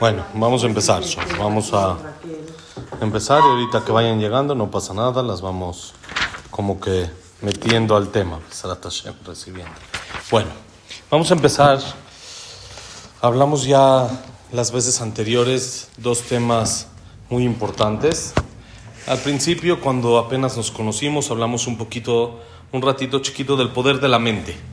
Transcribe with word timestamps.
Bueno, 0.00 0.24
vamos 0.34 0.64
a 0.64 0.66
empezar. 0.66 1.02
Vamos 1.38 1.72
a 1.72 1.96
empezar 3.00 3.40
y 3.40 3.46
ahorita 3.46 3.84
que 3.84 3.92
vayan 3.92 4.20
llegando 4.20 4.54
no 4.54 4.70
pasa 4.70 4.94
nada, 4.94 5.22
las 5.22 5.40
vamos 5.40 5.94
como 6.50 6.80
que 6.80 7.08
metiendo 7.40 7.96
al 7.96 8.08
tema. 8.08 8.40
recibiendo. 9.24 9.72
Bueno, 10.30 10.50
vamos 11.10 11.30
a 11.30 11.34
empezar. 11.34 11.80
Hablamos 13.20 13.64
ya 13.64 14.08
las 14.52 14.72
veces 14.72 15.00
anteriores 15.00 15.88
dos 15.96 16.22
temas 16.22 16.88
muy 17.30 17.44
importantes. 17.44 18.34
Al 19.06 19.18
principio, 19.18 19.80
cuando 19.80 20.18
apenas 20.18 20.56
nos 20.56 20.70
conocimos, 20.70 21.30
hablamos 21.30 21.66
un 21.66 21.76
poquito, 21.76 22.40
un 22.70 22.82
ratito 22.82 23.20
chiquito 23.20 23.56
del 23.56 23.70
poder 23.70 24.00
de 24.00 24.08
la 24.08 24.18
mente 24.18 24.71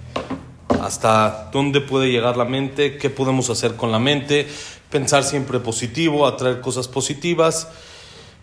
hasta 0.82 1.50
dónde 1.52 1.82
puede 1.82 2.12
llegar 2.12 2.38
la 2.38 2.46
mente, 2.46 2.98
qué 2.98 3.10
podemos 3.10 3.50
hacer 3.50 3.76
con 3.76 3.92
la 3.92 4.00
mente, 4.00 4.48
pensar 4.90 5.24
siempre 5.24 5.60
positivo, 5.60 6.26
atraer 6.26 6.62
cosas 6.62 6.88
positivas 6.88 7.68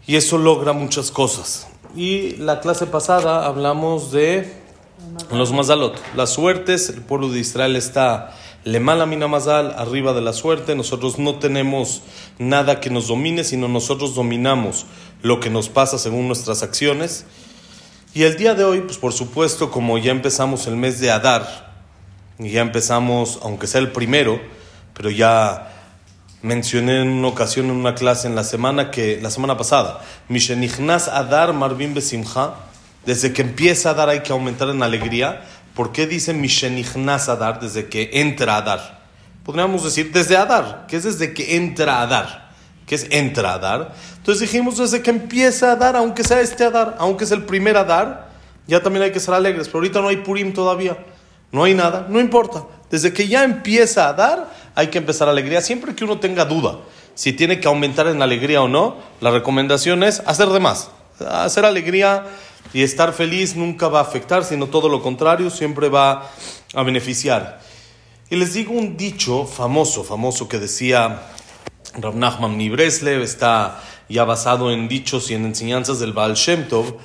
y 0.07 0.17
eso 0.17 0.39
logra 0.39 0.73
muchas 0.73 1.11
cosas. 1.11 1.69
Y 1.95 2.37
la 2.37 2.61
clase 2.61 2.87
pasada 2.87 3.47
hablamos 3.47 4.13
de 4.13 4.53
los 5.33 5.53
mazalot, 5.53 6.01
las 6.15 6.31
suertes, 6.31 6.89
el 6.89 7.03
pueblo 7.03 7.29
de 7.31 7.41
Israel 7.41 7.77
está 7.77 8.35
le 8.67 8.81
mina 8.81 9.29
mazal, 9.29 9.77
arriba 9.79 10.13
de 10.13 10.21
la 10.21 10.33
suerte, 10.33 10.75
nosotros 10.75 11.21
no 11.21 11.37
tenemos 11.37 12.03
nada 12.41 12.81
que 12.81 12.91
nos 12.91 13.07
domine, 13.07 13.45
sino 13.45 13.69
nosotros 13.69 14.17
dominamos 14.17 14.87
lo 15.23 15.39
que 15.39 15.51
nos 15.51 15.69
pasa 15.69 15.99
según 15.99 16.27
nuestras 16.27 16.65
acciones. 16.65 17.27
Y 18.13 18.25
el 18.25 18.37
día 18.37 18.55
de 18.55 18.65
hoy, 18.65 18.81
pues 18.81 18.99
por 18.99 19.13
supuesto, 19.13 19.71
como 19.71 19.99
ya 19.99 20.11
empezamos 20.11 20.67
el 20.67 20.75
mes 20.77 20.99
de 20.99 21.13
Adar, 21.13 21.76
y 22.39 22.51
ya 22.51 22.61
empezamos, 22.61 23.39
aunque 23.43 23.67
sea 23.67 23.81
el 23.81 23.93
primero, 23.93 24.41
pero 24.95 25.11
ya 25.11 25.73
mencioné 26.43 27.01
en 27.01 27.09
una 27.09 27.29
ocasión 27.29 27.67
en 27.67 27.73
una 27.73 27.95
clase 27.95 28.29
en 28.29 28.35
la 28.35 28.45
semana 28.45 28.91
que 28.91 29.19
la 29.21 29.31
semana 29.31 29.57
pasada, 29.57 30.01
Mishenichnas 30.29 31.09
Adar 31.09 31.53
Marvin 31.53 31.95
Besimha, 31.95 32.55
desde 33.05 33.33
que 33.33 33.43
empieza 33.43 33.91
a 33.91 33.95
dar 33.95 34.09
hay 34.09 34.21
que 34.21 34.33
aumentar 34.33 34.69
en 34.69 34.83
alegría. 34.83 35.45
¿Por 35.75 35.93
qué 35.93 36.07
dice 36.07 36.35
Mishenichnas 36.35 37.29
Adar 37.29 37.61
desde 37.61 37.89
que 37.89 38.11
entra 38.15 38.57
a 38.57 38.63
dar? 38.63 39.07
Podríamos 39.45 39.85
decir 39.85 40.13
desde 40.13 40.37
Adar, 40.37 40.87
que 40.89 40.97
es 40.97 41.05
desde 41.05 41.33
que 41.33 41.57
entra 41.57 42.03
a 42.03 42.07
dar, 42.07 42.51
que 42.87 42.97
es 42.97 43.07
entra 43.11 43.55
a 43.55 43.59
dar. 43.59 43.95
Entonces 44.17 44.41
dijimos 44.41 44.79
desde 44.79 45.03
que 45.03 45.11
empieza 45.11 45.73
a 45.73 45.77
dar, 45.77 45.97
aunque 45.97 46.25
sea 46.25 46.41
este 46.41 46.65
Adar, 46.65 46.97
aunque 46.99 47.25
es 47.25 47.31
el 47.31 47.45
primer 47.45 47.77
Adar, 47.77 48.29
ya 48.67 48.83
también 48.83 49.05
hay 49.05 49.13
que 49.13 49.21
ser 49.21 49.35
alegres, 49.35 49.69
pero 49.69 49.79
ahorita 49.79 50.01
no 50.01 50.09
hay 50.09 50.17
Purim 50.19 50.53
todavía 50.53 50.97
no 51.57 51.65
hay 51.65 51.73
nada, 51.73 52.07
no 52.11 52.21
importa. 52.21 52.67
Desde 52.91 53.15
que 53.15 53.29
ya 53.29 53.43
empieza 53.43 54.11
a 54.11 54.13
dar, 54.13 54.53
hay 54.75 54.89
que 54.89 54.99
empezar 54.99 55.27
alegría. 55.27 55.63
Siempre 55.63 55.95
que 55.95 56.05
uno 56.05 56.21
tenga 56.21 56.45
duda 56.45 56.81
si 57.15 57.33
tiene 57.33 57.61
que 57.61 57.67
aumentar 57.67 58.09
en 58.09 58.21
alegría 58.21 58.61
o 58.61 58.69
no, 58.69 58.99
la 59.23 59.31
recomendación 59.31 60.03
es 60.03 60.23
hacer 60.27 60.49
de 60.49 60.61
más. 60.61 60.91
Hacer 61.19 61.65
alegría 61.65 62.27
y 62.75 62.83
estar 62.83 63.15
feliz 63.15 63.57
nunca 63.57 63.89
va 63.89 64.01
a 64.01 64.03
afectar, 64.03 64.45
sino 64.45 64.67
todo 64.67 64.91
lo 64.91 65.01
contrario, 65.01 65.49
siempre 65.49 65.89
va 65.89 66.31
a 66.75 66.83
beneficiar. 66.83 67.59
Y 68.29 68.37
les 68.37 68.53
digo 68.53 68.75
un 68.75 68.99
dicho 68.99 69.47
famoso, 69.47 70.05
famoso 70.05 70.47
que 70.47 70.59
decía 70.59 71.23
Rav 71.99 72.17
Nachman 72.17 72.59
Nibreslev, 72.59 73.23
está 73.23 73.81
ya 74.11 74.25
basado 74.25 74.71
en 74.71 74.89
dichos 74.89 75.31
y 75.31 75.35
en 75.35 75.47
enseñanzas 75.47 76.01
del 76.01 76.13
Baal 76.13 76.35
Shem 76.35 76.69
Tov, 76.69 76.99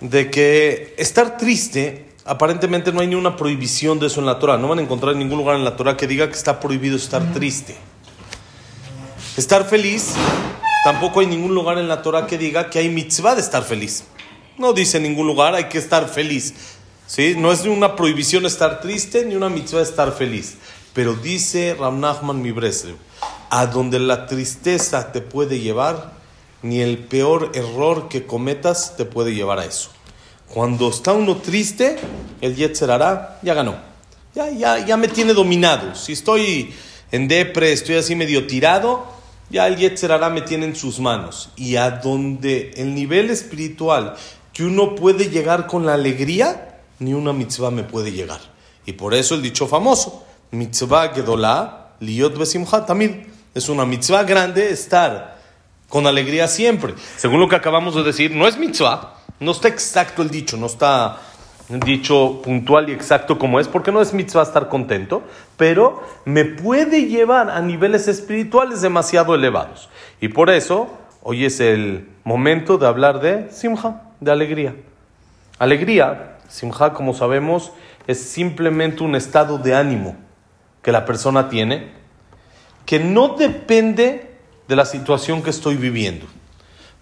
de 0.00 0.30
que 0.30 0.94
estar 0.98 1.36
triste 1.36 2.05
aparentemente 2.26 2.92
no 2.92 3.00
hay 3.00 3.06
ni 3.06 3.14
una 3.14 3.36
prohibición 3.36 3.98
de 3.98 4.08
eso 4.08 4.20
en 4.20 4.26
la 4.26 4.38
Torah. 4.38 4.58
No 4.58 4.68
van 4.68 4.80
a 4.80 4.82
encontrar 4.82 5.12
en 5.12 5.20
ningún 5.20 5.38
lugar 5.38 5.56
en 5.56 5.64
la 5.64 5.76
Torah 5.76 5.96
que 5.96 6.06
diga 6.06 6.28
que 6.28 6.34
está 6.34 6.60
prohibido 6.60 6.96
estar 6.96 7.32
triste. 7.32 7.76
Estar 9.36 9.64
feliz, 9.64 10.14
tampoco 10.84 11.20
hay 11.20 11.26
ningún 11.26 11.54
lugar 11.54 11.78
en 11.78 11.88
la 11.88 12.02
Torah 12.02 12.26
que 12.26 12.38
diga 12.38 12.70
que 12.70 12.78
hay 12.78 12.88
mitzvah 12.88 13.34
de 13.34 13.40
estar 13.40 13.62
feliz. 13.62 14.04
No 14.58 14.72
dice 14.72 14.96
en 14.96 15.04
ningún 15.04 15.26
lugar 15.26 15.54
hay 15.54 15.64
que 15.64 15.78
estar 15.78 16.08
feliz. 16.08 16.54
¿Sí? 17.06 17.34
No 17.36 17.52
es 17.52 17.64
ni 17.64 17.68
una 17.68 17.94
prohibición 17.94 18.46
estar 18.46 18.80
triste 18.80 19.24
ni 19.24 19.36
una 19.36 19.48
mitzvah 19.48 19.82
estar 19.82 20.12
feliz. 20.12 20.56
Pero 20.92 21.14
dice 21.14 21.76
Ram 21.78 22.00
Nachman 22.00 22.42
Mibreslev, 22.42 22.96
a 23.50 23.66
donde 23.66 23.98
la 24.00 24.26
tristeza 24.26 25.12
te 25.12 25.20
puede 25.20 25.60
llevar, 25.60 26.14
ni 26.62 26.80
el 26.80 26.98
peor 26.98 27.52
error 27.54 28.08
que 28.08 28.26
cometas 28.26 28.96
te 28.96 29.04
puede 29.04 29.34
llevar 29.34 29.58
a 29.58 29.66
eso. 29.66 29.90
Cuando 30.52 30.88
está 30.88 31.12
uno 31.12 31.36
triste, 31.36 31.96
el 32.40 32.54
Yetzer 32.54 32.88
ya 33.42 33.54
ganó. 33.54 33.76
Ya, 34.34 34.50
ya, 34.50 34.84
ya 34.84 34.96
me 34.96 35.08
tiene 35.08 35.32
dominado. 35.32 35.94
Si 35.94 36.12
estoy 36.12 36.72
en 37.10 37.28
depre, 37.28 37.72
estoy 37.72 37.96
así 37.96 38.14
medio 38.14 38.46
tirado, 38.46 39.06
ya 39.50 39.66
el 39.66 39.76
Yetzer 39.76 40.18
me 40.30 40.42
tiene 40.42 40.66
en 40.66 40.76
sus 40.76 41.00
manos. 41.00 41.50
Y 41.56 41.76
a 41.76 41.90
donde 41.90 42.72
el 42.76 42.94
nivel 42.94 43.30
espiritual 43.30 44.16
que 44.52 44.64
uno 44.64 44.94
puede 44.94 45.28
llegar 45.28 45.66
con 45.66 45.84
la 45.84 45.94
alegría, 45.94 46.80
ni 46.98 47.12
una 47.12 47.32
mitzvah 47.32 47.70
me 47.70 47.82
puede 47.82 48.12
llegar. 48.12 48.40
Y 48.86 48.92
por 48.92 49.14
eso 49.14 49.34
el 49.34 49.42
dicho 49.42 49.66
famoso, 49.66 50.24
mitzvah 50.52 51.12
gedolá, 51.12 51.94
liot 52.00 52.38
besimcha 52.38 52.86
tamid. 52.86 53.10
Es 53.54 53.68
una 53.68 53.84
mitzvah 53.84 54.24
grande 54.24 54.70
estar 54.70 55.38
con 55.88 56.06
alegría 56.06 56.48
siempre. 56.48 56.94
Según 57.16 57.40
lo 57.40 57.48
que 57.48 57.56
acabamos 57.56 57.94
de 57.94 58.02
decir, 58.02 58.30
no 58.30 58.46
es 58.46 58.58
mitzvah, 58.58 59.15
no 59.40 59.52
está 59.52 59.68
exacto 59.68 60.22
el 60.22 60.30
dicho, 60.30 60.56
no 60.56 60.66
está 60.66 61.18
dicho 61.68 62.40
puntual 62.42 62.88
y 62.88 62.92
exacto 62.92 63.38
como 63.38 63.58
es, 63.58 63.68
porque 63.68 63.92
no 63.92 64.00
es 64.00 64.12
mitzvah 64.12 64.42
estar 64.42 64.68
contento, 64.68 65.22
pero 65.56 66.02
me 66.24 66.44
puede 66.44 67.06
llevar 67.06 67.50
a 67.50 67.60
niveles 67.60 68.08
espirituales 68.08 68.80
demasiado 68.80 69.34
elevados. 69.34 69.88
Y 70.20 70.28
por 70.28 70.50
eso, 70.50 70.88
hoy 71.22 71.44
es 71.44 71.60
el 71.60 72.08
momento 72.24 72.78
de 72.78 72.86
hablar 72.86 73.20
de 73.20 73.50
simja, 73.50 74.02
de 74.20 74.30
alegría. 74.30 74.76
Alegría, 75.58 76.38
simja, 76.48 76.92
como 76.92 77.14
sabemos, 77.14 77.72
es 78.06 78.22
simplemente 78.22 79.02
un 79.02 79.16
estado 79.16 79.58
de 79.58 79.74
ánimo 79.74 80.16
que 80.82 80.92
la 80.92 81.04
persona 81.04 81.48
tiene, 81.48 81.90
que 82.84 83.00
no 83.00 83.36
depende 83.36 84.36
de 84.68 84.76
la 84.76 84.84
situación 84.84 85.42
que 85.42 85.50
estoy 85.50 85.74
viviendo. 85.74 86.26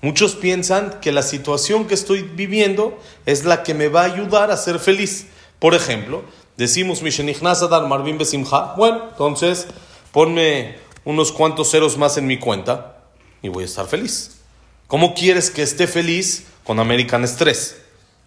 Muchos 0.04 0.34
piensan 0.34 1.00
que 1.00 1.12
la 1.12 1.22
situación 1.22 1.86
que 1.86 1.94
estoy 1.94 2.20
viviendo 2.20 3.00
es 3.24 3.46
la 3.46 3.62
que 3.62 3.72
me 3.72 3.88
va 3.88 4.02
a 4.02 4.04
ayudar 4.04 4.50
a 4.50 4.56
ser 4.58 4.78
feliz. 4.78 5.28
Por 5.58 5.74
ejemplo, 5.74 6.24
decimos 6.58 7.00
Dar 7.00 7.88
Marvin 7.88 8.18
Besimha, 8.18 8.74
bueno, 8.76 9.08
entonces 9.12 9.66
ponme 10.12 10.76
unos 11.06 11.32
cuantos 11.32 11.70
ceros 11.70 11.96
más 11.96 12.18
en 12.18 12.26
mi 12.26 12.38
cuenta 12.38 12.98
y 13.40 13.48
voy 13.48 13.62
a 13.62 13.66
estar 13.66 13.86
feliz. 13.86 14.42
¿Cómo 14.88 15.14
quieres 15.14 15.48
que 15.48 15.62
esté 15.62 15.86
feliz 15.86 16.48
con 16.64 16.80
American 16.80 17.22
Express? 17.24 17.78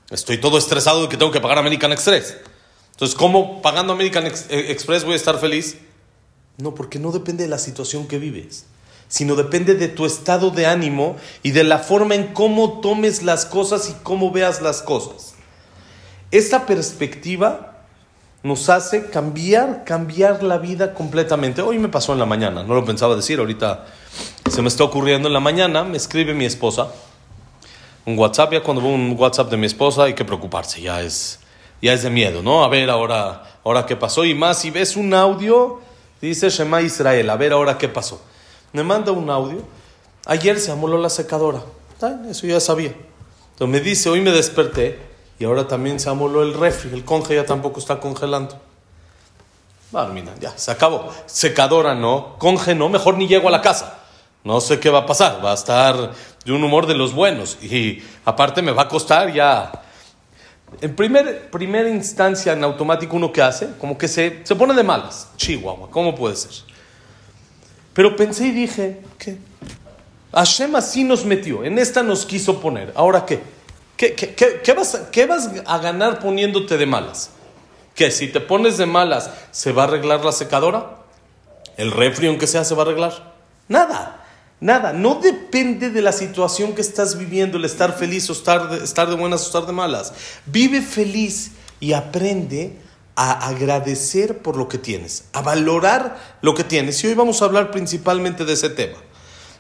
Estoy 0.10 0.40
todo 0.40 0.58
estresado 0.58 1.04
de 1.04 1.10
que 1.10 1.18
tengo 1.18 1.32
que 1.32 1.42
pagar 1.42 1.60
American 1.60 1.92
Express. 1.92 2.38
Entonces, 2.94 3.16
¿cómo 3.16 3.62
pagando 3.62 3.94
American 3.94 4.26
eh, 4.26 4.32
Express 4.50 5.04
voy 5.04 5.14
a 5.14 5.18
estar 5.18 5.38
feliz? 5.40 5.78
No, 6.58 6.74
porque 6.74 6.98
no 6.98 7.12
depende 7.12 7.44
de 7.44 7.50
la 7.52 7.60
situación 7.60 8.08
que 8.08 8.18
vives 8.18 8.66
sino 9.08 9.36
depende 9.36 9.76
de 9.76 9.88
tu 9.88 10.06
estado 10.06 10.50
de 10.50 10.66
ánimo 10.66 11.16
y 11.44 11.52
de 11.52 11.64
la 11.64 11.80
forma 11.80 12.16
en 12.16 12.34
cómo 12.34 12.80
tomes 12.82 13.24
las 13.24 13.46
cosas 13.46 13.90
y 13.90 14.04
cómo 14.04 14.32
veas 14.32 14.62
las 14.62 14.82
cosas. 14.82 15.36
Esta 16.32 16.66
perspectiva 16.66 17.86
nos 18.44 18.70
hace 18.70 19.10
cambiar, 19.10 19.84
cambiar 19.86 20.44
la 20.44 20.58
vida 20.58 20.94
completamente. 20.94 21.62
Hoy 21.62 21.80
me 21.80 21.88
pasó 21.88 22.14
en 22.14 22.20
la 22.20 22.26
mañana, 22.26 22.64
no 22.64 22.74
lo 22.76 22.86
pensaba 22.86 23.16
decir, 23.16 23.40
ahorita 23.40 23.86
se 24.50 24.62
me 24.62 24.68
está 24.68 24.84
ocurriendo 24.84 25.28
en 25.28 25.34
la 25.34 25.40
mañana, 25.40 25.84
me 25.84 25.98
escribe 25.98 26.34
mi 26.34 26.46
esposa 26.46 26.90
un 28.06 28.18
WhatsApp, 28.18 28.54
ya 28.54 28.64
cuando 28.64 28.82
veo 28.82 28.92
un 28.92 29.16
WhatsApp 29.18 29.50
de 29.52 29.58
mi 29.58 29.66
esposa 29.66 30.04
hay 30.04 30.14
que 30.14 30.24
preocuparse, 30.24 30.82
ya 30.82 31.02
es, 31.02 31.40
ya 31.82 31.92
es 31.92 32.04
de 32.04 32.10
miedo, 32.10 32.42
¿no? 32.42 32.64
A 32.64 32.70
ver 32.70 32.90
ahora, 32.90 33.44
ahora 33.66 33.86
qué 33.86 33.98
pasó 33.98 34.24
y 34.24 34.34
más, 34.34 34.60
si 34.60 34.72
ves 34.72 34.96
un 34.96 35.14
audio, 35.14 35.82
dice 36.22 36.50
Shema 36.50 36.82
Israel, 36.82 37.30
a 37.30 37.36
ver 37.36 37.52
ahora 37.52 37.78
qué 37.78 37.90
pasó 37.90 38.22
me 38.74 38.84
manda 38.84 39.12
un 39.12 39.30
audio. 39.30 39.62
Ayer 40.26 40.60
se 40.60 40.72
amoló 40.72 40.98
la 40.98 41.10
secadora. 41.10 41.62
Eso 42.30 42.48
ya 42.48 42.60
sabía. 42.60 42.94
Entonces 43.54 43.68
me 43.68 43.80
dice, 43.80 44.10
hoy 44.10 44.22
me 44.22 44.32
desperté 44.32 45.00
y 45.40 45.46
ahora 45.46 45.68
también 45.68 46.00
se 46.00 46.10
amoló 46.10 46.44
el 46.44 46.54
refri. 46.54 46.94
El 46.94 47.06
conge 47.06 47.36
ya 47.36 47.46
tampoco 47.46 47.80
está 47.80 48.00
congelando. 48.00 48.60
Bueno, 49.92 50.32
ya, 50.40 50.58
se 50.58 50.70
acabó. 50.70 51.12
Secadora 51.26 51.96
no, 51.96 52.36
conge 52.38 52.76
no, 52.76 52.90
mejor 52.90 53.18
ni 53.18 53.28
llego 53.28 53.48
a 53.48 53.52
la 53.52 53.62
casa. 53.62 54.00
No 54.44 54.62
sé 54.62 54.80
qué 54.80 54.90
va 54.90 55.00
a 55.00 55.06
pasar. 55.06 55.44
Va 55.44 55.52
a 55.52 55.56
estar 55.56 56.14
de 56.46 56.52
un 56.52 56.64
humor 56.64 56.88
de 56.88 56.96
los 56.96 57.14
buenos. 57.14 57.58
Y 57.64 58.04
aparte 58.26 58.62
me 58.62 58.72
va 58.72 58.84
a 58.84 58.88
costar 58.88 59.34
ya 59.34 59.84
en 60.82 60.96
primer, 60.96 61.50
primera 61.50 61.90
instancia, 61.90 62.54
en 62.54 62.64
automático, 62.64 63.16
uno 63.16 63.32
que 63.32 63.42
hace, 63.42 63.70
como 63.80 63.98
que 63.98 64.08
se, 64.08 64.46
se 64.46 64.56
pone 64.56 64.74
de 64.74 64.84
malas. 64.84 65.30
Chihuahua, 65.38 65.90
¿cómo 65.90 66.14
puede 66.14 66.36
ser? 66.36 66.52
Pero 67.98 68.16
pensé 68.16 68.46
y 68.46 68.52
dije, 68.52 69.02
¿qué? 69.18 69.38
Hashem 70.32 70.76
así 70.76 71.04
nos 71.04 71.26
metió, 71.26 71.64
en 71.64 71.80
esta 71.80 72.04
nos 72.04 72.28
quiso 72.28 72.62
poner. 72.62 72.94
¿Ahora 72.94 73.26
qué? 73.26 73.42
¿Qué, 73.98 74.14
qué, 74.14 74.36
qué, 74.36 74.74
vas, 74.74 75.02
¿Qué 75.12 75.26
vas 75.26 75.50
a 75.66 75.80
ganar 75.80 76.20
poniéndote 76.20 76.78
de 76.78 76.86
malas? 76.86 77.32
¿Que 77.96 78.12
si 78.12 78.28
te 78.28 78.40
pones 78.40 78.78
de 78.78 78.86
malas 78.86 79.32
se 79.50 79.72
va 79.72 79.82
a 79.82 79.88
arreglar 79.88 80.24
la 80.24 80.32
secadora? 80.32 80.98
¿El 81.76 81.92
refri 81.92 82.28
en 82.28 82.38
que 82.38 82.46
sea 82.46 82.64
se 82.64 82.76
va 82.76 82.84
a 82.84 82.86
arreglar? 82.86 83.34
Nada, 83.68 84.24
nada. 84.60 84.94
No 84.94 85.16
depende 85.16 85.90
de 85.90 86.04
la 86.04 86.12
situación 86.12 86.76
que 86.76 86.82
estás 86.82 87.18
viviendo, 87.18 87.58
el 87.58 87.66
estar 87.66 87.98
feliz 87.98 88.30
o 88.30 88.34
estar 88.34 88.70
de, 88.70 88.84
estar 88.84 89.10
de 89.10 89.16
buenas 89.16 89.42
o 89.42 89.46
estar 89.48 89.66
de 89.66 89.74
malas. 89.74 90.14
Vive 90.46 90.84
feliz 90.84 91.54
y 91.80 91.94
aprende 91.94 92.78
a 93.18 93.48
agradecer 93.48 94.38
por 94.44 94.56
lo 94.56 94.70
que 94.70 94.78
tienes, 94.78 95.26
a 95.34 95.42
valorar 95.42 96.38
lo 96.42 96.54
que 96.54 96.64
tienes. 96.64 97.04
Y 97.04 97.08
hoy 97.08 97.16
vamos 97.16 97.42
a 97.42 97.46
hablar 97.46 97.72
principalmente 97.72 98.46
de 98.46 98.54
ese 98.54 98.70
tema. 98.70 98.98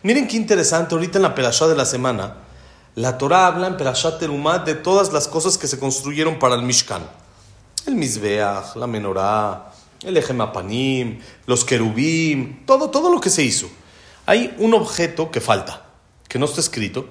Miren 0.03 0.27
qué 0.27 0.37
interesante, 0.37 0.93
ahorita 0.93 1.17
en 1.17 1.23
la 1.23 1.33
Perashá 1.33 1.67
de 1.67 1.75
la 1.75 1.87
semana, 1.87 2.35
la 2.93 3.17
Torah 3.17 3.47
habla 3.47 3.65
en 3.65 3.75
Perashat 3.75 4.19
Terumá 4.19 4.59
de 4.59 4.75
todas 4.75 5.11
las 5.11 5.27
cosas 5.27 5.57
que 5.57 5.67
se 5.67 5.79
construyeron 5.79 6.37
para 6.37 6.53
el 6.53 6.61
Mishkan. 6.61 7.01
El 7.87 7.95
Mizbeach, 7.95 8.75
la 8.75 8.85
Menorá, 8.85 9.71
el 10.03 10.15
Ejemapanim, 10.17 11.19
los 11.47 11.65
Kerubim, 11.65 12.63
todo, 12.65 12.91
todo 12.91 13.11
lo 13.11 13.19
que 13.19 13.31
se 13.31 13.41
hizo. 13.41 13.67
Hay 14.27 14.55
un 14.59 14.75
objeto 14.75 15.31
que 15.31 15.41
falta, 15.41 15.87
que 16.27 16.37
no 16.37 16.45
está 16.45 16.61
escrito. 16.61 17.07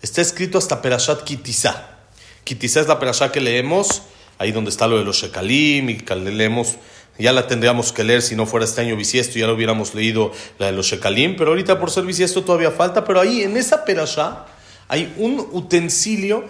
Está 0.00 0.22
escrito 0.22 0.56
hasta 0.56 0.80
Perashat 0.80 1.24
Kitizá. 1.24 1.98
Kitizá 2.44 2.80
es 2.80 2.88
la 2.88 2.98
Perashá 2.98 3.30
que 3.30 3.42
leemos, 3.42 4.02
ahí 4.40 4.52
donde 4.52 4.70
está 4.70 4.88
lo 4.88 4.96
de 4.96 5.04
los 5.04 5.16
Shekalim, 5.16 5.90
y 5.90 5.96
que 5.98 6.16
leemos 6.16 6.76
ya 7.18 7.34
la 7.34 7.46
tendríamos 7.46 7.92
que 7.92 8.02
leer 8.02 8.22
si 8.22 8.34
no 8.34 8.46
fuera 8.46 8.64
este 8.64 8.80
año 8.80 8.96
bisiesto, 8.96 9.38
ya 9.38 9.46
lo 9.46 9.54
hubiéramos 9.54 9.94
leído 9.94 10.32
la 10.58 10.66
de 10.66 10.72
los 10.72 10.86
Shekalim, 10.86 11.36
pero 11.36 11.50
ahorita 11.50 11.78
por 11.78 11.90
ser 11.90 12.04
bisiesto 12.04 12.42
todavía 12.42 12.70
falta, 12.70 13.04
pero 13.04 13.20
ahí 13.20 13.42
en 13.42 13.58
esa 13.58 13.84
perashá 13.84 14.46
hay 14.88 15.12
un 15.18 15.46
utensilio 15.52 16.44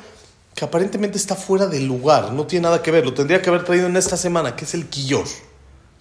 que 0.55 0.65
aparentemente 0.65 1.19
está 1.19 1.35
fuera 1.35 1.67
del 1.67 1.87
lugar, 1.87 2.33
no 2.33 2.47
tiene 2.47 2.65
nada 2.65 2.81
que 2.81 2.93
ver, 2.93 3.05
lo 3.05 3.13
tendría 3.13 3.43
que 3.43 3.51
haber 3.51 3.65
traído 3.65 3.89
en 3.89 3.97
esta 3.97 4.17
semana, 4.17 4.55
que 4.55 4.65
es 4.65 4.75
el 4.75 4.87
quillor. 4.87 5.25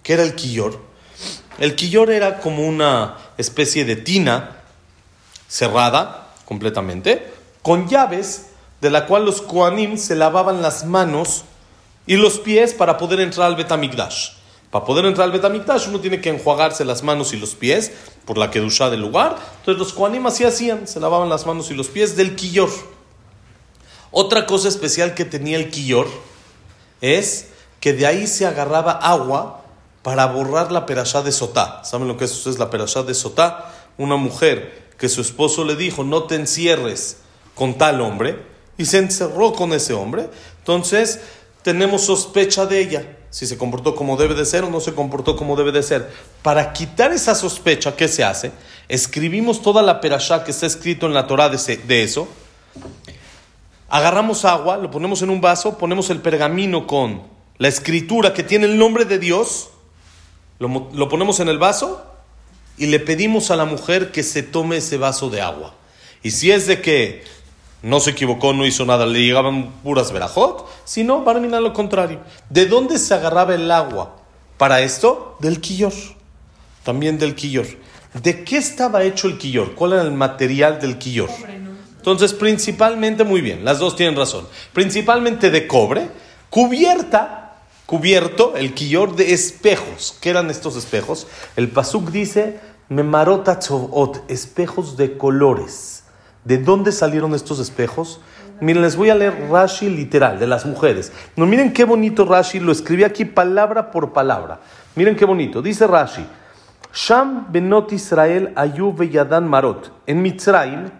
¿Qué 0.04 0.12
era 0.12 0.22
el 0.22 0.36
quillor? 0.36 0.78
El 1.58 1.74
quillor 1.74 2.10
era 2.12 2.38
como 2.38 2.64
una 2.64 3.16
especie 3.36 3.84
de 3.84 3.96
tina 3.96 4.62
cerrada 5.48 6.32
completamente, 6.44 7.26
con 7.62 7.88
llaves 7.88 8.46
de 8.80 8.90
la 8.90 9.06
cual 9.06 9.24
los 9.24 9.42
koanim 9.42 9.98
se 9.98 10.14
lavaban 10.14 10.62
las 10.62 10.86
manos 10.86 11.44
y 12.06 12.16
los 12.16 12.38
pies 12.38 12.74
para 12.74 12.98
poder 12.98 13.20
entrar 13.20 13.46
al 13.46 13.56
Betamigdash. 13.56 14.30
Para 14.70 14.84
poder 14.84 15.04
entrar 15.04 15.26
al 15.26 15.32
Betamikdash 15.32 15.88
uno 15.88 16.00
tiene 16.00 16.20
que 16.20 16.30
enjuagarse 16.30 16.84
las 16.84 17.02
manos 17.02 17.32
y 17.32 17.36
los 17.36 17.54
pies 17.54 17.92
por 18.24 18.38
la 18.38 18.50
kedusha 18.50 18.88
del 18.90 19.00
lugar. 19.00 19.36
Entonces 19.58 19.78
los 19.78 19.92
Koanim 19.92 20.26
así 20.26 20.44
hacían, 20.44 20.86
se 20.86 21.00
lavaban 21.00 21.28
las 21.28 21.46
manos 21.46 21.70
y 21.70 21.74
los 21.74 21.88
pies 21.88 22.16
del 22.16 22.36
quillor. 22.36 22.70
Otra 24.12 24.46
cosa 24.46 24.68
especial 24.68 25.14
que 25.14 25.24
tenía 25.24 25.56
el 25.56 25.70
quillor 25.70 26.08
es 27.00 27.48
que 27.80 27.92
de 27.92 28.06
ahí 28.06 28.26
se 28.26 28.46
agarraba 28.46 28.92
agua 28.92 29.62
para 30.02 30.26
borrar 30.26 30.72
la 30.72 30.86
perashá 30.86 31.22
de 31.22 31.32
Sotá. 31.32 31.82
¿Saben 31.84 32.08
lo 32.08 32.16
que 32.16 32.24
es, 32.24 32.46
es 32.46 32.58
la 32.58 32.70
perashá 32.70 33.02
de 33.02 33.14
Sotá? 33.14 33.72
Una 33.98 34.16
mujer 34.16 34.90
que 34.98 35.08
su 35.08 35.20
esposo 35.20 35.64
le 35.64 35.76
dijo, 35.76 36.04
no 36.04 36.24
te 36.24 36.34
encierres 36.34 37.18
con 37.54 37.76
tal 37.76 38.00
hombre, 38.00 38.50
y 38.80 38.86
se 38.86 38.98
encerró 38.98 39.52
con 39.52 39.74
ese 39.74 39.92
hombre. 39.92 40.30
Entonces 40.58 41.20
tenemos 41.62 42.02
sospecha 42.02 42.66
de 42.66 42.80
ella 42.80 43.16
si 43.30 43.46
se 43.46 43.56
comportó 43.56 43.94
como 43.94 44.16
debe 44.16 44.34
de 44.34 44.44
ser 44.44 44.64
o 44.64 44.70
no 44.70 44.80
se 44.80 44.92
comportó 44.92 45.36
como 45.36 45.56
debe 45.56 45.72
de 45.72 45.82
ser. 45.82 46.10
Para 46.42 46.72
quitar 46.72 47.12
esa 47.12 47.34
sospecha, 47.34 47.94
¿qué 47.94 48.08
se 48.08 48.24
hace? 48.24 48.50
Escribimos 48.88 49.62
toda 49.62 49.82
la 49.82 50.00
perashá 50.00 50.42
que 50.42 50.50
está 50.50 50.66
escrito 50.66 51.06
en 51.06 51.14
la 51.14 51.28
Torah 51.28 51.48
de, 51.48 52.02
eso, 52.02 52.26
agarramos 53.88 54.44
agua, 54.44 54.76
lo 54.78 54.90
ponemos 54.90 55.22
en 55.22 55.30
un 55.30 55.40
vaso, 55.40 55.78
ponemos 55.78 56.10
el 56.10 56.20
pergamino 56.20 56.88
con 56.88 57.22
la 57.58 57.68
escritura 57.68 58.34
que 58.34 58.42
tiene 58.42 58.66
el 58.66 58.76
nombre 58.78 59.04
de 59.04 59.18
Dios, 59.18 59.70
lo, 60.58 60.88
lo 60.92 61.08
ponemos 61.08 61.38
en 61.38 61.48
el 61.48 61.58
vaso 61.58 62.04
y 62.76 62.86
le 62.86 62.98
pedimos 62.98 63.52
a 63.52 63.56
la 63.56 63.64
mujer 63.64 64.10
que 64.10 64.24
se 64.24 64.42
tome 64.42 64.78
ese 64.78 64.96
vaso 64.96 65.30
de 65.30 65.40
agua. 65.40 65.74
Y 66.22 66.32
si 66.32 66.50
es 66.50 66.66
de 66.66 66.82
que 66.82 67.24
no 67.82 68.00
se 68.00 68.10
equivocó, 68.10 68.52
no 68.52 68.66
hizo 68.66 68.84
nada, 68.84 69.06
le 69.06 69.22
llegaban 69.22 69.70
puras 69.82 70.12
verajot, 70.12 70.68
sino 70.84 71.24
Barmina 71.24 71.60
lo 71.60 71.72
contrario. 71.72 72.20
¿De 72.48 72.66
dónde 72.66 72.98
se 72.98 73.14
agarraba 73.14 73.54
el 73.54 73.70
agua 73.70 74.16
para 74.58 74.80
esto? 74.82 75.36
Del 75.40 75.60
quillor, 75.60 75.92
también 76.82 77.18
del 77.18 77.34
quillor. 77.34 77.66
¿De 78.14 78.44
qué 78.44 78.58
estaba 78.58 79.04
hecho 79.04 79.28
el 79.28 79.38
quillor? 79.38 79.74
¿Cuál 79.74 79.94
era 79.94 80.02
el 80.02 80.12
material 80.12 80.80
del 80.80 80.98
quillor? 80.98 81.30
Entonces, 81.96 82.32
principalmente, 82.32 83.24
muy 83.24 83.40
bien, 83.40 83.64
las 83.64 83.78
dos 83.78 83.94
tienen 83.94 84.16
razón. 84.16 84.46
Principalmente 84.72 85.50
de 85.50 85.66
cobre, 85.66 86.08
cubierta, 86.48 87.56
cubierto 87.86 88.56
el 88.56 88.74
quillor 88.74 89.16
de 89.16 89.32
espejos. 89.32 90.16
¿Qué 90.20 90.30
eran 90.30 90.50
estos 90.50 90.76
espejos? 90.76 91.26
El 91.56 91.68
pasuk 91.68 92.10
dice, 92.10 92.58
memarota 92.88 93.58
espejos 94.28 94.96
de 94.96 95.16
colores. 95.16 95.99
¿De 96.44 96.58
dónde 96.58 96.92
salieron 96.92 97.34
estos 97.34 97.58
espejos? 97.58 98.20
Miren, 98.60 98.82
les 98.82 98.96
voy 98.96 99.10
a 99.10 99.14
leer 99.14 99.48
Rashi 99.50 99.88
literal, 99.88 100.38
de 100.38 100.46
las 100.46 100.66
mujeres. 100.66 101.12
No, 101.36 101.46
miren 101.46 101.72
qué 101.72 101.84
bonito 101.84 102.24
Rashi, 102.24 102.60
lo 102.60 102.72
escribí 102.72 103.04
aquí 103.04 103.24
palabra 103.24 103.90
por 103.90 104.12
palabra. 104.12 104.60
Miren 104.94 105.16
qué 105.16 105.24
bonito. 105.24 105.62
Dice 105.62 105.86
Rashi, 105.86 106.26
Sham 106.92 107.46
benot 107.50 107.92
Israel 107.92 108.52
ayu 108.56 108.94
yadan 109.04 109.48
marot. 109.48 109.92
En 110.06 110.22
Mitzrayim, 110.22 110.90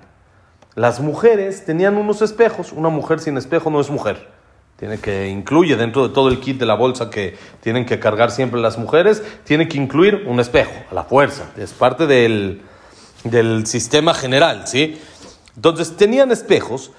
las 0.75 1.01
mujeres 1.01 1.65
tenían 1.65 1.97
unos 1.97 2.23
espejos. 2.23 2.73
Una 2.73 2.89
mujer 2.89 3.21
sin 3.21 3.37
espejo 3.37 3.71
no 3.71 3.81
es 3.81 3.91
mujer. 3.91 4.29
Tiene 4.77 4.99
que 4.99 5.29
incluye 5.29 5.77
dentro 5.77 6.09
de 6.09 6.15
todo 6.15 6.29
el 6.29 6.41
kit 6.41 6.59
de 6.59 6.65
la 6.65 6.75
bolsa 6.75 7.11
que 7.11 7.37
tienen 7.61 7.85
que 7.85 8.01
cargar 8.01 8.31
siempre 8.31 8.59
las 8.61 8.79
mujeres, 8.79 9.23
tiene 9.45 9.69
que 9.69 9.77
incluir 9.77 10.25
un 10.27 10.41
espejo, 10.41 10.73
a 10.91 10.95
la 10.95 11.05
fuerza. 11.05 11.51
Es 11.59 11.75
parte 11.75 12.07
del, 12.07 12.63
del 13.25 13.67
sistema 13.67 14.15
general, 14.15 14.67
¿sí? 14.67 14.99
Entonces 15.57 15.97
tenían 15.97 16.31
espejos, 16.31 16.93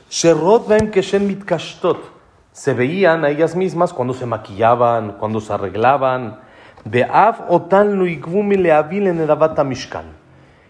se 2.52 2.74
veían 2.74 3.24
a 3.24 3.30
ellas 3.30 3.56
mismas 3.56 3.94
cuando 3.94 4.14
se 4.14 4.26
maquillaban, 4.26 5.14
cuando 5.14 5.40
se 5.40 5.54
arreglaban. 5.54 6.40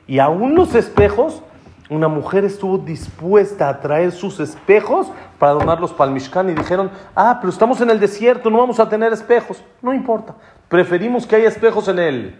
Y 0.08 0.20
aún 0.20 0.56
los 0.56 0.76
espejos, 0.76 1.42
una 1.90 2.08
mujer 2.08 2.46
estuvo 2.46 2.78
dispuesta 2.78 3.68
a 3.68 3.80
traer 3.80 4.12
sus 4.12 4.40
espejos 4.40 5.08
para 5.40 5.54
donarlos 5.54 5.92
para 5.92 6.10
el 6.10 6.14
Mishkan 6.14 6.50
y 6.50 6.54
dijeron, 6.54 6.92
ah, 7.16 7.38
pero 7.42 7.52
estamos 7.52 7.82
en 7.82 7.90
el 7.90 8.00
desierto, 8.00 8.50
no 8.50 8.60
vamos 8.60 8.80
a 8.80 8.88
tener 8.88 9.12
espejos. 9.12 9.64
No 9.82 9.94
importa, 9.94 10.36
preferimos 10.70 11.26
que 11.26 11.38
haya 11.38 11.48
espejos 11.48 11.88
en 11.88 12.00
el 12.00 12.40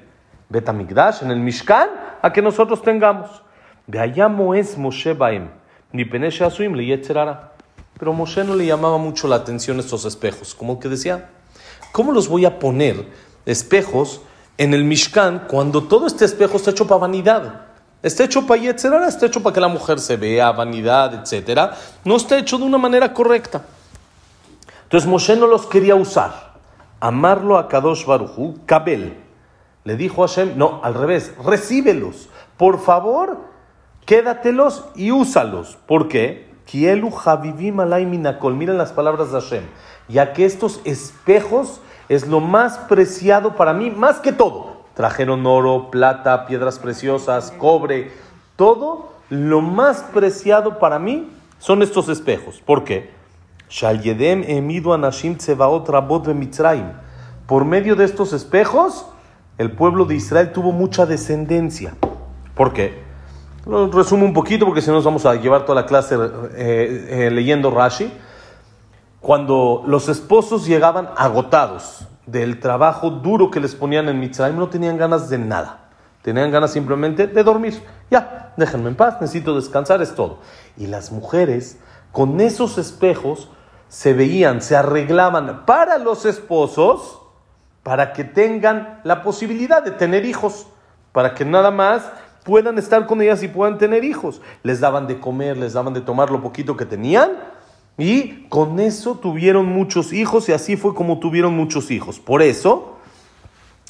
Betamigdash, 0.50 1.24
en 1.24 1.32
el 1.32 1.40
Mishkan, 1.40 1.90
a 2.22 2.32
que 2.32 2.42
nosotros 2.42 2.82
tengamos. 2.82 3.44
Es 3.94 4.78
Moshe 4.78 5.14
Baem, 5.14 5.50
Pero 8.00 8.14
Moshe 8.14 8.44
no 8.44 8.56
le 8.56 8.66
llamaba 8.66 8.98
mucho 8.98 9.28
la 9.28 9.36
atención 9.36 9.80
estos 9.80 10.06
espejos, 10.06 10.56
como 10.56 10.80
que 10.80 10.88
decía, 10.88 11.30
¿cómo 11.92 12.14
los 12.14 12.30
voy 12.30 12.46
a 12.46 12.58
poner 12.58 13.06
espejos 13.46 14.22
en 14.58 14.74
el 14.74 14.86
Mishkan 14.86 15.46
cuando 15.48 15.84
todo 15.84 16.08
este 16.08 16.24
espejo 16.24 16.56
está 16.56 16.72
hecho 16.72 16.88
para 16.88 17.02
vanidad? 17.02 17.66
Está 18.02 18.24
hecho 18.24 18.48
para 18.48 18.62
Yetzerara, 18.62 19.08
está 19.08 19.26
hecho 19.26 19.44
para 19.44 19.54
que 19.54 19.60
la 19.60 19.68
mujer 19.68 20.00
se 20.00 20.16
vea, 20.16 20.52
vanidad, 20.54 21.14
etc. 21.14 21.72
No 22.06 22.16
está 22.16 22.38
hecho 22.38 22.58
de 22.58 22.64
una 22.64 22.78
manera 22.78 23.14
correcta. 23.14 23.66
Entonces 24.84 25.08
Moshe 25.08 25.36
no 25.36 25.48
los 25.48 25.66
quería 25.66 25.96
usar. 25.96 26.54
Amarlo 27.00 27.58
a 27.58 27.68
Kadosh 27.68 28.06
Baruchu, 28.06 28.60
Kabel. 28.66 29.18
Le 29.84 29.96
dijo 29.98 30.24
a 30.24 30.28
Hashem, 30.28 30.58
no, 30.58 30.80
al 30.82 30.94
revés, 30.94 31.34
recíbelos. 31.44 32.30
Por 32.58 32.80
favor, 32.80 33.52
quédatelos 34.12 34.84
y 34.94 35.12
úsalos. 35.12 35.78
¿Por 35.88 36.10
qué? 36.10 36.50
Kielu 36.66 37.10
Miren 38.58 38.78
las 38.78 38.92
palabras 38.92 39.32
de 39.32 39.40
Hashem. 39.40 39.64
Ya 40.10 40.34
que 40.34 40.44
estos 40.44 40.82
espejos 40.84 41.80
es 42.10 42.28
lo 42.28 42.42
más 42.42 42.78
preciado 42.78 43.56
para 43.56 43.72
mí, 43.72 43.90
más 43.90 44.20
que 44.20 44.34
todo. 44.34 44.82
Trajeron 44.96 45.46
oro, 45.48 45.90
plata, 45.92 46.46
piedras 46.46 46.78
preciosas, 46.78 47.52
cobre, 47.52 48.12
todo 48.58 49.14
lo 49.30 49.62
más 49.62 50.02
preciado 50.14 50.78
para 50.78 51.00
mí 51.00 51.30
son 51.58 51.82
estos 51.82 52.10
espejos. 52.10 52.60
¿Por 52.60 52.84
qué? 52.84 53.12
Por 57.48 57.64
medio 57.64 57.96
de 57.96 58.04
estos 58.04 58.34
espejos, 58.34 59.06
el 59.58 59.72
pueblo 59.72 60.04
de 60.04 60.16
Israel 60.16 60.52
tuvo 60.52 60.74
mucha 60.74 61.06
descendencia. 61.06 61.94
¿Por 62.56 62.74
qué? 62.74 63.10
Resumo 63.66 64.26
un 64.26 64.34
poquito 64.34 64.66
porque 64.66 64.82
si 64.82 64.88
no 64.88 64.96
nos 64.96 65.04
vamos 65.04 65.26
a 65.26 65.36
llevar 65.36 65.66
toda 65.66 65.82
la 65.82 65.88
clase 65.88 66.16
eh, 66.56 67.28
eh, 67.28 67.32
leyendo 67.32 67.70
Rashi. 67.70 68.12
Cuando 69.20 69.84
los 69.86 70.10
esposos 70.10 70.66
llegaban 70.66 71.10
agotados 71.16 72.08
del 72.26 72.60
trabajo 72.60 73.12
duro 73.12 73.52
que 73.52 73.60
les 73.60 73.76
ponían 73.76 74.10
en 74.10 74.20
Mitzrayim, 74.20 74.58
no 74.58 74.70
tenían 74.70 74.98
ganas 74.98 75.30
de 75.30 75.38
nada. 75.38 75.90
Tenían 76.24 76.50
ganas 76.50 76.72
simplemente 76.72 77.28
de 77.28 77.44
dormir. 77.44 77.84
Ya, 78.10 78.54
déjenme 78.58 78.90
en 78.90 78.96
paz, 78.96 79.22
necesito 79.22 79.56
descansar, 79.56 80.02
es 80.02 80.16
todo. 80.16 80.40
Y 80.76 80.88
las 80.88 81.12
mujeres, 81.12 81.80
con 82.12 82.42
esos 82.42 82.80
espejos, 82.80 83.50
se 83.90 84.14
veían, 84.14 84.64
se 84.64 84.76
arreglaban 84.76 85.66
para 85.68 86.00
los 86.00 86.26
esposos, 86.26 87.22
para 87.84 88.14
que 88.14 88.24
tengan 88.24 89.02
la 89.04 89.22
posibilidad 89.22 89.84
de 89.84 89.92
tener 89.92 90.26
hijos 90.26 90.66
para 91.12 91.34
que 91.34 91.46
nada 91.46 91.72
más 91.72 92.10
puedan 92.44 92.78
estar 92.78 93.06
con 93.06 93.22
ellas 93.22 93.44
y 93.44 93.48
puedan 93.48 93.78
tener 93.78 94.04
hijos. 94.04 94.42
Les 94.64 94.80
daban 94.80 95.08
de 95.08 95.20
comer, 95.20 95.58
les 95.58 95.74
daban 95.74 95.94
de 95.94 96.02
tomar 96.02 96.32
lo 96.32 96.42
poquito 96.42 96.76
que 96.76 96.86
tenían 96.86 97.32
y 97.98 98.46
con 98.48 98.80
eso 98.80 99.16
tuvieron 99.16 99.68
muchos 99.68 100.14
hijos 100.14 100.50
y 100.50 100.54
así 100.54 100.78
fue 100.78 100.96
como 100.96 101.20
tuvieron 101.20 101.56
muchos 101.56 101.92
hijos. 101.92 102.20
Por 102.20 102.42
eso 102.42 102.98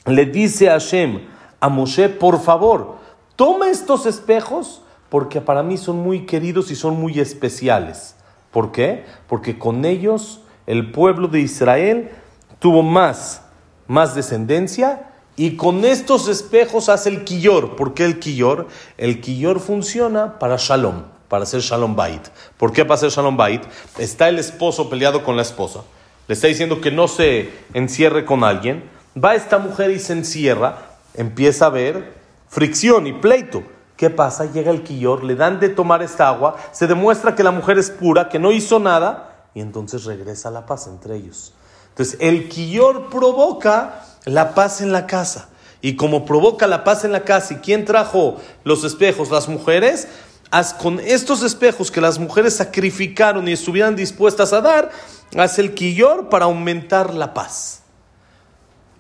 le 0.06 0.26
dice 0.26 0.70
a 0.70 0.74
Hashem, 0.74 1.22
a 1.60 1.70
Moshe, 1.70 2.10
por 2.10 2.40
favor, 2.40 2.96
toma 3.36 3.70
estos 3.70 4.06
espejos 4.06 4.82
porque 5.10 5.42
para 5.42 5.64
mí 5.64 5.78
son 5.78 5.98
muy 5.98 6.26
queridos 6.26 6.72
y 6.72 6.76
son 6.76 7.00
muy 7.00 7.20
especiales. 7.20 8.16
¿Por 8.52 8.72
qué? 8.72 9.06
Porque 9.28 9.58
con 9.58 9.86
ellos 9.86 10.42
el 10.66 10.92
pueblo 10.92 11.28
de 11.28 11.40
Israel 11.40 12.12
tuvo 12.60 12.84
más, 12.84 13.44
más 13.88 14.16
descendencia 14.16 15.11
y 15.42 15.56
con 15.56 15.86
estos 15.86 16.28
espejos 16.28 16.88
hace 16.88 17.10
el 17.10 17.24
quillor. 17.24 17.76
¿Por 17.76 17.96
qué 17.96 18.06
el 18.06 18.20
quillor? 18.20 18.68
El 19.00 19.22
quillor 19.22 19.60
funciona 19.60 20.38
para 20.38 20.58
shalom, 20.60 21.02
para 21.30 21.46
hacer 21.46 21.62
shalom 21.62 21.96
bait. 21.96 22.22
¿Por 22.58 22.72
qué 22.72 22.86
para 22.86 22.94
hacer 22.94 23.10
shalom 23.10 23.38
bait? 23.38 23.64
Está 23.98 24.30
el 24.30 24.38
esposo 24.38 24.88
peleado 24.88 25.24
con 25.24 25.36
la 25.36 25.42
esposa. 25.42 25.80
Le 26.28 26.36
está 26.36 26.46
diciendo 26.46 26.80
que 26.80 26.92
no 26.92 27.08
se 27.08 27.50
encierre 27.74 28.24
con 28.24 28.44
alguien. 28.44 28.88
Va 29.18 29.34
esta 29.34 29.58
mujer 29.58 29.90
y 29.90 29.98
se 29.98 30.14
encierra. 30.14 30.78
Empieza 31.16 31.66
a 31.66 31.70
haber 31.70 32.14
fricción 32.48 33.08
y 33.08 33.14
pleito. 33.14 33.64
¿Qué 33.98 34.12
pasa? 34.12 34.46
Llega 34.46 34.70
el 34.70 34.84
quillor, 34.84 35.24
le 35.24 35.34
dan 35.34 35.60
de 35.60 35.70
tomar 35.70 36.04
esta 36.04 36.28
agua, 36.28 36.58
se 36.72 36.86
demuestra 36.86 37.34
que 37.34 37.42
la 37.42 37.50
mujer 37.50 37.80
es 37.80 37.90
pura, 37.90 38.30
que 38.30 38.38
no 38.38 38.52
hizo 38.52 38.78
nada, 38.80 39.48
y 39.56 39.62
entonces 39.62 40.04
regresa 40.04 40.52
la 40.52 40.68
paz 40.68 40.86
entre 40.86 41.16
ellos. 41.16 41.56
Entonces, 41.92 42.18
el 42.20 42.50
quillor 42.50 43.10
provoca 43.10 44.06
la 44.26 44.54
paz 44.54 44.82
en 44.82 44.92
la 44.92 45.08
casa. 45.08 45.50
Y 45.82 45.96
como 45.96 46.26
provoca 46.26 46.68
la 46.68 46.84
paz 46.84 47.04
en 47.06 47.12
la 47.12 47.24
casa, 47.24 47.56
¿y 47.56 47.58
quién 47.58 47.86
trajo 47.86 48.40
los 48.64 48.84
espejos? 48.84 49.32
Las 49.32 49.48
mujeres. 49.48 50.08
Haz 50.52 50.74
con 50.74 51.00
estos 51.00 51.44
espejos 51.44 51.92
que 51.92 52.02
las 52.02 52.20
mujeres 52.20 52.58
sacrificaron 52.58 53.48
y 53.48 53.54
estuvieran 53.54 53.96
dispuestas 53.96 54.52
a 54.52 54.62
dar, 54.62 54.92
haz 55.38 55.60
el 55.60 55.74
quillor 55.74 56.30
para 56.30 56.46
aumentar 56.46 57.14
la 57.14 57.34
paz. 57.34 57.84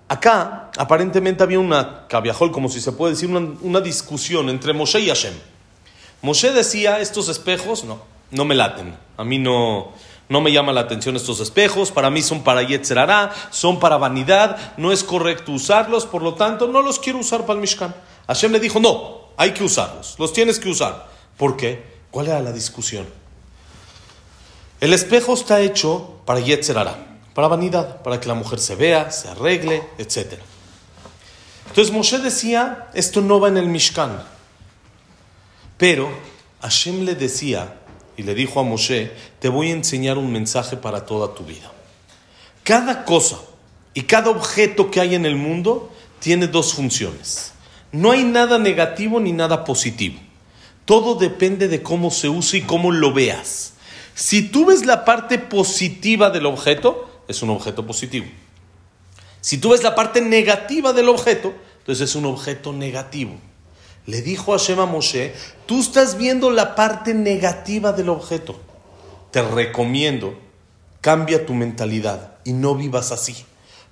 Acá, 0.08 0.72
aparentemente 0.78 1.44
había 1.44 1.60
una 1.60 2.08
cabiajol, 2.08 2.52
como 2.52 2.70
si 2.70 2.82
se 2.82 2.94
puede 2.94 3.14
decir, 3.14 3.30
una, 3.30 3.54
una 3.62 3.82
discusión 3.82 4.50
entre 4.50 4.74
Moshe 4.74 5.00
y 5.02 5.08
Hashem. 5.08 5.34
Moshe 6.22 6.52
decía, 6.52 7.00
estos 7.00 7.30
espejos, 7.30 7.84
no, 7.84 8.02
no 8.32 8.46
me 8.46 8.56
laten. 8.56 8.96
A 9.18 9.24
mí 9.24 9.38
no, 9.38 9.92
no 10.32 10.40
me 10.40 10.54
llama 10.54 10.72
la 10.72 10.80
atención 10.80 11.18
estos 11.18 11.42
espejos, 11.42 11.92
para 11.92 12.10
mí 12.10 12.22
son 12.22 12.42
para 12.42 12.64
Yetzerará, 12.64 13.34
son 13.50 13.82
para 13.82 13.98
vanidad, 13.98 14.78
no 14.78 14.94
es 14.94 15.04
correcto 15.04 15.52
usarlos, 15.52 16.06
por 16.06 16.24
lo 16.24 16.36
tanto 16.36 16.70
no 16.70 16.82
los 16.82 17.00
quiero 17.00 17.20
usar 17.20 17.42
para 17.42 17.56
el 17.56 17.60
Mishkan. 17.60 17.94
Hashem 18.28 18.54
le 18.54 18.62
dijo, 18.62 18.80
no, 18.80 19.34
hay 19.36 19.52
que 19.52 19.66
usarlos, 19.66 20.16
los 20.18 20.32
tienes 20.32 20.58
que 20.58 20.70
usar. 20.70 21.10
¿Por 21.36 21.58
qué? 21.58 21.84
¿Cuál 22.12 22.28
era 22.28 22.40
la 22.40 22.54
discusión? 22.54 23.06
El 24.80 24.94
espejo 24.94 25.34
está 25.34 25.60
hecho 25.60 26.22
para 26.24 26.40
Yetzerará, 26.40 27.20
para 27.34 27.50
vanidad, 27.50 28.02
para 28.02 28.22
que 28.22 28.30
la 28.30 28.34
mujer 28.34 28.60
se 28.60 28.78
vea, 28.78 29.12
se 29.12 29.28
arregle, 29.28 29.84
etc. 29.98 30.40
Entonces 31.68 31.94
Moshe 31.94 32.20
decía, 32.20 32.90
esto 32.94 33.20
no 33.20 33.42
va 33.42 33.50
en 33.50 33.58
el 33.58 33.68
Mishkan. 33.68 34.24
Pero 35.78 36.10
Hashem 36.62 37.04
le 37.04 37.16
decía, 37.16 37.81
y 38.18 38.24
le 38.24 38.36
dijo 38.36 38.60
a 38.60 38.64
Moshe, 38.64 39.12
te 39.40 39.50
voy 39.50 39.70
a 39.70 39.74
enseñar 39.74 40.18
un 40.18 40.32
mensaje 40.32 40.78
para 40.78 41.06
toda 41.06 41.34
tu 41.34 41.44
vida. 41.44 41.72
Cada 42.64 43.06
cosa 43.06 43.40
y 43.94 44.04
cada 44.04 44.30
objeto 44.30 44.92
que 44.92 45.02
hay 45.02 45.16
en 45.16 45.26
el 45.26 45.36
mundo 45.36 45.92
tiene 46.20 46.48
dos 46.48 46.74
funciones. 46.74 47.54
No 47.92 48.12
hay 48.12 48.24
nada 48.24 48.58
negativo 48.58 49.20
ni 49.20 49.32
nada 49.32 49.66
positivo. 49.66 50.20
Todo 50.86 51.16
depende 51.16 51.68
de 51.68 51.82
cómo 51.82 52.12
se 52.12 52.30
usa 52.30 52.60
y 52.60 52.62
cómo 52.62 52.92
lo 52.92 53.14
veas. 53.14 53.74
Si 54.14 54.44
tú 54.44 54.66
ves 54.66 54.86
la 54.86 55.06
parte 55.06 55.40
positiva 55.40 56.30
del 56.30 56.46
objeto, 56.46 57.24
es 57.28 57.42
un 57.42 57.50
objeto 57.50 57.86
positivo. 57.86 58.28
Si 59.42 59.58
tú 59.58 59.70
ves 59.70 59.84
la 59.84 59.96
parte 59.96 60.22
negativa 60.22 60.94
del 60.94 61.10
objeto, 61.10 61.54
entonces 61.80 62.10
es 62.10 62.16
un 62.16 62.26
objeto 62.26 62.74
negativo. 62.74 63.38
Le 64.06 64.22
dijo 64.22 64.54
a 64.54 64.58
Shema 64.58 64.86
Moshe, 64.86 65.34
tú 65.66 65.80
estás 65.80 66.18
viendo 66.18 66.50
la 66.50 66.76
parte 66.76 67.14
negativa 67.14 67.94
del 67.94 68.10
objeto. 68.10 68.60
Te 69.32 69.42
recomiendo, 69.42 70.38
cambia 71.02 71.46
tu 71.46 71.54
mentalidad 71.54 72.36
y 72.44 72.54
no 72.54 72.76
vivas 72.76 73.12
así, 73.12 73.36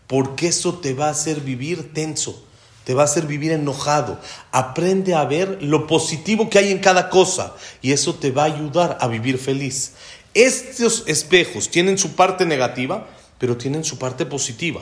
porque 0.07 0.47
eso 0.47 0.79
te 0.79 0.93
va 0.93 1.07
a 1.07 1.11
hacer 1.11 1.41
vivir 1.41 1.93
tenso, 1.93 2.43
te 2.85 2.93
va 2.93 3.03
a 3.03 3.05
hacer 3.05 3.27
vivir 3.27 3.51
enojado. 3.51 4.19
Aprende 4.51 5.13
a 5.13 5.25
ver 5.25 5.59
lo 5.61 5.85
positivo 5.85 6.49
que 6.49 6.57
hay 6.57 6.71
en 6.71 6.79
cada 6.79 7.09
cosa 7.09 7.55
y 7.81 7.91
eso 7.91 8.15
te 8.15 8.31
va 8.31 8.43
a 8.43 8.53
ayudar 8.53 8.97
a 8.99 9.07
vivir 9.07 9.37
feliz. 9.37 9.93
Estos 10.33 11.03
espejos 11.07 11.69
tienen 11.69 11.97
su 11.97 12.15
parte 12.15 12.45
negativa, 12.45 13.07
pero 13.37 13.57
tienen 13.57 13.83
su 13.83 13.97
parte 13.97 14.25
positiva. 14.25 14.81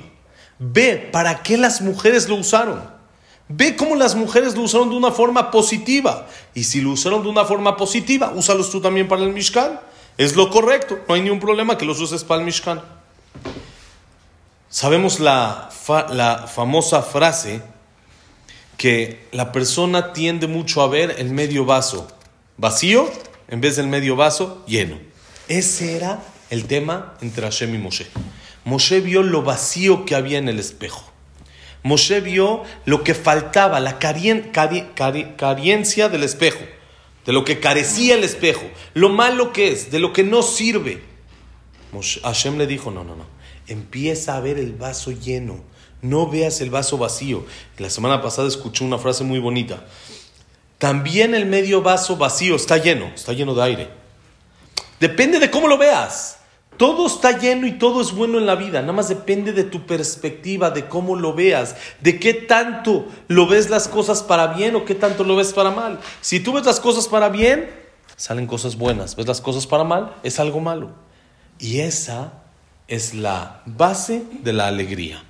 Ve 0.59 1.09
para 1.11 1.43
qué 1.43 1.57
las 1.57 1.81
mujeres 1.81 2.27
lo 2.27 2.35
usaron. 2.35 2.96
Ve 3.49 3.75
cómo 3.75 3.95
las 3.95 4.15
mujeres 4.15 4.55
lo 4.55 4.63
usaron 4.63 4.89
de 4.89 4.95
una 4.95 5.11
forma 5.11 5.51
positiva. 5.51 6.27
Y 6.53 6.65
si 6.65 6.81
lo 6.81 6.91
usaron 6.91 7.23
de 7.23 7.29
una 7.29 7.45
forma 7.45 7.77
positiva, 7.77 8.33
úsalos 8.35 8.69
tú 8.69 8.81
también 8.81 9.07
para 9.07 9.23
el 9.23 9.31
Mishkan. 9.31 9.79
Es 10.17 10.35
lo 10.35 10.49
correcto. 10.49 10.99
No 11.07 11.15
hay 11.15 11.21
ningún 11.21 11.39
problema 11.39 11.77
que 11.77 11.85
los 11.85 11.99
uses 12.01 12.23
para 12.23 12.41
el 12.41 12.45
Mishkan. 12.45 12.81
Sabemos 14.69 15.19
la, 15.19 15.69
la 16.09 16.47
famosa 16.47 17.01
frase 17.01 17.61
que 18.75 19.27
la 19.31 19.51
persona 19.51 20.13
tiende 20.13 20.47
mucho 20.47 20.81
a 20.81 20.87
ver 20.87 21.15
el 21.17 21.31
medio 21.31 21.65
vaso 21.65 22.07
vacío 22.57 23.09
en 23.47 23.61
vez 23.61 23.77
del 23.77 23.87
medio 23.87 24.15
vaso 24.15 24.63
lleno. 24.67 24.99
Ese 25.47 25.95
era 25.95 26.21
el 26.49 26.65
tema 26.65 27.15
entre 27.21 27.43
Hashem 27.43 27.73
y 27.73 27.77
Moshe. 27.77 28.07
Moshe 28.65 28.99
vio 28.99 29.23
lo 29.23 29.43
vacío 29.43 30.05
que 30.05 30.15
había 30.15 30.37
en 30.37 30.49
el 30.49 30.59
espejo. 30.59 31.16
Moshe 31.83 32.21
vio 32.21 32.63
lo 32.85 33.03
que 33.03 33.13
faltaba, 33.13 33.79
la 33.79 33.99
carencia 33.99 36.09
del 36.09 36.23
espejo, 36.23 36.63
de 37.25 37.33
lo 37.33 37.45
que 37.45 37.59
carecía 37.59 38.15
el 38.15 38.23
espejo, 38.23 38.65
lo 38.93 39.09
malo 39.09 39.53
que 39.53 39.71
es, 39.71 39.91
de 39.91 39.99
lo 39.99 40.13
que 40.13 40.23
no 40.23 40.43
sirve. 40.43 41.03
Hashem 42.23 42.57
le 42.57 42.67
dijo, 42.67 42.91
no, 42.91 43.03
no, 43.03 43.15
no, 43.15 43.25
empieza 43.67 44.35
a 44.35 44.39
ver 44.39 44.57
el 44.57 44.73
vaso 44.73 45.11
lleno, 45.11 45.59
no 46.01 46.27
veas 46.27 46.61
el 46.61 46.69
vaso 46.69 46.97
vacío. 46.97 47.45
La 47.77 47.89
semana 47.89 48.21
pasada 48.21 48.47
escuché 48.47 48.83
una 48.83 48.97
frase 48.97 49.23
muy 49.23 49.39
bonita. 49.39 49.85
También 50.77 51.33
el 51.33 51.45
medio 51.45 51.81
vaso 51.81 52.17
vacío 52.17 52.55
está 52.55 52.77
lleno, 52.77 53.07
está 53.07 53.33
lleno 53.33 53.55
de 53.55 53.63
aire. 53.63 53.89
Depende 54.99 55.39
de 55.39 55.49
cómo 55.49 55.67
lo 55.67 55.77
veas. 55.77 56.39
Todo 56.77 57.07
está 57.07 57.39
lleno 57.39 57.65
y 57.65 57.73
todo 57.73 58.01
es 58.01 58.11
bueno 58.11 58.37
en 58.37 58.45
la 58.45 58.55
vida, 58.55 58.81
nada 58.81 58.93
más 58.93 59.09
depende 59.09 59.51
de 59.51 59.63
tu 59.63 59.87
perspectiva, 59.87 60.69
de 60.69 60.87
cómo 60.87 61.15
lo 61.15 61.33
veas, 61.33 61.75
de 62.01 62.19
qué 62.19 62.35
tanto 62.35 63.07
lo 63.27 63.47
ves 63.47 63.71
las 63.71 63.87
cosas 63.87 64.21
para 64.21 64.47
bien 64.53 64.75
o 64.75 64.85
qué 64.85 64.93
tanto 64.93 65.23
lo 65.23 65.35
ves 65.35 65.53
para 65.53 65.71
mal. 65.71 65.99
Si 66.21 66.39
tú 66.39 66.53
ves 66.53 66.65
las 66.65 66.79
cosas 66.79 67.07
para 67.07 67.29
bien, 67.29 67.67
salen 68.15 68.45
cosas 68.45 68.77
buenas, 68.77 69.15
ves 69.15 69.25
las 69.25 69.41
cosas 69.41 69.65
para 69.65 69.83
mal, 69.83 70.13
es 70.21 70.39
algo 70.39 70.59
malo. 70.59 70.91
Y 71.57 71.79
esa 71.79 72.33
es 72.87 73.15
la 73.15 73.63
base 73.65 74.23
de 74.43 74.53
la 74.53 74.67
alegría. 74.67 75.23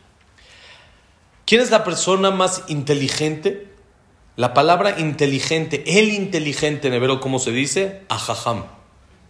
¿Quién 1.45 1.61
es 1.61 1.71
la 1.71 1.85
persona 1.85 2.29
más 2.29 2.63
inteligente? 2.67 3.71
La 4.35 4.53
palabra 4.53 4.99
inteligente, 4.99 5.83
el 5.99 6.09
inteligente 6.09 6.89
en 6.89 6.93
hebreo, 6.93 7.21
¿cómo 7.21 7.39
se 7.39 7.51
dice? 7.51 8.03
Ajajam 8.09 8.76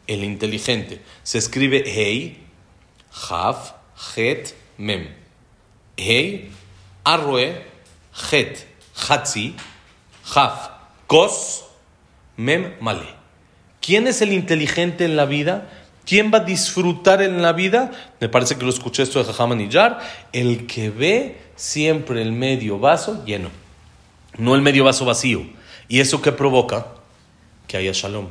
el 0.07 0.23
inteligente. 0.23 1.01
Se 1.23 1.37
escribe 1.37 1.83
Hei, 1.85 2.37
Haf, 3.29 3.73
Het, 4.15 4.55
Mem. 4.77 5.07
Hei, 5.97 6.49
Arroe, 7.03 7.63
Het, 8.31 8.65
Hatzi, 8.95 9.55
Haf, 10.33 10.69
Kos, 11.07 11.65
Mem, 12.37 12.73
Male. 12.79 13.15
¿Quién 13.81 14.07
es 14.07 14.21
el 14.21 14.33
inteligente 14.33 15.05
en 15.05 15.15
la 15.15 15.25
vida? 15.25 15.69
¿Quién 16.05 16.31
va 16.33 16.39
a 16.39 16.43
disfrutar 16.43 17.21
en 17.21 17.41
la 17.41 17.53
vida? 17.53 17.91
Me 18.19 18.29
parece 18.29 18.57
que 18.57 18.63
lo 18.63 18.69
escuché 18.69 19.03
esto 19.03 19.19
de 19.19 19.25
Jajamanillar. 19.25 19.99
El 20.31 20.65
que 20.67 20.89
ve 20.89 21.37
siempre 21.55 22.21
el 22.21 22.31
medio 22.31 22.79
vaso 22.79 23.25
lleno, 23.25 23.49
no 24.37 24.55
el 24.55 24.61
medio 24.61 24.85
vaso 24.85 25.03
vacío. 25.03 25.45
¿Y 25.89 25.99
eso 25.99 26.21
qué 26.21 26.31
provoca? 26.31 26.87
Que 27.67 27.77
haya 27.77 27.91
shalom. 27.93 28.27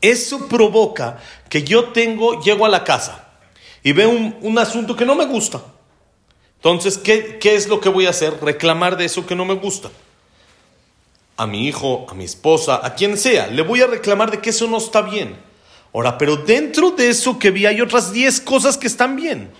Eso 0.00 0.48
provoca 0.48 1.18
que 1.48 1.62
yo 1.62 1.90
tengo, 1.90 2.40
llego 2.40 2.64
a 2.64 2.68
la 2.68 2.84
casa 2.84 3.28
y 3.82 3.92
veo 3.92 4.10
un, 4.10 4.58
asunto 4.58 4.96
que 4.96 5.04
no 5.04 5.14
me 5.14 5.26
gusta. 5.26 5.62
Entonces, 6.56 6.98
¿qué, 6.98 7.38
¿qué 7.38 7.54
es 7.54 7.68
lo 7.68 7.80
que 7.80 7.88
voy 7.88 8.06
a 8.06 8.10
hacer? 8.10 8.38
Reclamar 8.42 8.96
de 8.96 9.06
eso 9.06 9.26
que 9.26 9.34
no 9.34 9.44
me 9.44 9.54
gusta. 9.54 9.90
A 11.36 11.46
mi 11.46 11.66
hijo, 11.66 12.06
a 12.08 12.14
mi 12.14 12.24
esposa, 12.24 12.80
a 12.82 12.94
quien 12.94 13.16
sea, 13.16 13.46
le 13.46 13.62
voy 13.62 13.80
a 13.80 13.86
reclamar 13.86 14.30
de 14.30 14.40
que 14.40 14.50
eso 14.50 14.66
no 14.66 14.76
está 14.76 15.02
bien. 15.02 15.36
Ahora, 15.92 16.18
pero 16.18 16.36
dentro 16.36 16.90
de 16.90 17.08
eso 17.08 17.38
que 17.38 17.50
vi 17.50 17.66
hay 17.66 17.80
otras 17.80 18.12
10 18.12 18.42
cosas 18.42 18.76
que 18.76 18.86
están 18.86 19.16
bien. 19.16 19.50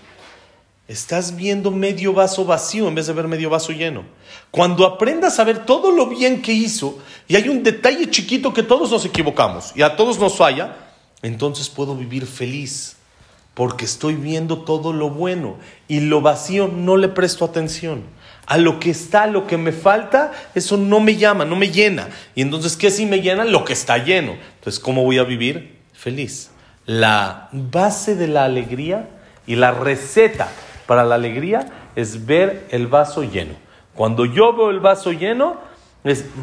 Estás 0.91 1.37
viendo 1.37 1.71
medio 1.71 2.11
vaso 2.11 2.43
vacío 2.43 2.85
en 2.89 2.95
vez 2.95 3.07
de 3.07 3.13
ver 3.13 3.25
medio 3.25 3.49
vaso 3.49 3.71
lleno. 3.71 4.03
Cuando 4.51 4.85
aprendas 4.85 5.39
a 5.39 5.45
ver 5.45 5.59
todo 5.59 5.89
lo 5.89 6.07
bien 6.07 6.41
que 6.41 6.51
hizo 6.51 6.99
y 7.29 7.37
hay 7.37 7.47
un 7.47 7.63
detalle 7.63 8.09
chiquito 8.09 8.53
que 8.53 8.61
todos 8.61 8.91
nos 8.91 9.05
equivocamos 9.05 9.71
y 9.73 9.83
a 9.83 9.95
todos 9.95 10.19
nos 10.19 10.35
falla, 10.35 10.75
entonces 11.21 11.69
puedo 11.69 11.95
vivir 11.95 12.25
feliz 12.25 12.97
porque 13.53 13.85
estoy 13.85 14.15
viendo 14.15 14.63
todo 14.63 14.91
lo 14.91 15.09
bueno 15.09 15.55
y 15.87 16.01
lo 16.01 16.19
vacío 16.19 16.67
no 16.67 16.97
le 16.97 17.07
presto 17.07 17.45
atención. 17.45 18.03
A 18.45 18.57
lo 18.57 18.81
que 18.81 18.89
está, 18.89 19.27
lo 19.27 19.47
que 19.47 19.55
me 19.55 19.71
falta, 19.71 20.33
eso 20.55 20.75
no 20.75 20.99
me 20.99 21.15
llama, 21.15 21.45
no 21.45 21.55
me 21.55 21.71
llena. 21.71 22.09
Y 22.35 22.41
entonces, 22.41 22.75
¿qué 22.75 22.91
si 22.91 23.05
me 23.05 23.21
llena? 23.21 23.45
Lo 23.45 23.63
que 23.63 23.71
está 23.71 23.97
lleno. 23.97 24.35
Entonces, 24.55 24.81
¿cómo 24.81 25.05
voy 25.05 25.19
a 25.19 25.23
vivir? 25.23 25.77
Feliz. 25.93 26.51
La 26.85 27.47
base 27.53 28.17
de 28.17 28.27
la 28.27 28.43
alegría 28.43 29.07
y 29.47 29.55
la 29.55 29.71
receta 29.71 30.49
para 30.91 31.05
la 31.05 31.15
alegría 31.15 31.71
es 31.95 32.25
ver 32.25 32.67
el 32.69 32.87
vaso 32.87 33.23
lleno. 33.23 33.53
Cuando 33.95 34.25
yo 34.25 34.51
veo 34.51 34.71
el 34.71 34.81
vaso 34.81 35.13
lleno, 35.13 35.55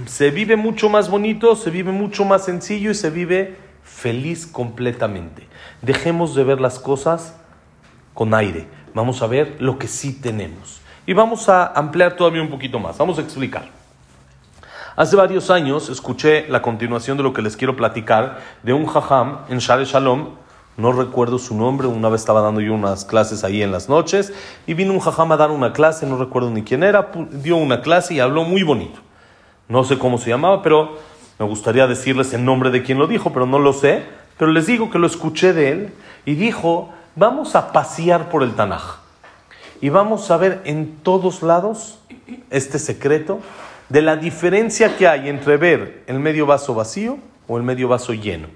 se 0.07 0.31
vive 0.31 0.57
mucho 0.57 0.88
más 0.88 1.11
bonito, 1.11 1.55
se 1.55 1.69
vive 1.69 1.93
mucho 1.93 2.25
más 2.25 2.47
sencillo 2.47 2.90
y 2.90 2.95
se 2.95 3.11
vive 3.11 3.59
feliz 3.83 4.47
completamente. 4.47 5.47
Dejemos 5.83 6.35
de 6.35 6.45
ver 6.45 6.62
las 6.62 6.78
cosas 6.78 7.37
con 8.14 8.33
aire. 8.33 8.67
Vamos 8.95 9.21
a 9.21 9.26
ver 9.26 9.57
lo 9.59 9.78
que 9.78 9.87
sí 9.87 10.19
tenemos. 10.19 10.81
Y 11.05 11.12
vamos 11.12 11.50
a 11.50 11.67
ampliar 11.67 12.17
todavía 12.17 12.40
un 12.40 12.49
poquito 12.49 12.78
más. 12.78 12.97
Vamos 12.97 13.19
a 13.19 13.21
explicar. 13.21 13.69
Hace 14.97 15.14
varios 15.14 15.50
años 15.50 15.90
escuché 15.90 16.49
la 16.49 16.62
continuación 16.62 17.19
de 17.19 17.23
lo 17.23 17.35
que 17.35 17.43
les 17.43 17.55
quiero 17.55 17.76
platicar 17.76 18.38
de 18.62 18.73
un 18.73 18.87
jajam 18.87 19.40
en 19.50 19.59
Share 19.59 19.85
Shalom 19.85 20.37
no 20.78 20.92
recuerdo 20.92 21.38
su 21.38 21.56
nombre, 21.56 21.88
una 21.88 22.08
vez 22.08 22.23
estaba 22.23 22.40
dando 22.40 22.61
yo 22.61 22.73
unas 22.73 23.04
clases 23.04 23.42
ahí 23.42 23.62
en 23.62 23.73
las 23.73 23.88
noches 23.88 24.32
y 24.66 24.75
vino 24.75 24.92
un 24.92 25.00
jajam 25.00 25.32
a 25.32 25.37
dar 25.37 25.50
una 25.50 25.73
clase, 25.73 26.06
no 26.06 26.16
recuerdo 26.16 26.50
ni 26.50 26.62
quién 26.62 26.85
era, 26.85 27.11
dio 27.32 27.56
una 27.56 27.82
clase 27.82 28.14
y 28.14 28.20
habló 28.20 28.44
muy 28.44 28.62
bonito. 28.62 29.00
No 29.68 29.82
sé 29.82 29.99
cómo 29.99 30.18
se 30.18 30.30
llamaba, 30.30 30.62
pero 30.62 30.97
me 31.38 31.47
gustaría 31.47 31.88
decirles 31.88 32.32
el 32.32 32.44
nombre 32.44 32.70
de 32.70 32.85
quien 32.85 32.97
lo 32.97 33.08
dijo, 33.08 33.32
pero 33.32 33.44
no 33.44 33.58
lo 33.58 33.73
sé. 33.73 34.04
Pero 34.38 34.52
les 34.52 34.66
digo 34.66 34.88
que 34.88 35.00
lo 35.00 35.08
escuché 35.08 35.52
de 35.52 35.73
él 35.73 35.92
y 36.25 36.37
dijo, 36.37 36.90
vamos 37.16 37.56
a 37.56 37.73
pasear 37.73 38.30
por 38.30 38.44
el 38.44 38.54
Tanaj 38.54 39.00
y 39.80 39.88
vamos 39.88 40.30
a 40.30 40.37
ver 40.37 40.61
en 40.64 40.99
todos 41.02 41.42
lados 41.42 41.99
este 42.50 42.78
secreto 42.78 43.40
de 43.88 44.02
la 44.02 44.16
diferencia 44.16 44.97
que 44.97 45.08
hay 45.08 45.28
entre 45.28 45.56
ver 45.56 46.04
el 46.06 46.20
medio 46.20 46.47
vaso 46.47 46.75
vacío 46.75 47.18
o 47.49 47.56
el 47.56 47.64
medio 47.64 47.88
vaso 47.88 48.12
lleno. 48.12 48.47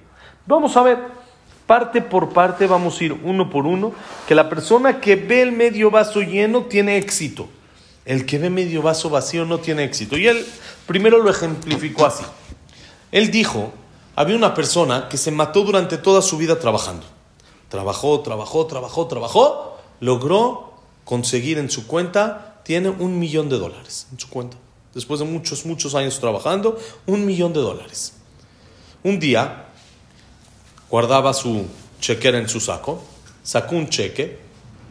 Vamos 0.47 0.77
a 0.77 0.83
ver 0.83 1.22
parte 1.67 2.03
por 2.03 2.31
parte, 2.31 2.67
vamos 2.67 3.01
a 3.01 3.05
ir 3.05 3.13
uno 3.13 3.51
por 3.51 3.67
uno, 3.67 3.93
que 4.27 4.35
la 4.35 4.49
persona 4.49 5.01
que 5.01 5.17
ve 5.17 5.43
el 5.43 5.53
medio 5.53 5.91
vaso 5.91 6.21
lleno 6.21 6.65
tiene 6.65 6.97
éxito. 6.97 7.49
El 8.05 8.27
que 8.27 8.39
ve 8.39 8.51
medio 8.51 8.83
vaso 8.83 9.11
vacío 9.11 9.45
no 9.45 9.59
tiene 9.59 9.85
éxito. 9.85 10.17
Y 10.17 10.27
él 10.27 10.45
primero 10.87 11.19
lo 11.19 11.31
ejemplificó 11.31 12.07
así. 12.07 12.25
Él 13.13 13.31
dijo, 13.31 13.73
había 14.17 14.37
una 14.37 14.55
persona 14.55 15.09
que 15.09 15.17
se 15.17 15.31
mató 15.31 15.63
durante 15.63 15.99
toda 15.99 16.21
su 16.21 16.37
vida 16.37 16.59
trabajando. 16.59 17.07
Trabajó, 17.69 18.21
trabajó, 18.21 18.67
trabajó, 18.67 19.07
trabajó, 19.07 19.79
logró 20.01 20.73
conseguir 21.05 21.59
en 21.59 21.71
su 21.71 21.87
cuenta, 21.87 22.61
tiene 22.65 22.91
un 22.91 23.19
millón 23.19 23.49
de 23.49 23.59
dólares 23.59 24.07
en 24.13 24.19
su 24.19 24.29
cuenta. 24.29 24.57
Después 24.95 25.21
de 25.21 25.27
muchos, 25.27 25.65
muchos 25.65 25.95
años 25.95 26.21
trabajando, 26.21 26.79
un 27.07 27.25
millón 27.25 27.53
de 27.53 27.61
dólares. 27.61 28.15
Un 29.03 29.19
día 29.19 29.72
guardaba 30.93 31.33
su 31.33 31.65
chequera 32.03 32.37
en 32.37 32.51
su 32.51 32.61
saco, 32.61 33.03
sacó 33.43 33.77
un 33.77 33.89
cheque, 33.89 34.39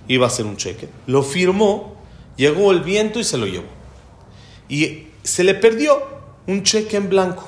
iba 0.08 0.26
a 0.26 0.30
hacer 0.30 0.48
un 0.48 0.58
cheque, 0.58 0.90
lo 1.06 1.22
firmó, 1.22 1.96
llegó 2.36 2.72
el 2.72 2.82
viento 2.82 3.20
y 3.20 3.24
se 3.24 3.38
lo 3.38 3.46
llevó. 3.46 3.68
Y 4.68 5.10
se 5.22 5.44
le 5.44 5.54
perdió 5.54 6.02
un 6.48 6.64
cheque 6.64 6.98
en 6.98 7.08
blanco. 7.08 7.48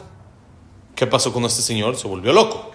¿Qué 0.95 1.07
pasó 1.07 1.33
con 1.33 1.45
este 1.45 1.63
señor? 1.63 1.95
Se 1.95 2.07
volvió 2.07 2.31
loco. 2.31 2.69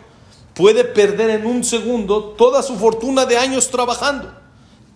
Puede 0.52 0.82
perder 0.82 1.30
en 1.30 1.46
un 1.46 1.62
segundo 1.62 2.34
toda 2.36 2.64
su 2.64 2.76
fortuna 2.76 3.24
de 3.24 3.38
años 3.38 3.70
trabajando. 3.70 4.32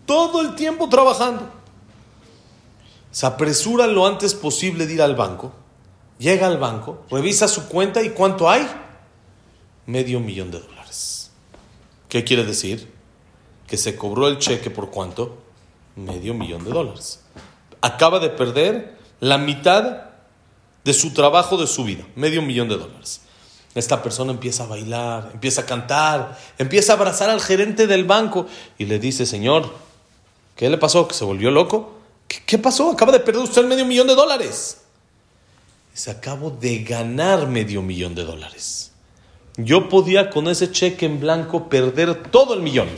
Todo 0.04 0.40
el 0.40 0.56
tiempo 0.56 0.88
trabajando. 0.88 1.48
Se 3.12 3.24
apresura 3.24 3.86
lo 3.86 4.04
antes 4.04 4.34
posible 4.34 4.88
de 4.88 4.94
ir 4.94 5.02
al 5.02 5.14
banco. 5.14 5.52
Llega 6.18 6.48
al 6.48 6.58
banco, 6.58 7.04
revisa 7.08 7.46
su 7.46 7.68
cuenta 7.68 8.02
y 8.02 8.10
¿cuánto 8.10 8.50
hay? 8.50 8.68
Medio 9.86 10.18
millón 10.18 10.50
de 10.50 10.58
dólares. 10.58 10.71
¿Qué 12.12 12.24
quiere 12.24 12.44
decir? 12.44 12.92
Que 13.66 13.78
se 13.78 13.96
cobró 13.96 14.28
el 14.28 14.36
cheque 14.36 14.68
por 14.68 14.90
cuánto? 14.90 15.38
Medio 15.96 16.34
millón 16.34 16.62
de 16.62 16.70
dólares. 16.70 17.20
Acaba 17.80 18.18
de 18.18 18.28
perder 18.28 18.98
la 19.20 19.38
mitad 19.38 20.10
de 20.84 20.92
su 20.92 21.14
trabajo 21.14 21.56
de 21.56 21.66
su 21.66 21.84
vida, 21.84 22.06
medio 22.14 22.42
millón 22.42 22.68
de 22.68 22.76
dólares. 22.76 23.22
Esta 23.74 24.02
persona 24.02 24.30
empieza 24.30 24.64
a 24.64 24.66
bailar, 24.66 25.30
empieza 25.32 25.62
a 25.62 25.64
cantar, 25.64 26.38
empieza 26.58 26.92
a 26.92 26.96
abrazar 26.96 27.30
al 27.30 27.40
gerente 27.40 27.86
del 27.86 28.04
banco 28.04 28.44
y 28.76 28.84
le 28.84 28.98
dice, 28.98 29.24
Señor, 29.24 29.72
¿qué 30.54 30.68
le 30.68 30.76
pasó? 30.76 31.08
¿Que 31.08 31.14
se 31.14 31.24
volvió 31.24 31.50
loco? 31.50 31.98
¿Qué, 32.28 32.58
pasó? 32.58 32.90
Acaba 32.90 33.12
de 33.12 33.20
perder 33.20 33.42
usted 33.42 33.64
medio 33.64 33.86
millón 33.86 34.08
de 34.08 34.14
dólares. 34.14 34.82
Se 35.94 36.10
acabó 36.10 36.50
de 36.50 36.80
ganar 36.84 37.46
medio 37.46 37.80
millón 37.80 38.14
de 38.14 38.24
dólares. 38.24 38.91
Yo 39.56 39.88
podía 39.88 40.30
con 40.30 40.48
ese 40.48 40.70
cheque 40.70 41.04
en 41.04 41.20
blanco 41.20 41.68
perder 41.68 42.22
todo 42.30 42.54
el 42.54 42.62
millón. 42.62 42.88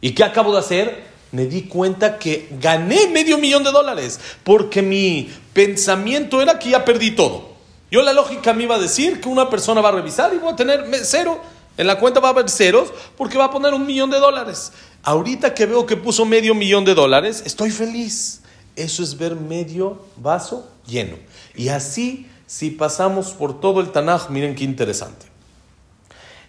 ¿Y 0.00 0.12
qué 0.12 0.22
acabo 0.22 0.52
de 0.52 0.58
hacer? 0.58 1.04
Me 1.32 1.46
di 1.46 1.62
cuenta 1.62 2.18
que 2.18 2.48
gané 2.60 3.08
medio 3.08 3.38
millón 3.38 3.64
de 3.64 3.72
dólares 3.72 4.20
porque 4.44 4.82
mi 4.82 5.32
pensamiento 5.54 6.42
era 6.42 6.58
que 6.58 6.70
ya 6.70 6.84
perdí 6.84 7.12
todo. 7.12 7.54
Yo 7.90 8.02
la 8.02 8.12
lógica 8.12 8.52
me 8.52 8.64
iba 8.64 8.74
a 8.74 8.78
decir 8.78 9.20
que 9.20 9.28
una 9.28 9.48
persona 9.48 9.80
va 9.80 9.88
a 9.88 9.92
revisar 9.92 10.34
y 10.34 10.38
voy 10.38 10.52
a 10.52 10.56
tener 10.56 10.84
cero. 11.02 11.40
En 11.76 11.86
la 11.86 11.98
cuenta 11.98 12.20
va 12.20 12.28
a 12.28 12.32
haber 12.32 12.50
ceros 12.50 12.92
porque 13.16 13.38
va 13.38 13.46
a 13.46 13.50
poner 13.50 13.72
un 13.72 13.86
millón 13.86 14.10
de 14.10 14.18
dólares. 14.18 14.72
Ahorita 15.02 15.54
que 15.54 15.66
veo 15.66 15.86
que 15.86 15.96
puso 15.96 16.24
medio 16.24 16.54
millón 16.54 16.84
de 16.84 16.94
dólares, 16.94 17.42
estoy 17.46 17.70
feliz. 17.70 18.42
Eso 18.76 19.02
es 19.02 19.16
ver 19.16 19.34
medio 19.34 20.04
vaso 20.16 20.68
lleno. 20.86 21.16
Y 21.54 21.68
así, 21.68 22.28
si 22.46 22.70
pasamos 22.70 23.32
por 23.32 23.60
todo 23.60 23.80
el 23.80 23.90
Tanaj, 23.90 24.28
miren 24.28 24.54
qué 24.54 24.64
interesante. 24.64 25.33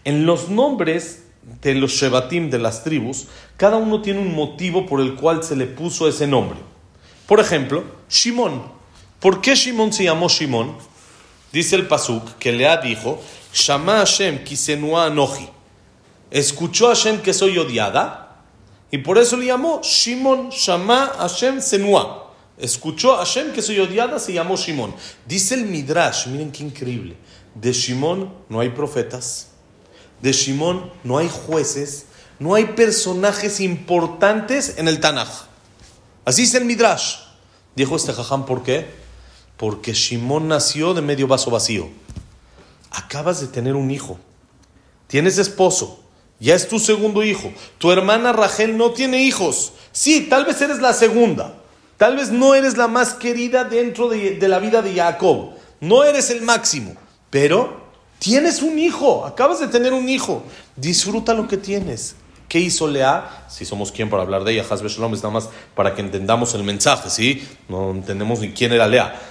En 0.06 0.28
los 0.28 0.50
nombres 0.50 1.24
de 1.64 1.74
los 1.74 1.94
Shevatim 1.94 2.52
de 2.52 2.60
las 2.60 2.84
tribus, 2.84 3.26
cada 3.58 3.78
uno 3.78 4.04
tiene 4.04 4.20
un 4.20 4.36
motivo 4.36 4.86
por 4.86 5.02
el 5.02 5.16
cual 5.16 5.44
se 5.44 5.56
le 5.56 5.66
puso 5.66 6.08
ese 6.08 6.28
nombre. 6.28 6.60
Por 7.26 7.40
ejemplo, 7.40 7.84
Shimon. 8.08 8.62
¿Por 9.20 9.42
qué 9.42 9.56
Shimon 9.56 9.92
se 9.92 10.04
llamó 10.04 10.30
Shimon? 10.30 10.78
Dice 11.52 11.76
el 11.76 11.88
Pasuk 11.88 12.38
que 12.38 12.52
Lea 12.52 12.78
dijo, 12.78 13.20
Shama 13.52 13.98
Hashem 13.98 14.44
kisenua 14.44 15.08
anoji. 15.08 15.50
Escuchó 16.30 16.86
a 16.86 16.96
Hashem 16.96 17.22
que 17.22 17.34
soy 17.34 17.58
odiada 17.58 18.44
y 18.92 19.00
por 19.00 19.18
eso 19.18 19.38
le 19.38 19.48
llamó 19.48 19.82
Shimon 19.82 20.50
Shama 20.50 21.14
Hashem 21.18 21.62
senua. 21.62 22.32
Escuchó 22.60 23.16
a 23.16 23.26
Hashem 23.26 23.54
que 23.54 23.64
soy 23.64 23.80
odiada, 23.80 24.20
se 24.20 24.34
llamó 24.34 24.56
Shimon. 24.56 24.94
Dice 25.28 25.56
el 25.56 25.66
Midrash, 25.66 26.28
miren 26.28 26.52
qué 26.52 26.62
increíble. 26.62 27.16
De 27.56 27.74
Shimon 27.74 28.32
no 28.50 28.60
hay 28.60 28.70
profetas 28.70 29.55
de 30.26 30.34
Shimón 30.34 30.92
no 31.04 31.20
hay 31.20 31.30
jueces, 31.30 32.08
no 32.40 32.56
hay 32.56 32.66
personajes 32.66 33.60
importantes 33.60 34.74
en 34.78 34.88
el 34.88 35.00
Tanaj. 35.00 35.30
Así 36.26 36.46
es 36.46 36.56
el 36.56 36.66
Midrash. 36.66 37.18
Dijo 37.76 37.96
este 37.96 38.12
jajam, 38.12 38.48
¿por 38.48 38.64
qué? 38.64 38.88
Porque 39.56 39.94
Shimón 39.94 40.48
nació 40.48 40.96
de 40.96 41.04
medio 41.04 41.28
vaso 41.28 41.52
vacío. 41.52 41.90
Acabas 42.90 43.40
de 43.40 43.46
tener 43.46 43.76
un 43.76 43.92
hijo. 43.92 44.18
Tienes 45.06 45.38
esposo. 45.38 46.00
Ya 46.40 46.56
es 46.56 46.68
tu 46.68 46.80
segundo 46.80 47.22
hijo. 47.22 47.54
Tu 47.78 47.92
hermana 47.92 48.34
Rachel 48.34 48.78
no 48.78 48.94
tiene 48.94 49.22
hijos. 49.22 49.74
Sí, 49.92 50.22
tal 50.28 50.46
vez 50.46 50.60
eres 50.60 50.80
la 50.80 50.94
segunda. 50.94 51.54
Tal 51.98 52.16
vez 52.16 52.32
no 52.32 52.56
eres 52.56 52.78
la 52.78 52.88
más 52.88 53.14
querida 53.14 53.64
dentro 53.64 54.10
de, 54.10 54.32
de 54.32 54.48
la 54.48 54.58
vida 54.58 54.82
de 54.82 54.96
Jacob. 54.96 55.52
No 55.82 56.04
eres 56.04 56.32
el 56.32 56.42
máximo. 56.42 56.96
Pero 57.30 57.85
Tienes 58.26 58.64
un 58.64 58.80
hijo, 58.80 59.24
acabas 59.24 59.60
de 59.60 59.68
tener 59.68 59.94
un 59.94 60.10
hijo. 60.10 60.42
Disfruta 60.76 61.36
lo 61.36 61.48
que 61.48 61.58
tienes. 61.58 62.16
¿Qué 62.50 62.60
hizo 62.60 62.88
Lea? 62.88 63.46
Si 63.48 63.66
somos 63.66 63.92
quien 63.92 64.10
para 64.10 64.24
hablar 64.24 64.44
de 64.44 64.54
ella, 64.54 64.66
Hasbe 64.68 64.90
Shalom 64.90 65.14
es 65.14 65.22
nada 65.22 65.36
más 65.36 65.50
para 65.76 65.94
que 65.94 66.02
entendamos 66.02 66.56
el 66.56 66.64
mensaje, 66.64 67.12
¿sí? 67.12 67.48
No 67.70 67.92
entendemos 67.92 68.40
ni 68.40 68.50
quién 68.50 68.74
era 68.74 68.88
Lea. 68.88 69.22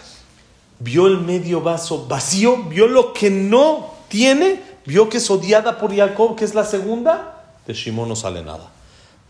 Vio 0.79 1.09
el 1.09 1.19
medio 1.19 1.61
vaso 1.61 2.07
vacío, 2.07 2.57
vio 2.69 2.87
lo 2.87 3.13
que 3.13 3.31
no 3.31 3.95
tiene, 4.07 4.63
vio 4.87 5.09
que 5.09 5.17
es 5.17 5.29
odiada 5.29 5.77
por 5.81 5.93
Jacob, 5.93 6.37
que 6.37 6.45
es 6.45 6.55
la 6.55 6.65
segunda. 6.65 7.47
De 7.67 7.75
Shimón 7.75 8.09
no 8.09 8.15
sale 8.15 8.45
nada. 8.45 8.71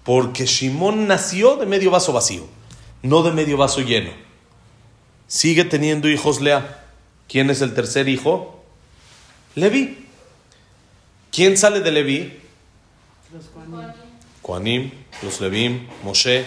Porque 0.05 0.45
Shimón 0.45 1.07
nació 1.07 1.57
de 1.57 1.65
medio 1.65 1.91
vaso 1.91 2.13
vacío, 2.13 2.43
no 3.01 3.23
de 3.23 3.33
medio 3.33 3.57
vaso 3.57 3.81
lleno. 3.81 4.11
Sigue 5.27 5.65
teniendo 5.65 6.11
hijos 6.11 6.43
Lea. 6.43 6.85
¿Quién 7.29 7.49
es 7.49 7.63
el 7.63 7.73
tercer 7.73 8.11
hijo? 8.11 8.64
Levi. 9.55 10.07
¿Quién 11.31 11.57
sale 11.57 11.81
de 11.81 11.91
Levi? 11.91 12.41
Los 13.33 13.45
Koanim. 14.43 14.91
los 15.23 15.41
Levim, 15.41 15.89
Moshe, 16.03 16.45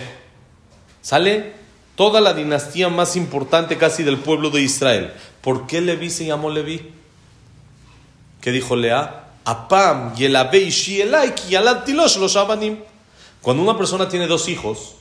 Sale 1.01 1.53
toda 1.95 2.21
la 2.21 2.33
dinastía 2.33 2.89
más 2.89 3.15
importante 3.15 3.77
casi 3.77 4.03
del 4.03 4.17
pueblo 4.17 4.49
de 4.49 4.61
Israel. 4.61 5.13
¿Por 5.41 5.67
qué 5.67 5.81
Leví 5.81 6.09
se 6.09 6.25
llamó 6.25 6.49
Leví? 6.49 6.91
¿Qué 8.41 8.51
dijo 8.51 8.75
Lea? 8.75 9.29
Apam, 9.45 10.13
Yelabei, 10.15 10.69
Shielai, 10.69 11.33
Kialatilosh, 11.33 12.17
los 12.17 12.33
Shabanim. 12.33 12.77
Cuando 13.41 13.63
una 13.63 13.77
persona 13.77 14.09
tiene 14.09 14.27
dos 14.27 14.49
hijos, 14.49 14.95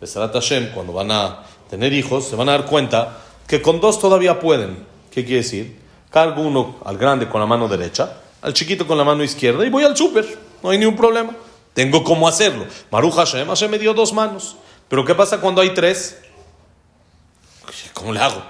Besarat 0.00 0.32
Hashem, 0.32 0.72
cuando 0.72 0.94
van 0.94 1.10
a 1.10 1.44
tener 1.68 1.92
hijos, 1.92 2.26
se 2.26 2.34
van 2.34 2.48
a 2.48 2.52
dar 2.52 2.64
cuenta 2.64 3.18
que 3.46 3.60
con 3.60 3.80
dos 3.80 4.00
todavía 4.00 4.40
pueden. 4.40 4.86
¿Qué 5.10 5.24
quiere 5.24 5.42
decir? 5.42 5.81
Cargo 6.12 6.42
uno 6.42 6.76
al 6.84 6.98
grande 6.98 7.28
con 7.28 7.40
la 7.40 7.46
mano 7.46 7.68
derecha, 7.68 8.18
al 8.42 8.52
chiquito 8.52 8.86
con 8.86 8.98
la 8.98 9.04
mano 9.04 9.24
izquierda 9.24 9.64
y 9.64 9.70
voy 9.70 9.84
al 9.84 9.96
súper. 9.96 10.26
No 10.62 10.70
hay 10.70 10.78
ningún 10.78 10.96
problema. 10.96 11.34
Tengo 11.74 12.04
cómo 12.04 12.28
hacerlo. 12.28 12.66
Maruch 12.90 13.14
Hashem, 13.14 13.48
Hashem 13.48 13.70
me 13.70 13.78
dio 13.78 13.94
dos 13.94 14.12
manos. 14.12 14.56
Pero 14.88 15.04
¿qué 15.04 15.14
pasa 15.14 15.40
cuando 15.40 15.62
hay 15.62 15.70
tres? 15.70 16.18
¿Cómo 17.94 18.12
le 18.12 18.20
hago? 18.20 18.42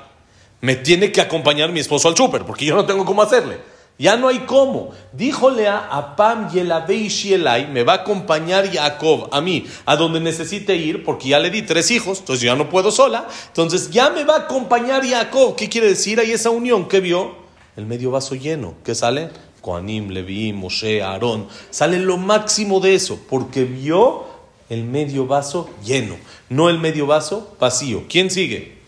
Me 0.60 0.74
tiene 0.74 1.12
que 1.12 1.20
acompañar 1.20 1.70
mi 1.70 1.80
esposo 1.80 2.08
al 2.08 2.16
súper, 2.16 2.44
porque 2.44 2.64
yo 2.64 2.74
no 2.74 2.84
tengo 2.84 3.04
cómo 3.04 3.22
hacerle. 3.22 3.60
Ya 3.98 4.16
no 4.16 4.26
hay 4.26 4.40
cómo. 4.40 4.90
Díjole 5.12 5.68
a 5.68 6.16
Pam 6.16 6.48
y 6.52 7.08
Shielai, 7.08 7.68
me 7.68 7.84
va 7.84 7.92
a 7.92 7.96
acompañar 7.96 8.72
Jacob 8.72 9.28
a 9.30 9.40
mí, 9.40 9.66
a 9.84 9.94
donde 9.94 10.18
necesite 10.18 10.74
ir, 10.74 11.04
porque 11.04 11.28
ya 11.28 11.38
le 11.38 11.50
di 11.50 11.62
tres 11.62 11.90
hijos, 11.92 12.18
entonces 12.20 12.42
ya 12.42 12.56
no 12.56 12.68
puedo 12.68 12.90
sola. 12.90 13.28
Entonces 13.48 13.90
ya 13.90 14.10
me 14.10 14.24
va 14.24 14.34
a 14.34 14.38
acompañar 14.40 15.06
Jacob. 15.06 15.54
¿Qué 15.54 15.68
quiere 15.68 15.88
decir 15.88 16.18
ahí 16.18 16.32
esa 16.32 16.50
unión? 16.50 16.88
¿Qué 16.88 17.00
vio? 17.00 17.41
El 17.76 17.86
medio 17.86 18.10
vaso 18.10 18.34
lleno. 18.34 18.74
¿Qué 18.84 18.94
sale? 18.94 19.30
Coanim, 19.60 20.10
Levi, 20.10 20.52
Moshe, 20.52 21.02
Aarón. 21.02 21.48
Sale 21.70 21.98
lo 21.98 22.18
máximo 22.18 22.80
de 22.80 22.94
eso, 22.94 23.18
porque 23.28 23.64
vio 23.64 24.24
el 24.68 24.84
medio 24.84 25.26
vaso 25.26 25.68
lleno, 25.84 26.16
no 26.48 26.68
el 26.68 26.78
medio 26.78 27.06
vaso 27.06 27.56
vacío. 27.60 28.04
¿Quién 28.08 28.30
sigue? 28.30 28.78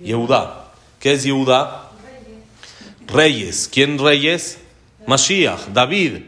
Yehudá. 0.00 0.72
¿Qué 1.00 1.12
es 1.12 1.24
Yehudá? 1.24 1.90
Reyes. 3.06 3.68
¿Quién 3.72 3.98
reyes? 3.98 4.58
Mashiach, 5.06 5.68
David, 5.72 6.22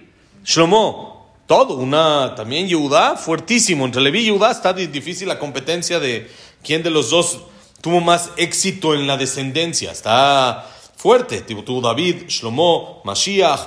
Shlomo. 0.45 1.11
Todo, 1.47 1.77
una 1.77 2.35
también 2.37 2.69
Yehudá 2.69 3.17
fuertísimo. 3.17 3.85
Entre 3.85 4.01
Leví 4.01 4.21
y 4.21 4.25
Yehudá 4.27 4.51
está 4.51 4.73
difícil 4.73 5.29
la 5.29 5.39
competencia 5.39 5.99
de 5.99 6.31
quién 6.63 6.83
de 6.83 6.91
los 6.91 7.11
dos 7.11 7.41
tuvo 7.81 8.01
más 8.01 8.31
éxito 8.37 8.95
en 8.95 9.07
la 9.07 9.17
descendencia. 9.17 9.91
Está 9.91 10.67
fuerte. 11.01 11.41
Tuvo 11.41 11.81
David, 11.81 12.29
Shlomo, 12.29 13.01
Mashiach. 13.05 13.61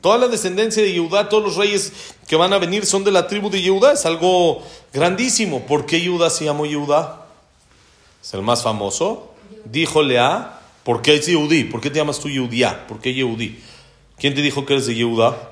Toda 0.00 0.18
la 0.18 0.28
descendencia 0.28 0.82
de 0.82 0.92
Yehudá, 0.92 1.28
todos 1.28 1.42
los 1.42 1.56
reyes 1.56 1.92
que 2.26 2.36
van 2.36 2.52
a 2.52 2.58
venir 2.58 2.86
son 2.86 3.02
de 3.04 3.10
la 3.10 3.26
tribu 3.26 3.50
de 3.50 3.60
Yehudá. 3.60 3.92
Es 3.92 4.06
algo 4.06 4.62
grandísimo. 4.92 5.66
¿Por 5.66 5.84
qué 5.84 6.00
Yehudá 6.00 6.30
se 6.30 6.44
llamó 6.44 6.64
Yehudá? 6.64 7.26
Es 8.22 8.32
el 8.32 8.42
más 8.42 8.62
famoso. 8.62 9.34
Díjole 9.64 10.18
a, 10.18 10.60
¿por 10.84 11.02
qué 11.02 11.16
es 11.16 11.26
Yehudí? 11.26 11.64
¿Por 11.64 11.80
qué 11.80 11.90
te 11.90 11.98
llamas 11.98 12.20
tú 12.20 12.30
Yehudía? 12.30 12.86
¿Por 12.86 13.00
qué 13.00 13.12
Yehudí? 13.12 13.58
¿Quién 14.16 14.34
te 14.34 14.42
dijo 14.42 14.64
que 14.64 14.74
eres 14.74 14.86
de 14.86 14.94
Yehudá? 14.94 15.50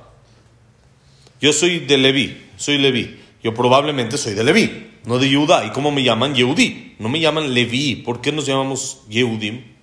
Yo 1.40 1.52
soy 1.52 1.80
de 1.80 1.98
Leví, 1.98 2.46
soy 2.56 2.78
Leví. 2.78 3.20
Yo 3.42 3.54
probablemente 3.54 4.16
soy 4.18 4.34
de 4.34 4.44
Leví, 4.44 4.92
no 5.04 5.18
de 5.18 5.28
Yehudá. 5.28 5.66
¿Y 5.66 5.70
cómo 5.70 5.90
me 5.90 6.02
llaman? 6.02 6.34
Yehudí. 6.34 6.94
No 6.98 7.08
me 7.08 7.20
llaman 7.20 7.52
Leví. 7.54 7.96
¿Por 7.96 8.20
qué 8.20 8.32
nos 8.32 8.46
llamamos 8.46 9.02
Yehudim? 9.08 9.77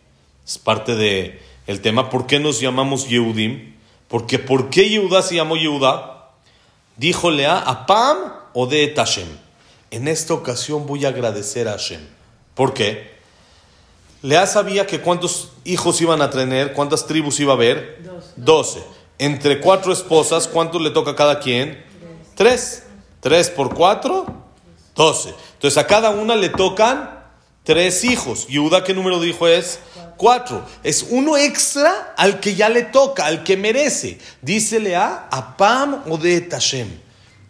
Es 0.45 0.57
parte 0.57 0.95
del 0.95 1.39
el 1.67 1.81
tema. 1.81 2.09
¿Por 2.09 2.27
qué 2.27 2.39
nos 2.39 2.59
llamamos 2.59 3.07
Yehudim? 3.07 3.75
Porque 4.07 4.39
¿por 4.39 4.69
qué 4.69 4.89
Yehudá 4.89 5.21
se 5.21 5.35
llamó 5.35 5.55
Yehudá? 5.55 6.31
Díjole 6.97 7.47
a 7.47 7.85
Pam 7.87 8.17
o 8.53 8.67
de 8.67 8.93
Hashem. 8.95 9.27
En 9.91 10.07
esta 10.07 10.33
ocasión 10.33 10.85
voy 10.85 11.05
a 11.05 11.09
agradecer 11.09 11.67
a 11.67 11.71
Hashem. 11.71 12.01
¿Por 12.53 12.73
qué? 12.73 13.15
Lea 14.21 14.47
sabía 14.47 14.87
que 14.87 15.01
cuántos 15.01 15.51
hijos 15.63 16.01
iban 16.01 16.21
a 16.21 16.29
tener, 16.29 16.73
cuántas 16.73 17.05
tribus 17.05 17.39
iba 17.39 17.53
a 17.53 17.55
haber. 17.55 18.03
Doce. 18.35 18.83
Entre 19.17 19.59
cuatro 19.59 19.93
esposas, 19.93 20.47
¿cuántos 20.47 20.81
le 20.81 20.89
toca 20.89 21.11
a 21.11 21.15
cada 21.15 21.39
quien? 21.39 21.83
Tres. 22.35 22.83
Tres 23.25 23.49
por 23.49 23.73
cuatro, 23.73 24.27
doce. 24.95 25.33
Entonces 25.53 25.79
a 25.79 25.87
cada 25.87 26.11
una 26.11 26.35
le 26.35 26.49
tocan 26.49 27.14
tres 27.65 28.05
hijos. 28.05 28.47
Yehuda, 28.47 28.85
¿qué 28.85 28.93
número 28.93 29.19
de 29.19 29.27
hijos 29.27 29.49
es? 29.49 29.79
Cuatro. 30.15 30.65
Es 30.83 31.07
uno 31.09 31.35
extra 31.35 32.13
al 32.15 32.39
que 32.39 32.55
ya 32.55 32.69
le 32.69 32.83
toca, 32.83 33.25
al 33.25 33.43
que 33.43 33.57
merece. 33.57 34.19
Dícele 34.41 34.95
a 34.95 35.27
Apam 35.29 36.03
o 36.07 36.17
de 36.17 36.39
Tashem. 36.39 36.87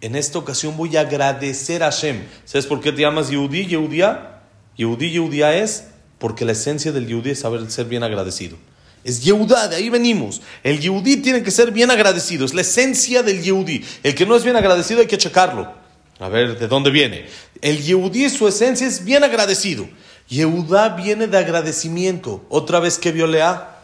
En 0.01 0.15
esta 0.15 0.39
ocasión 0.39 0.75
voy 0.77 0.97
a 0.97 1.01
agradecer 1.01 1.83
a 1.83 1.91
Hashem. 1.91 2.23
¿Sabes 2.45 2.65
por 2.65 2.81
qué 2.81 2.91
te 2.91 3.01
llamas 3.01 3.29
Yehudí, 3.29 3.67
Yehudía? 3.67 4.41
Yehudí, 4.77 5.11
Yehudía 5.11 5.55
es 5.55 5.85
porque 6.17 6.45
la 6.45 6.53
esencia 6.53 6.91
del 6.91 7.07
Yehudí 7.07 7.31
es 7.31 7.39
saber 7.39 7.69
ser 7.69 7.85
bien 7.85 8.03
agradecido. 8.03 8.57
Es 9.03 9.23
Yehudá, 9.23 9.67
de 9.67 9.75
ahí 9.75 9.89
venimos. 9.89 10.41
El 10.63 10.79
Yehudí 10.79 11.17
tiene 11.17 11.43
que 11.43 11.51
ser 11.51 11.71
bien 11.71 11.91
agradecido, 11.91 12.45
es 12.45 12.53
la 12.53 12.61
esencia 12.61 13.21
del 13.21 13.43
Yehudí. 13.43 13.83
El 14.03 14.15
que 14.15 14.25
no 14.25 14.35
es 14.35 14.43
bien 14.43 14.55
agradecido 14.55 15.01
hay 15.01 15.07
que 15.07 15.17
checarlo. 15.17 15.71
A 16.19 16.29
ver, 16.29 16.57
¿de 16.57 16.67
dónde 16.67 16.91
viene? 16.91 17.25
El 17.61 17.83
Yehudí, 17.83 18.29
su 18.29 18.47
esencia 18.47 18.87
es 18.87 19.03
bien 19.03 19.23
agradecido. 19.23 19.87
Yehudá 20.27 20.89
viene 20.89 21.27
de 21.27 21.37
agradecimiento. 21.37 22.41
Otra 22.49 22.79
vez 22.79 22.97
que 22.97 23.11
vio 23.11 23.27
Lea, 23.27 23.77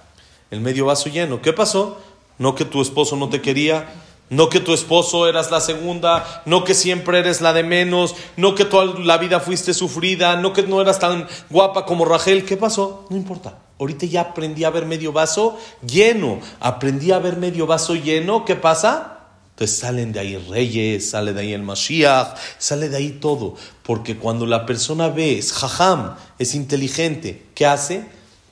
el 0.49 0.61
medio 0.61 0.85
vaso 0.85 1.09
lleno. 1.09 1.41
¿Qué 1.41 1.53
pasó? 1.53 2.01
No 2.37 2.55
que 2.55 2.65
tu 2.65 2.81
esposo 2.81 3.15
no 3.15 3.29
te 3.29 3.41
quería, 3.41 3.93
no 4.31 4.49
que 4.49 4.59
tu 4.59 4.73
esposo 4.73 5.27
eras 5.27 5.51
la 5.51 5.61
segunda, 5.61 6.43
no 6.45 6.63
que 6.63 6.73
siempre 6.73 7.19
eres 7.19 7.41
la 7.41 7.53
de 7.53 7.63
menos, 7.63 8.15
no 8.37 8.55
que 8.55 8.65
toda 8.65 8.97
la 8.99 9.17
vida 9.17 9.39
fuiste 9.39 9.73
sufrida, 9.73 10.37
no 10.37 10.53
que 10.53 10.63
no 10.63 10.81
eras 10.81 10.99
tan 10.99 11.27
guapa 11.49 11.85
como 11.85 12.05
Rachel. 12.05 12.45
¿Qué 12.45 12.57
pasó? 12.57 13.05
No 13.09 13.17
importa. 13.17 13.59
Ahorita 13.79 14.05
ya 14.05 14.21
aprendí 14.21 14.63
a 14.63 14.69
ver 14.69 14.85
medio 14.85 15.11
vaso 15.11 15.59
lleno. 15.85 16.39
Aprendí 16.59 17.11
a 17.11 17.19
ver 17.19 17.37
medio 17.37 17.67
vaso 17.67 17.93
lleno. 17.93 18.45
¿Qué 18.45 18.55
pasa? 18.55 19.20
Entonces 19.61 19.77
salen 19.77 20.11
de 20.11 20.19
ahí 20.19 20.37
reyes, 20.37 21.11
sale 21.11 21.33
de 21.33 21.41
ahí 21.41 21.53
el 21.53 21.61
Mashiach, 21.61 22.35
sale 22.57 22.89
de 22.89 22.97
ahí 22.97 23.11
todo. 23.11 23.55
Porque 23.83 24.17
cuando 24.17 24.47
la 24.47 24.65
persona 24.65 25.07
ve, 25.09 25.37
es 25.37 25.53
jajam, 25.53 26.15
es 26.39 26.55
inteligente, 26.55 27.43
¿qué 27.53 27.67
hace? 27.67 28.03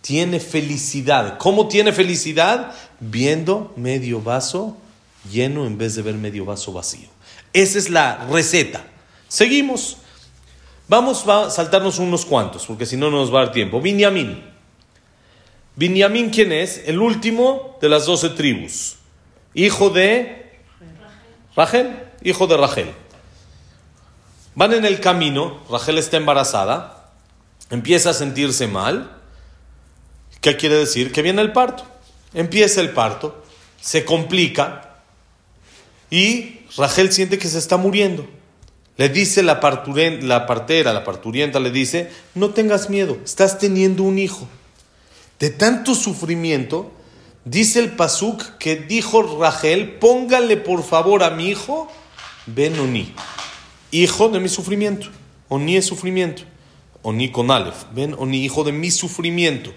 Tiene 0.02 0.40
felicidad. 0.40 1.40
¿Cómo 1.40 1.68
tiene 1.68 1.94
felicidad? 1.94 2.76
Viendo 3.00 3.74
medio 3.76 4.22
vaso 4.22 4.78
lleno 5.32 5.66
en 5.66 5.80
vez 5.80 5.96
de 5.96 6.04
ver 6.04 6.14
medio 6.14 6.46
vaso 6.46 6.74
vacío. 6.74 7.10
Esa 7.54 7.80
es 7.80 7.90
la 7.90 8.28
receta. 8.30 8.86
Seguimos. 9.28 9.98
Vamos 10.88 11.28
a 11.28 11.50
saltarnos 11.50 11.98
unos 11.98 12.24
cuantos, 12.24 12.68
porque 12.68 12.86
si 12.86 12.98
no 12.98 13.10
nos 13.10 13.34
va 13.34 13.42
a 13.42 13.46
dar 13.46 13.52
tiempo. 13.52 13.82
Binyamin. 13.82 14.44
Binyamin, 15.76 16.30
¿quién 16.30 16.52
es? 16.52 16.84
El 16.86 17.00
último 17.00 17.80
de 17.82 17.90
las 17.90 18.06
doce 18.06 18.30
tribus. 18.30 18.98
Hijo 19.56 19.90
de 19.90 20.39
Rachel. 21.60 22.04
Hijo 22.24 22.48
de 22.48 22.56
Rachel. 22.56 22.92
Van 24.56 24.74
en 24.74 24.86
el 24.86 25.02
camino, 25.02 25.60
Rachel 25.70 25.98
está 25.98 26.16
embarazada, 26.16 27.12
empieza 27.70 28.12
a 28.12 28.14
sentirse 28.14 28.68
mal. 28.68 29.18
¿Qué 30.40 30.56
quiere 30.56 30.76
decir? 30.76 31.12
Que 31.12 31.22
viene 31.22 31.42
el 31.42 31.52
parto. 31.52 31.84
Empieza 32.34 32.80
el 32.80 32.92
parto, 32.92 33.44
se 33.82 34.06
complica, 34.06 35.02
y 36.10 36.62
Rachel 36.78 37.12
siente 37.12 37.38
que 37.38 37.50
se 37.50 37.58
está 37.58 37.76
muriendo. 37.76 38.28
Le 38.98 39.10
dice 39.10 39.44
la, 39.44 39.60
la 40.22 40.46
partera, 40.46 40.94
la 40.94 41.04
parturienta, 41.04 41.60
le 41.60 41.72
dice, 41.72 42.12
no 42.36 42.52
tengas 42.52 42.90
miedo, 42.90 43.18
estás 43.26 43.60
teniendo 43.60 44.04
un 44.04 44.20
hijo. 44.20 44.48
De 45.40 45.50
tanto 45.50 45.96
sufrimiento, 45.96 46.92
dice 47.46 47.80
el 47.80 47.96
pasuk 47.96 48.58
que 48.58 48.76
dijo 48.76 49.40
Rachel, 49.40 49.98
póngale 49.98 50.58
por 50.58 50.84
favor 50.84 51.24
a 51.24 51.30
mi 51.30 51.50
hijo 51.50 51.90
Ben 52.46 52.74
hijo 53.92 54.30
de 54.30 54.40
mi 54.40 54.50
sufrimiento. 54.50 55.08
Oni 55.50 55.78
es 55.78 55.86
sufrimiento. 55.86 56.44
Oni 57.02 57.32
con 57.32 57.52
Aleph. 57.52 57.86
Ben 57.94 58.16
Oni, 58.18 58.44
hijo 58.44 58.64
de 58.64 58.72
mi 58.72 58.92
sufrimiento. 58.92 59.72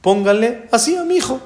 Póngale 0.00 0.68
así 0.72 0.96
a 0.96 1.04
mi 1.04 1.16
hijo. 1.16 1.40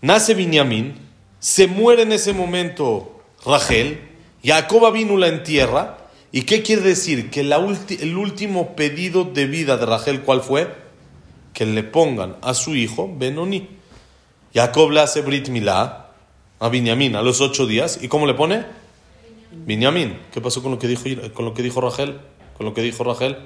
Nace 0.00 0.34
Binyamin, 0.34 0.94
se 1.38 1.66
muere 1.66 2.02
en 2.02 2.12
ese 2.12 2.32
momento 2.32 3.22
Rachel, 3.44 4.00
Jacob 4.42 4.92
vino 4.92 5.16
la 5.16 5.28
entierra. 5.28 5.98
¿Y 6.30 6.42
qué 6.42 6.62
quiere 6.62 6.82
decir? 6.82 7.30
Que 7.30 7.40
el 7.40 8.16
último 8.16 8.74
pedido 8.74 9.24
de 9.24 9.46
vida 9.46 9.76
de 9.76 9.86
Rachel, 9.86 10.22
¿cuál 10.22 10.42
fue? 10.42 10.74
Que 11.52 11.64
le 11.64 11.84
pongan 11.84 12.36
a 12.42 12.54
su 12.54 12.74
hijo 12.74 13.10
Benoni. 13.16 13.68
Jacob 14.54 14.90
le 14.90 15.00
hace 15.00 15.20
Brit 15.20 15.48
Milá 15.48 16.10
a 16.60 16.68
Binyamin 16.68 17.16
a 17.16 17.22
los 17.22 17.40
ocho 17.40 17.66
días. 17.66 17.98
¿Y 18.00 18.08
cómo 18.08 18.26
le 18.26 18.34
pone? 18.34 18.64
Binyamin. 19.50 20.16
¿Qué 20.32 20.40
pasó 20.40 20.62
con 20.62 20.70
lo 20.70 20.78
que 20.78 20.86
dijo, 20.86 21.02
con 21.32 21.44
lo 21.44 21.54
que 21.54 21.62
dijo 21.62 21.80
Rachel? 21.80 22.20
Con 22.56 22.66
lo 22.66 22.72
que 22.72 22.82
dijo 22.82 23.02
Rachel. 23.02 23.36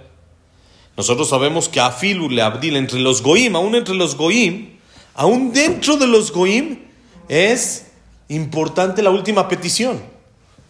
Nosotros 0.98 1.28
sabemos 1.28 1.68
que 1.68 1.80
a 1.80 1.90
Filu 1.92 2.28
le 2.28 2.42
Abdil 2.42 2.76
entre 2.76 2.98
los 2.98 3.22
Goim, 3.22 3.56
aún 3.56 3.74
entre 3.74 3.94
los 3.94 4.16
Goim, 4.16 4.78
aún 5.14 5.52
dentro 5.52 5.96
de 5.96 6.08
los 6.08 6.32
Goim, 6.32 6.80
es 7.28 7.86
importante 8.28 9.02
la 9.02 9.10
última 9.10 9.48
petición. 9.48 10.02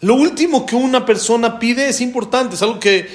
Lo 0.01 0.15
último 0.15 0.65
que 0.65 0.77
una 0.77 1.05
persona 1.05 1.59
pide 1.59 1.89
es 1.89 1.99
importante, 1.99 2.55
es 2.55 2.61
algo 2.61 2.79
que, 2.79 3.09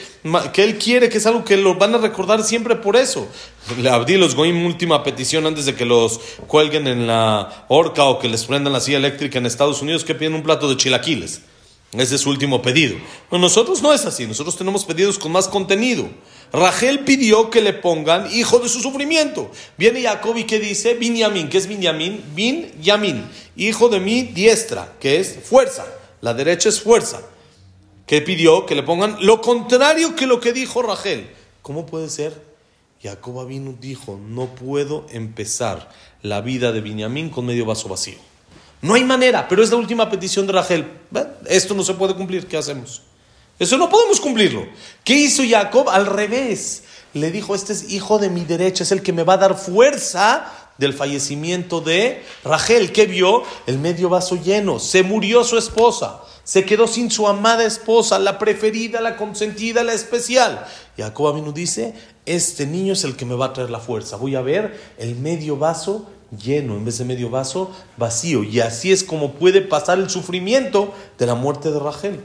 que 0.53 0.65
él 0.65 0.77
quiere, 0.77 1.09
que 1.09 1.17
es 1.17 1.25
algo 1.25 1.43
que 1.43 1.57
lo 1.57 1.77
van 1.77 1.95
a 1.95 1.99
recordar 1.99 2.45
siempre 2.45 2.77
por 2.77 2.95
eso. 2.95 3.27
Le 3.81 3.89
abrí 3.89 4.19
los 4.19 4.35
Goim 4.35 4.67
última 4.67 5.03
petición 5.03 5.47
antes 5.47 5.65
de 5.65 5.75
que 5.75 5.87
los 5.87 6.21
cuelguen 6.47 6.87
en 6.87 7.07
la 7.07 7.65
horca 7.69 8.05
o 8.05 8.19
que 8.19 8.29
les 8.29 8.45
prendan 8.45 8.75
la 8.75 8.81
silla 8.81 8.99
eléctrica 8.99 9.39
en 9.39 9.47
Estados 9.47 9.81
Unidos, 9.81 10.05
que 10.05 10.15
piden 10.15 10.35
un 10.35 10.43
plato 10.43 10.69
de 10.69 10.77
chilaquiles. 10.77 11.41
Ese 11.93 12.17
es 12.17 12.21
su 12.21 12.29
último 12.29 12.61
pedido. 12.61 12.97
nosotros 13.31 13.81
no 13.81 13.95
es 13.95 14.05
así, 14.05 14.27
nosotros 14.27 14.57
tenemos 14.57 14.85
pedidos 14.85 15.19
con 15.19 15.33
más 15.33 15.49
contenido. 15.49 16.07
Rachel 16.53 17.01
pidió 17.01 17.49
que 17.49 17.63
le 17.63 17.73
pongan 17.73 18.31
hijo 18.31 18.59
de 18.59 18.69
su 18.69 18.81
sufrimiento. 18.81 19.51
Viene 19.79 20.03
Jacob 20.03 20.37
y 20.37 20.45
que 20.45 20.59
dice, 20.59 20.95
Binyamin, 20.95 21.49
¿qué 21.49 21.57
es 21.57 21.67
Binyamin? 21.67 22.23
Bin 22.35 22.73
Yamin, 22.83 23.25
hijo 23.57 23.89
de 23.89 24.01
mi 24.01 24.23
diestra, 24.23 24.93
que 25.01 25.21
es 25.21 25.39
fuerza. 25.45 25.87
La 26.25 26.33
derecha 26.33 26.71
es 26.71 26.81
fuerza. 26.81 27.21
Que 28.07 28.23
pidió 28.23 28.65
que 28.65 28.75
le 28.75 28.83
pongan 28.83 29.19
lo 29.21 29.43
contrario 29.43 30.17
que 30.17 30.27
lo 30.27 30.41
que 30.41 30.55
dijo 30.55 30.81
Rachel. 30.81 31.31
¿Cómo 31.61 31.85
puede 31.85 32.09
ser? 32.09 32.43
Jacob 33.03 33.47
vino 33.47 33.75
dijo, 33.79 34.19
no 34.27 34.47
puedo 34.47 35.05
empezar 35.11 35.91
la 36.23 36.41
vida 36.41 36.73
de 36.73 36.81
Binyamin 36.81 37.29
con 37.29 37.45
medio 37.45 37.67
vaso 37.67 37.91
vacío. 37.91 38.17
No 38.81 38.95
hay 38.95 39.05
manera, 39.05 39.47
pero 39.49 39.63
es 39.63 39.71
la 39.71 39.77
última 39.77 40.09
petición 40.09 40.47
de 40.47 40.55
Rachel. 40.55 40.91
Esto 41.45 41.75
no 41.75 41.85
se 41.85 41.93
puede 41.93 42.15
cumplir, 42.15 42.47
¿qué 42.47 42.57
hacemos? 42.57 43.03
Eso 43.59 43.77
no 43.77 43.91
podemos 43.91 44.19
cumplirlo. 44.19 44.67
¿Qué 45.05 45.13
hizo 45.13 45.43
Jacob? 45.47 45.91
Al 45.91 46.07
revés. 46.07 46.85
Le 47.13 47.31
dijo, 47.33 47.55
este 47.55 47.75
es 47.75 47.93
hijo 47.93 48.19
de 48.19 48.31
mi 48.31 48.47
derecha, 48.47 48.83
es 48.83 48.93
el 48.93 49.03
que 49.03 49.13
me 49.13 49.25
va 49.25 49.35
a 49.35 49.39
dar 49.39 49.59
fuerza 49.59 50.64
del 50.79 50.93
fallecimiento 50.93 51.81
de 51.81 52.23
Rachel. 52.45 52.93
¿Qué 52.93 53.07
vio? 53.07 53.43
El 53.67 53.79
medio 53.79 54.09
vaso 54.09 54.37
lleno. 54.37 54.79
Se 54.79 55.03
murió 55.03 55.45
su 55.45 55.59
esposa. 55.59 56.23
Se 56.45 56.65
quedó 56.65 56.87
sin 56.87 57.11
su 57.11 57.27
amada 57.27 57.65
esposa, 57.65 58.19
la 58.19 58.39
preferida, 58.39 59.01
la 59.01 59.17
consentida, 59.17 59.83
la 59.83 59.95
especial. 59.95 60.67
Jacob 60.97 61.35
vino 61.35 61.53
dice, 61.53 61.95
este 62.27 62.67
niño 62.67 62.93
es 62.93 63.05
el 63.05 63.17
que 63.17 63.25
me 63.25 63.35
va 63.35 63.47
a 63.47 63.53
traer 63.55 63.71
la 63.71 63.81
fuerza. 63.81 64.17
Voy 64.17 64.35
a 64.35 64.43
ver 64.43 64.79
el 64.99 65.17
medio 65.17 65.57
vaso 65.57 66.07
lleno 66.43 66.77
en 66.77 66.85
vez 66.85 66.99
de 66.99 67.07
medio 67.07 67.31
vaso 67.31 67.71
vacío. 67.97 68.45
Y 68.45 68.61
así 68.61 68.93
es 68.93 69.05
como 69.05 69.33
puede 69.33 69.63
pasar 69.63 69.99
el 69.99 70.11
sufrimiento 70.11 70.93
de 71.19 71.27
la 71.27 71.35
muerte 71.35 71.71
de 71.71 71.79
Rachel. 71.79 72.21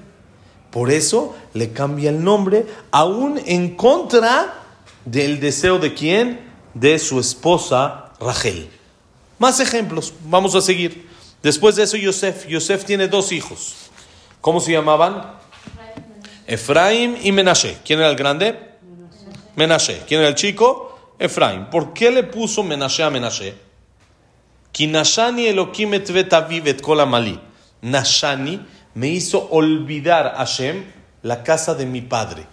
Por 0.69 0.91
eso 0.91 1.33
le 1.53 1.71
cambia 1.71 2.09
el 2.09 2.23
nombre, 2.23 2.65
aún 2.91 3.39
en 3.45 3.75
contra 3.75 4.53
del 5.05 5.39
deseo 5.39 5.79
de 5.79 5.93
quién? 5.93 6.41
De 6.73 6.99
su 6.99 7.19
esposa 7.19 8.08
Rachel. 8.19 8.69
Más 9.37 9.59
ejemplos, 9.59 10.13
vamos 10.25 10.55
a 10.55 10.61
seguir. 10.61 11.07
Después 11.41 11.75
de 11.75 11.83
eso, 11.83 11.97
Yosef. 11.97 12.47
Yosef 12.47 12.83
tiene 12.83 13.07
dos 13.07 13.31
hijos. 13.31 13.89
¿Cómo 14.41 14.59
se 14.59 14.73
llamaban? 14.73 15.33
Efraim 16.45 17.15
y 17.21 17.31
Menashe. 17.31 17.77
¿Quién 17.85 17.99
era 17.99 18.09
el 18.09 18.15
grande? 18.15 18.59
Menashe. 19.55 20.03
¿Quién 20.07 20.21
era 20.21 20.29
el 20.29 20.35
chico? 20.35 21.13
Efraim. 21.17 21.69
¿Por 21.69 21.93
qué 21.93 22.11
le 22.11 22.23
puso 22.23 22.63
Menashe 22.63 23.03
a 23.03 23.09
Menashe? 23.09 23.55
Kinashani 24.71 25.47
Elohim 25.47 25.93
et 25.93 26.81
kol 26.81 26.99
Nashani 27.81 28.65
me 28.93 29.07
hizo 29.07 29.49
olvidar 29.51 30.27
a 30.27 30.39
Hashem 30.39 30.83
la 31.23 31.43
casa 31.43 31.75
de 31.75 31.85
mi 31.85 32.01
padre. 32.01 32.45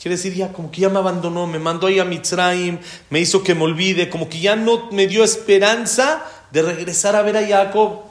Quiere 0.00 0.16
decir, 0.16 0.34
ya 0.34 0.52
como 0.52 0.70
que 0.70 0.82
ya 0.82 0.88
me 0.88 0.98
abandonó, 0.98 1.46
me 1.46 1.58
mandó 1.58 1.88
ahí 1.88 1.98
a 1.98 2.04
Mitzrayim, 2.04 2.78
me 3.10 3.20
hizo 3.20 3.42
que 3.42 3.54
me 3.54 3.64
olvide, 3.64 4.08
como 4.08 4.28
que 4.28 4.38
ya 4.38 4.54
no 4.54 4.90
me 4.92 5.08
dio 5.08 5.24
esperanza 5.24 6.24
de 6.52 6.62
regresar 6.62 7.16
a 7.16 7.22
ver 7.22 7.36
a 7.36 7.46
Jacob. 7.46 8.02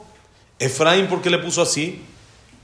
Efraín, 0.58 1.06
¿por 1.06 1.22
qué 1.22 1.30
le 1.30 1.38
puso 1.38 1.62
así? 1.62 2.02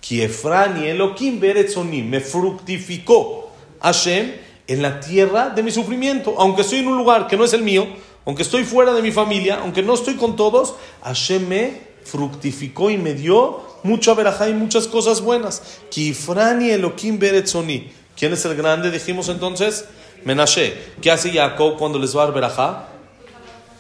Que 0.00 0.24
Efraín 0.24 0.84
Elohim 0.84 1.40
Beretzonim 1.40 2.08
me 2.08 2.20
fructificó 2.20 3.50
Hashem 3.80 4.32
en 4.66 4.82
la 4.82 5.00
tierra 5.00 5.50
de 5.50 5.62
mi 5.62 5.70
sufrimiento, 5.70 6.34
aunque 6.38 6.62
estoy 6.62 6.80
en 6.80 6.88
un 6.88 6.98
lugar 6.98 7.26
que 7.26 7.37
no 7.37 7.44
es 7.44 7.52
el 7.54 7.62
mío, 7.62 7.87
aunque 8.26 8.42
estoy 8.42 8.64
fuera 8.64 8.92
de 8.92 9.02
mi 9.02 9.10
familia, 9.10 9.60
aunque 9.62 9.82
no 9.82 9.94
estoy 9.94 10.14
con 10.16 10.37
todos, 10.37 10.74
Hashem 11.02 11.48
me 11.48 11.80
fructificó 12.04 12.90
y 12.90 12.98
me 12.98 13.14
dio 13.14 13.62
mucha 13.82 14.14
verajá 14.14 14.48
y 14.48 14.54
muchas 14.54 14.87
cosas 14.87 15.20
buenas. 15.20 15.80
Kifrani 15.90 16.70
Elohim 16.70 17.18
Beretzoni. 17.18 17.90
¿Quién 18.24 18.32
es 18.32 18.44
el 18.46 18.56
grande? 18.56 18.90
Dijimos 18.90 19.28
entonces, 19.28 19.84
Menashe. 20.24 20.72
¿Qué 21.02 21.10
hace 21.10 21.30
Jacob 21.30 21.76
cuando 21.76 21.98
les 21.98 22.16
va 22.16 22.22
a 22.22 22.30
dar? 22.30 22.88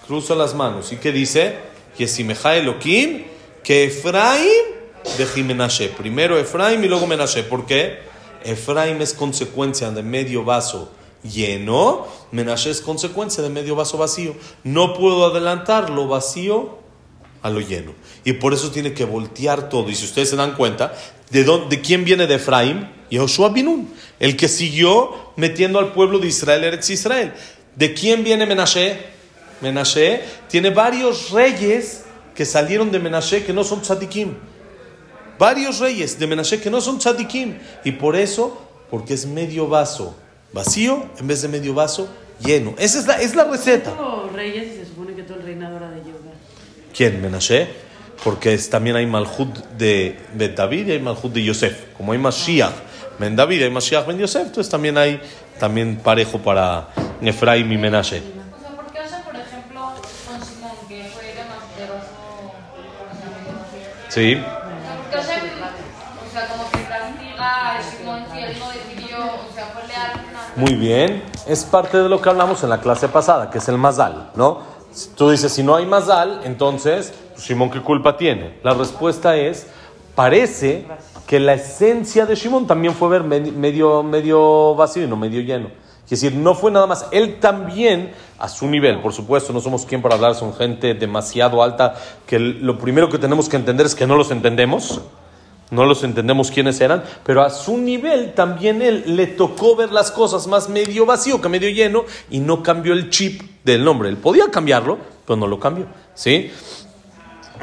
Cruza 0.06 0.34
las 0.34 0.54
manos. 0.54 0.92
¿Y 0.92 0.96
qué 0.96 1.12
dice? 1.12 1.56
Yesimeja 1.96 2.54
Elohim, 2.54 3.24
que 3.62 3.84
Efraim 3.84 4.44
de 5.16 5.42
Menashe. 5.44 5.88
Primero 5.88 6.38
Efraim 6.38 6.84
y 6.84 6.88
luego 6.88 7.06
Menashe. 7.06 7.42
¿Por 7.44 7.64
qué? 7.64 8.00
Efraim 8.44 9.00
es 9.00 9.14
consecuencia 9.14 9.90
de 9.92 10.02
medio 10.02 10.44
vaso 10.44 10.92
lleno, 11.22 12.06
Menashe 12.30 12.68
es 12.68 12.82
consecuencia 12.82 13.42
de 13.42 13.48
medio 13.48 13.74
vaso 13.74 13.96
vacío. 13.96 14.36
No 14.62 14.92
puedo 14.92 15.24
adelantar 15.24 15.88
lo 15.88 16.06
vacío 16.06 16.80
a 17.40 17.48
lo 17.48 17.60
lleno. 17.60 17.94
Y 18.24 18.34
por 18.34 18.52
eso 18.52 18.70
tiene 18.70 18.92
que 18.92 19.06
voltear 19.06 19.70
todo. 19.70 19.88
Y 19.88 19.94
si 19.94 20.04
ustedes 20.04 20.28
se 20.28 20.36
dan 20.36 20.54
cuenta, 20.54 20.94
¿de, 21.30 21.44
dónde, 21.44 21.76
de 21.76 21.80
quién 21.80 22.04
viene 22.04 22.26
de 22.26 22.34
Efraín? 22.34 23.03
Joshua 23.16 23.50
Binun, 23.50 23.92
el 24.18 24.36
que 24.36 24.48
siguió 24.48 25.32
metiendo 25.36 25.78
al 25.78 25.92
pueblo 25.92 26.18
de 26.18 26.28
Israel, 26.28 26.64
Eretz 26.64 26.90
Israel. 26.90 27.32
¿De 27.76 27.92
quién 27.92 28.22
viene 28.24 28.46
Menashe? 28.46 28.98
Menashe 29.60 30.22
tiene 30.48 30.70
varios 30.70 31.30
reyes 31.30 32.04
que 32.34 32.44
salieron 32.44 32.90
de 32.90 32.98
Menashe 32.98 33.44
que 33.44 33.52
no 33.52 33.64
son 33.64 33.82
tzadikim. 33.82 34.34
Varios 35.38 35.78
reyes 35.80 36.18
de 36.18 36.26
Menashe 36.26 36.60
que 36.60 36.70
no 36.70 36.80
son 36.80 36.98
tzadikim. 36.98 37.58
Y 37.84 37.92
por 37.92 38.16
eso, 38.16 38.60
porque 38.90 39.14
es 39.14 39.26
medio 39.26 39.68
vaso 39.68 40.16
vacío 40.52 41.04
en 41.18 41.26
vez 41.26 41.42
de 41.42 41.48
medio 41.48 41.74
vaso 41.74 42.08
lleno. 42.40 42.74
Esa 42.78 43.00
es 43.00 43.06
la, 43.06 43.14
es 43.20 43.34
la 43.34 43.44
receta. 43.44 43.92
reyes 44.32 44.74
y 44.74 44.76
se 44.78 44.86
supone 44.86 45.14
que 45.14 45.22
todo 45.22 45.38
el 45.38 45.44
reinado 45.44 45.76
era 45.76 45.90
de 45.90 46.02
¿Quién? 46.96 47.20
Menashe. 47.20 47.68
Porque 48.22 48.54
es, 48.54 48.70
también 48.70 48.96
hay 48.96 49.06
Malhud 49.06 49.48
de 49.76 50.16
Bet 50.34 50.56
David 50.56 50.86
y 50.86 50.92
hay 50.92 51.00
Malhud 51.00 51.30
de 51.30 51.42
Yosef. 51.42 51.92
Como 51.96 52.12
hay 52.12 52.18
Mashiach 52.18 52.72
Ben 53.18 53.36
David 53.36 53.62
hay 53.62 53.70
Mashiach 53.70 54.06
Ben 54.06 54.18
Yosef, 54.18 54.46
entonces 54.46 54.70
también 54.70 54.98
hay 54.98 55.20
también 55.58 55.96
parejo 55.96 56.38
para 56.38 56.88
Efraim 57.20 57.70
y 57.70 57.78
Menashe. 57.78 58.20
¿por 58.20 58.86
qué 58.92 59.00
por 59.24 59.36
ejemplo, 59.36 59.92
con 60.26 60.44
Simón, 60.44 60.72
que 60.88 61.04
fue. 61.04 61.34
Sí. 64.08 64.36
O 64.36 66.32
sea, 66.32 66.48
como 66.48 66.70
que 66.70 66.82
castiga 66.84 67.76
a 67.76 67.82
Simón 67.82 68.24
si 68.32 68.38
él 68.38 68.56
no 68.58 68.68
decidió, 68.70 69.18
o 69.18 69.54
sea, 69.54 69.66
fue 69.72 69.86
leal. 69.86 70.12
Muy 70.56 70.74
bien, 70.74 71.22
es 71.46 71.64
parte 71.64 71.98
de 71.98 72.08
lo 72.08 72.20
que 72.20 72.28
hablamos 72.28 72.62
en 72.62 72.70
la 72.70 72.80
clase 72.80 73.08
pasada, 73.08 73.50
que 73.50 73.58
es 73.58 73.68
el 73.68 73.78
Mazal, 73.78 74.30
¿no? 74.34 74.62
Tú 75.16 75.30
dices, 75.30 75.52
si 75.52 75.62
no 75.62 75.74
hay 75.74 75.86
Mazal, 75.86 76.42
entonces, 76.44 77.12
Simón, 77.36 77.70
¿qué 77.70 77.80
culpa 77.80 78.16
tiene? 78.16 78.58
La 78.62 78.74
respuesta 78.74 79.36
es, 79.36 79.66
parece 80.14 80.86
que 81.26 81.40
la 81.40 81.54
esencia 81.54 82.26
de 82.26 82.36
Simón 82.36 82.66
también 82.66 82.94
fue 82.94 83.08
ver 83.08 83.24
medio, 83.24 84.02
medio 84.02 84.74
vacío 84.74 85.04
y 85.04 85.06
no 85.06 85.16
medio 85.16 85.40
lleno. 85.40 85.68
Es 86.04 86.10
decir, 86.10 86.34
no 86.34 86.54
fue 86.54 86.70
nada 86.70 86.86
más, 86.86 87.06
él 87.12 87.40
también, 87.40 88.12
a 88.38 88.48
su 88.48 88.66
nivel, 88.66 89.00
por 89.00 89.14
supuesto, 89.14 89.54
no 89.54 89.60
somos 89.60 89.86
quien 89.86 90.02
para 90.02 90.16
hablar, 90.16 90.34
son 90.34 90.54
gente 90.54 90.92
demasiado 90.92 91.62
alta, 91.62 91.94
que 92.26 92.38
lo 92.38 92.78
primero 92.78 93.08
que 93.08 93.18
tenemos 93.18 93.48
que 93.48 93.56
entender 93.56 93.86
es 93.86 93.94
que 93.94 94.06
no 94.06 94.16
los 94.16 94.30
entendemos 94.30 95.00
no 95.70 95.86
los 95.86 96.04
entendemos 96.04 96.50
quiénes 96.50 96.80
eran, 96.80 97.02
pero 97.24 97.42
a 97.42 97.50
su 97.50 97.76
nivel 97.76 98.32
también 98.34 98.82
él 98.82 99.16
le 99.16 99.26
tocó 99.26 99.74
ver 99.76 99.92
las 99.92 100.10
cosas 100.10 100.46
más 100.46 100.68
medio 100.68 101.06
vacío 101.06 101.40
que 101.40 101.48
medio 101.48 101.68
lleno 101.70 102.04
y 102.30 102.38
no 102.38 102.62
cambió 102.62 102.92
el 102.92 103.10
chip 103.10 103.42
del 103.64 103.84
nombre. 103.84 104.08
Él 104.08 104.16
podía 104.16 104.50
cambiarlo, 104.50 104.98
pero 105.26 105.36
no 105.36 105.46
lo 105.46 105.58
cambió. 105.58 105.86
¿sí? 106.14 106.52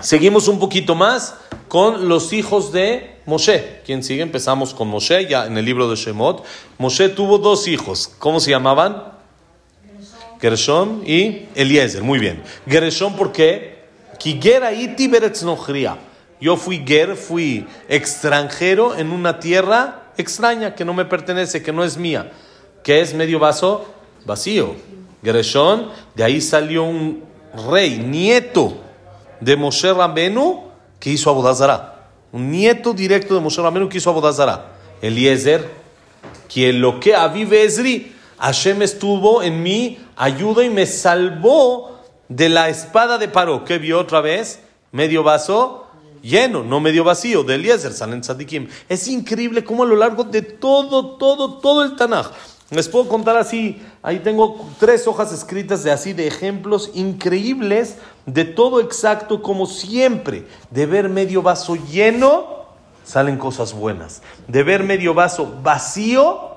Seguimos 0.02 0.48
un 0.48 0.60
poquito 0.60 0.96
más 0.96 1.36
con 1.72 2.10
los 2.10 2.34
hijos 2.34 2.74
de 2.74 3.16
Moshe. 3.26 3.80
¿Quién 3.86 4.04
sigue? 4.04 4.22
Empezamos 4.22 4.74
con 4.74 4.90
Moshe, 4.90 5.26
ya 5.26 5.46
en 5.46 5.58
el 5.58 5.64
libro 5.64 5.90
de 5.90 5.96
Shemot. 5.96 6.44
Moshe 6.78 7.08
tuvo 7.08 7.38
dos 7.38 7.66
hijos. 7.70 8.12
¿Cómo 8.20 8.42
se 8.42 8.52
llamaban? 8.52 9.14
Gershon 10.42 11.02
y 11.08 11.46
Eliezer. 11.56 12.04
Muy 12.04 12.20
bien. 12.20 12.44
Gershon, 12.68 13.16
¿por 13.16 13.32
qué? 13.32 13.86
Yo 16.42 16.58
fui 16.58 16.84
ger, 16.86 17.16
fui 17.16 17.66
extranjero 17.88 18.98
en 18.98 19.10
una 19.10 19.40
tierra 19.40 20.12
extraña 20.18 20.76
que 20.76 20.84
no 20.84 20.94
me 20.94 21.06
pertenece, 21.06 21.64
que 21.64 21.72
no 21.72 21.86
es 21.86 21.96
mía, 21.96 22.34
que 22.84 23.00
es 23.00 23.14
medio 23.14 23.40
vaso 23.40 23.86
vacío. 24.26 24.76
Gereshon, 25.24 25.90
de 26.16 26.24
ahí 26.26 26.42
salió 26.42 26.84
un 26.84 27.24
rey, 27.70 27.98
nieto 27.98 28.76
de 29.40 29.56
Moshe 29.56 29.94
Rabenu 29.94 30.71
que 31.02 31.10
hizo 31.10 31.30
Abodazara. 31.30 32.08
Un 32.32 32.50
nieto 32.50 32.94
directo 32.94 33.36
de 33.36 33.42
Moshe 33.42 33.62
Rabenu 33.62 33.90
que 33.90 33.98
hizo 33.98 34.10
Abodazara. 34.10 34.78
Eliezer, 35.02 35.70
quien 36.48 36.80
lo 36.80 37.02
que 37.02 37.14
vive 37.34 37.66
Ezri, 37.66 38.16
Hashem 38.38 38.82
estuvo 38.84 39.44
en 39.44 39.62
mi 39.62 40.00
ayuda 40.16 40.64
y 40.64 40.70
me 40.70 40.86
salvó 40.86 42.00
de 42.30 42.48
la 42.48 42.70
espada 42.70 43.18
de 43.18 43.28
Paro. 43.28 43.66
¿Qué 43.66 43.80
vio 43.80 44.00
otra 44.00 44.22
vez? 44.22 44.62
Medio 44.92 45.24
vaso 45.24 45.88
lleno, 46.22 46.64
no 46.64 46.80
medio 46.80 47.04
vacío, 47.04 47.44
de 47.44 47.56
Eliezer, 47.56 47.94
salen 47.94 48.22
tzadikim. 48.22 48.68
Es 48.88 49.08
increíble 49.08 49.64
cómo 49.64 49.84
a 49.84 49.88
lo 49.88 49.96
largo 49.96 50.24
de 50.24 50.42
todo, 50.42 51.18
todo, 51.18 51.56
todo 51.60 51.84
el 51.84 51.96
Tanaj, 51.96 52.28
les 52.72 52.88
puedo 52.88 53.10
contar 53.10 53.36
así, 53.36 53.82
ahí 54.02 54.20
tengo 54.20 54.66
tres 54.80 55.06
hojas 55.06 55.34
escritas 55.34 55.84
de 55.84 55.92
así, 55.92 56.14
de 56.14 56.26
ejemplos 56.26 56.92
increíbles, 56.94 57.98
de 58.26 58.46
todo 58.46 58.80
exacto, 58.80 59.42
como 59.42 59.66
siempre, 59.66 60.48
de 60.70 60.86
ver 60.86 61.10
medio 61.10 61.42
vaso 61.42 61.76
lleno, 61.76 62.66
salen 63.04 63.38
cosas 63.38 63.74
buenas. 63.74 64.22
De 64.48 64.64
ver 64.64 64.84
medio 64.84 65.14
vaso 65.14 65.54
vacío, 65.62 66.52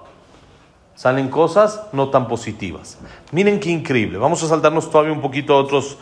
salen 0.95 1.29
cosas 1.31 1.81
no 1.93 2.11
tan 2.11 2.29
positivas. 2.29 2.99
Miren 3.33 3.59
qué 3.59 3.71
increíble. 3.71 4.17
Vamos 4.17 4.41
a 4.45 4.49
saltarnos 4.49 4.89
todavía 4.89 5.13
un 5.13 5.21
poquito 5.21 5.55
a 5.55 5.59
otros, 5.59 5.99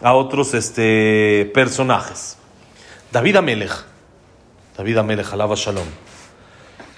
a 0.00 0.14
otros 0.14 0.54
este, 0.54 1.50
personajes. 1.52 2.38
David 3.10 3.34
Amelech. 3.34 3.84
David 4.76 4.98
Amelech, 4.98 5.32
alaba 5.32 5.56
Shalom. 5.56 5.86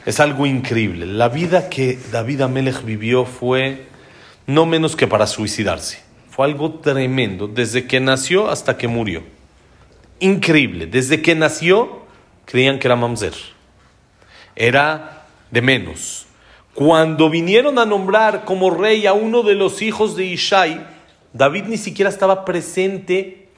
Es 0.08 0.20
algo 0.20 0.46
increíble. 0.46 1.04
La 1.04 1.28
vida 1.28 1.68
que 1.68 1.98
David 2.10 2.40
Amelech 2.40 2.82
vivió 2.82 3.26
fue 3.26 3.88
no 4.46 4.64
menos 4.64 4.96
que 4.96 5.06
para 5.06 5.26
suicidarse. 5.26 6.00
Fue 6.30 6.46
algo 6.46 6.76
tremendo, 6.80 7.46
desde 7.46 7.86
que 7.86 8.00
nació 8.00 8.48
hasta 8.48 8.78
que 8.78 8.88
murió. 8.88 9.22
Increíble. 10.18 10.86
Desde 10.86 11.20
que 11.20 11.34
nació, 11.34 12.06
creían 12.46 12.78
que 12.78 12.88
era 12.88 12.96
mamzer. 12.96 13.34
Era 14.56 15.26
de 15.50 15.60
menos. 15.60 16.24
Cuando 16.72 17.28
vinieron 17.28 17.78
a 17.78 17.84
nombrar 17.84 18.46
como 18.46 18.70
rey 18.70 19.06
a 19.06 19.12
uno 19.12 19.42
de 19.42 19.56
los 19.56 19.82
hijos 19.82 20.16
de 20.16 20.24
Ishai, 20.24 20.86
David 21.34 21.64
ni 21.64 21.76
siquiera 21.76 22.08
estaba 22.08 22.46
presente 22.46 23.50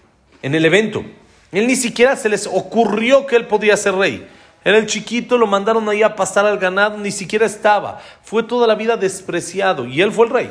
en 0.42 0.56
el 0.56 0.64
evento. 0.64 1.04
Él 1.52 1.68
ni 1.68 1.76
siquiera 1.76 2.16
se 2.16 2.28
les 2.28 2.48
ocurrió 2.48 3.24
que 3.28 3.36
él 3.36 3.46
podía 3.46 3.76
ser 3.76 3.94
rey. 3.94 4.26
Era 4.64 4.78
el 4.78 4.86
chiquito, 4.86 5.38
lo 5.38 5.46
mandaron 5.46 5.88
ahí 5.88 6.02
a 6.02 6.14
pastar 6.14 6.44
al 6.44 6.58
ganado, 6.58 6.98
ni 6.98 7.10
siquiera 7.10 7.46
estaba. 7.46 8.00
Fue 8.22 8.42
toda 8.42 8.66
la 8.66 8.74
vida 8.74 8.96
despreciado 8.96 9.86
y 9.86 10.02
él 10.02 10.12
fue 10.12 10.26
el 10.26 10.32
rey. 10.32 10.50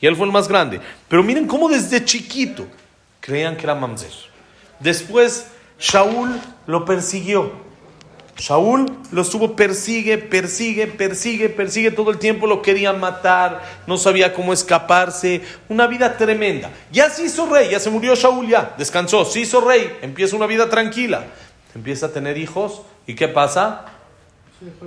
Y 0.00 0.06
él 0.06 0.16
fue 0.16 0.26
el 0.26 0.32
más 0.32 0.48
grande. 0.48 0.80
Pero 1.08 1.22
miren 1.22 1.46
cómo 1.46 1.68
desde 1.68 2.04
chiquito 2.04 2.66
creían 3.20 3.56
que 3.56 3.64
era 3.64 3.74
mamzer. 3.74 4.12
Después 4.78 5.48
Shaul 5.78 6.40
lo 6.66 6.84
persiguió. 6.84 7.70
Shaul 8.36 8.86
lo 9.12 9.20
estuvo, 9.20 9.54
persigue, 9.54 10.16
persigue, 10.16 10.86
persigue, 10.86 11.50
persigue 11.50 11.90
todo 11.90 12.10
el 12.10 12.18
tiempo, 12.18 12.46
lo 12.46 12.62
quería 12.62 12.92
matar, 12.94 13.60
no 13.86 13.98
sabía 13.98 14.32
cómo 14.32 14.54
escaparse, 14.54 15.42
una 15.68 15.86
vida 15.86 16.16
tremenda. 16.16 16.70
Ya 16.90 17.10
se 17.10 17.24
hizo 17.24 17.46
rey, 17.46 17.70
ya 17.70 17.78
se 17.78 17.90
murió 17.90 18.14
Shaul, 18.14 18.48
ya 18.48 18.74
descansó, 18.78 19.26
se 19.26 19.40
hizo 19.40 19.60
rey, 19.60 19.94
empieza 20.00 20.36
una 20.36 20.46
vida 20.46 20.70
tranquila, 20.70 21.26
empieza 21.74 22.06
a 22.06 22.12
tener 22.12 22.38
hijos, 22.38 22.80
¿y 23.10 23.14
qué 23.16 23.26
pasa? 23.26 23.86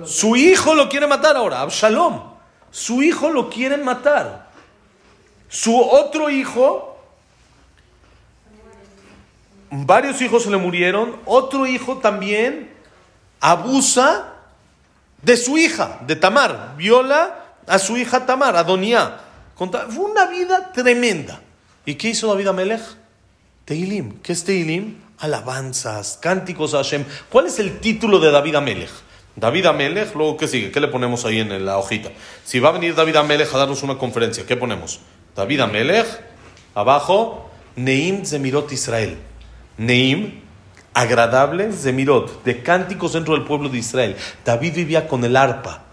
Su 0.06 0.34
hijo 0.34 0.74
lo 0.74 0.88
quiere 0.88 1.06
matar 1.06 1.36
ahora, 1.36 1.60
Absalom, 1.60 2.22
su 2.70 3.02
hijo 3.02 3.28
lo 3.28 3.50
quiere 3.50 3.76
matar. 3.76 4.48
Su 5.48 5.78
otro 5.78 6.30
hijo, 6.30 6.98
varios 9.70 10.22
hijos 10.22 10.44
se 10.44 10.50
le 10.50 10.56
murieron, 10.56 11.16
otro 11.26 11.66
hijo 11.66 11.98
también 11.98 12.72
abusa 13.40 14.32
de 15.20 15.36
su 15.36 15.58
hija, 15.58 15.98
de 16.06 16.16
Tamar, 16.16 16.74
viola 16.78 17.44
a 17.66 17.78
su 17.78 17.98
hija 17.98 18.24
Tamar, 18.24 18.56
Adonía. 18.56 19.20
Fue 19.56 20.04
una 20.04 20.26
vida 20.26 20.72
tremenda. 20.72 21.40
¿Y 21.84 21.96
qué 21.96 22.08
hizo 22.08 22.28
David 22.28 22.48
Amelech? 22.48 22.82
Teilim. 23.66 24.18
¿Qué 24.22 24.32
es 24.32 24.44
Teilim? 24.44 25.03
Alabanzas, 25.18 26.18
cánticos 26.20 26.74
a 26.74 26.78
Hashem. 26.78 27.04
¿Cuál 27.30 27.46
es 27.46 27.58
el 27.58 27.78
título 27.78 28.18
de 28.18 28.30
David 28.30 28.56
Amelech? 28.56 28.90
David 29.36 29.66
Amelech, 29.66 30.14
luego 30.14 30.36
¿qué 30.36 30.46
sigue? 30.48 30.70
¿Qué 30.70 30.80
le 30.80 30.88
ponemos 30.88 31.24
ahí 31.24 31.40
en 31.40 31.64
la 31.64 31.78
hojita? 31.78 32.10
Si 32.44 32.60
va 32.60 32.68
a 32.68 32.72
venir 32.72 32.94
David 32.94 33.16
Amelech 33.16 33.52
a 33.52 33.58
darnos 33.58 33.82
una 33.82 33.98
conferencia, 33.98 34.46
¿qué 34.46 34.56
ponemos? 34.56 35.00
David 35.34 35.60
Amelech, 35.60 36.06
abajo, 36.74 37.50
Neim 37.76 38.24
Zemirot 38.24 38.70
Israel. 38.72 39.16
Neim, 39.76 40.40
agradable, 40.92 41.72
Zemirot, 41.72 42.44
de 42.44 42.62
cánticos 42.62 43.14
dentro 43.14 43.34
del 43.34 43.44
pueblo 43.44 43.68
de 43.68 43.78
Israel. 43.78 44.16
David 44.44 44.74
vivía 44.74 45.08
con 45.08 45.24
el 45.24 45.36
arpa, 45.36 45.84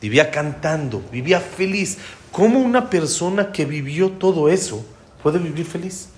vivía 0.00 0.30
cantando, 0.30 1.02
vivía 1.12 1.40
feliz. 1.40 1.98
¿Cómo 2.32 2.58
una 2.58 2.88
persona 2.88 3.52
que 3.52 3.64
vivió 3.64 4.10
todo 4.12 4.48
eso 4.48 4.84
puede 5.22 5.38
vivir 5.38 5.66
feliz? 5.66 6.10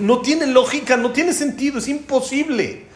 No, 0.00 0.20
tiene 0.20 0.48
lógica, 0.48 0.96
no 0.96 1.12
tiene 1.12 1.32
sentido, 1.32 1.78
es 1.78 1.86
imposible. 1.86 2.86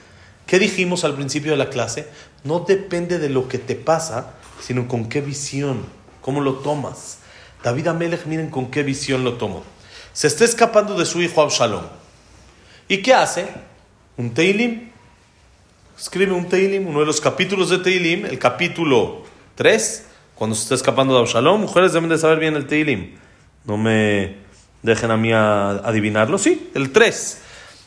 ¿Qué 0.46 0.58
dijimos 0.58 1.04
al 1.04 1.14
principio 1.14 1.52
de 1.52 1.56
la 1.56 1.70
clase? 1.70 2.08
No 2.42 2.60
depende 2.60 3.20
de 3.20 3.28
lo 3.28 3.48
que 3.48 3.58
te 3.58 3.76
pasa, 3.76 4.34
sino 4.60 4.88
con 4.88 5.08
qué 5.08 5.20
visión, 5.20 5.84
cómo 6.20 6.40
lo 6.40 6.54
tomas. 6.54 7.18
David 7.62 7.86
Amelech, 7.86 8.26
miren 8.26 8.50
con 8.50 8.72
qué 8.72 8.82
visión 8.82 9.22
lo 9.22 9.34
tomó. 9.34 9.62
Se 10.12 10.26
está 10.26 10.44
escapando 10.44 10.98
de 10.98 11.06
su 11.06 11.22
hijo 11.22 11.40
Absalom. 11.40 11.84
¿Y 12.88 13.02
qué 13.02 13.14
hace? 13.14 13.46
Un 14.16 14.34
Teilim. 14.34 14.90
Escribe 15.96 16.32
un 16.32 16.48
Teilim, 16.48 16.88
uno 16.88 17.00
de 17.00 17.06
los 17.06 17.20
capítulos 17.20 17.70
de 17.70 17.78
Teilim, 17.78 18.26
el 18.26 18.38
capítulo 18.40 19.22
3, 19.54 20.06
cuando 20.34 20.56
se 20.56 20.62
está 20.64 20.74
escapando 20.74 21.14
de 21.14 21.20
Absalom. 21.20 21.60
Mujeres 21.60 21.92
deben 21.92 22.10
de 22.10 22.18
saber 22.18 22.40
bien 22.40 22.56
el 22.56 22.66
Teilim. 22.66 23.16
No 23.64 23.76
me 23.76 24.49
dejen 24.82 25.10
a 25.10 25.16
mí 25.16 25.32
a 25.32 25.70
adivinarlo. 25.70 26.38
Sí, 26.38 26.70
el 26.74 26.92
3. 26.92 27.42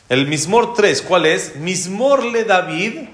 El 0.08 0.26
Mismor 0.26 0.74
3, 0.74 1.02
¿cuál 1.02 1.26
es? 1.26 1.56
Mismor 1.56 2.24
le 2.24 2.44
David, 2.44 3.08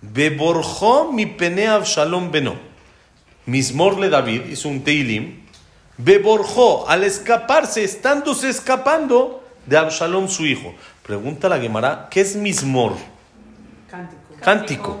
beborjó 0.00 1.12
mi 1.12 1.26
pene 1.26 1.68
Absalom 1.68 2.30
beno. 2.30 2.56
Mismor 3.46 3.98
le 3.98 4.08
David 4.08 4.46
hizo 4.46 4.68
un 4.68 4.82
Teilim, 4.82 5.44
beborjó 5.96 6.88
al 6.88 7.04
escaparse, 7.04 7.84
estándose 7.84 8.48
escapando 8.48 9.44
de 9.66 9.78
Absalom 9.78 10.28
su 10.28 10.44
hijo. 10.46 10.74
Pregunta 11.04 11.48
la 11.48 11.58
Gemara, 11.58 12.08
¿qué 12.10 12.22
es 12.22 12.34
Mismor? 12.34 12.94
Cántico. 13.88 14.20
Cántico. 14.40 15.00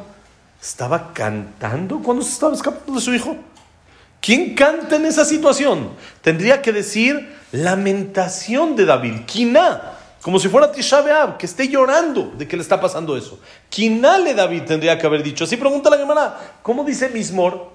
¿Estaba 0.62 1.12
cantando 1.12 1.98
cuando 1.98 2.22
se 2.22 2.32
estaba 2.32 2.54
escapando 2.54 2.94
de 2.94 3.00
su 3.00 3.12
hijo? 3.12 3.36
¿Quién 4.20 4.54
canta 4.54 4.96
en 4.96 5.06
esa 5.06 5.24
situación? 5.24 5.90
Tendría 6.22 6.62
que 6.62 6.72
decir 6.72 7.36
lamentación 7.56 8.76
de 8.76 8.84
David, 8.84 9.24
Kiná, 9.26 9.96
como 10.22 10.38
si 10.38 10.48
fuera 10.48 10.72
Tisha 10.72 11.36
que 11.38 11.46
esté 11.46 11.68
llorando 11.68 12.32
de 12.36 12.48
que 12.48 12.56
le 12.56 12.62
está 12.62 12.80
pasando 12.80 13.16
eso. 13.16 13.38
Kiná 13.68 14.18
le 14.18 14.34
David 14.34 14.62
tendría 14.62 14.98
que 14.98 15.06
haber 15.06 15.22
dicho. 15.22 15.44
Así 15.44 15.56
pregunta 15.56 15.88
la 15.88 15.98
Gemara, 15.98 16.58
¿cómo 16.62 16.84
dice 16.84 17.08
Mismor? 17.08 17.70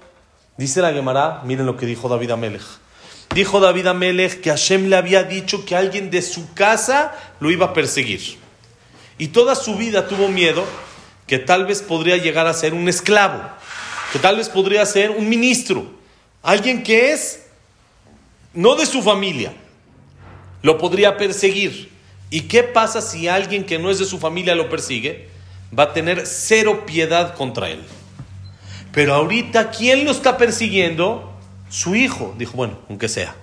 Dice 0.56 0.82
la 0.82 0.92
Gemara, 0.92 1.40
miren 1.44 1.66
lo 1.66 1.76
que 1.76 1.86
dijo 1.86 2.08
David 2.08 2.32
Amelech. 2.32 2.62
Dijo 3.34 3.60
David 3.60 3.86
Amelech 3.86 4.40
que 4.42 4.50
Hashem 4.50 4.88
le 4.88 4.96
había 4.96 5.24
dicho 5.24 5.64
que 5.64 5.74
alguien 5.74 6.10
de 6.10 6.20
su 6.20 6.52
casa 6.52 7.14
lo 7.40 7.50
iba 7.50 7.66
a 7.66 7.72
perseguir. 7.72 8.36
Y 9.16 9.28
toda 9.28 9.54
su 9.54 9.76
vida 9.76 10.06
tuvo 10.06 10.28
miedo 10.28 10.64
que 11.26 11.38
tal 11.38 11.64
vez 11.64 11.80
podría 11.80 12.18
llegar 12.18 12.46
a 12.46 12.52
ser 12.52 12.74
un 12.74 12.88
esclavo, 12.88 13.40
que 14.12 14.18
tal 14.18 14.36
vez 14.36 14.50
podría 14.50 14.84
ser 14.84 15.10
un 15.10 15.28
ministro, 15.28 15.86
alguien 16.42 16.82
que 16.82 17.12
es 17.12 17.46
no 18.52 18.74
de 18.74 18.84
su 18.84 19.02
familia, 19.02 19.54
lo 20.62 20.78
podría 20.78 21.16
perseguir. 21.16 21.90
¿Y 22.30 22.42
qué 22.42 22.62
pasa 22.62 23.02
si 23.02 23.28
alguien 23.28 23.64
que 23.64 23.78
no 23.78 23.90
es 23.90 23.98
de 23.98 24.04
su 24.04 24.18
familia 24.18 24.54
lo 24.54 24.70
persigue? 24.70 25.28
Va 25.76 25.84
a 25.84 25.92
tener 25.92 26.26
cero 26.26 26.84
piedad 26.86 27.34
contra 27.34 27.68
él. 27.68 27.82
Pero 28.92 29.14
ahorita, 29.14 29.70
¿quién 29.70 30.04
lo 30.04 30.10
está 30.10 30.38
persiguiendo? 30.38 31.32
Su 31.68 31.94
hijo. 31.94 32.34
Dijo, 32.38 32.52
bueno, 32.56 32.78
aunque 32.88 33.08
sea. 33.08 33.34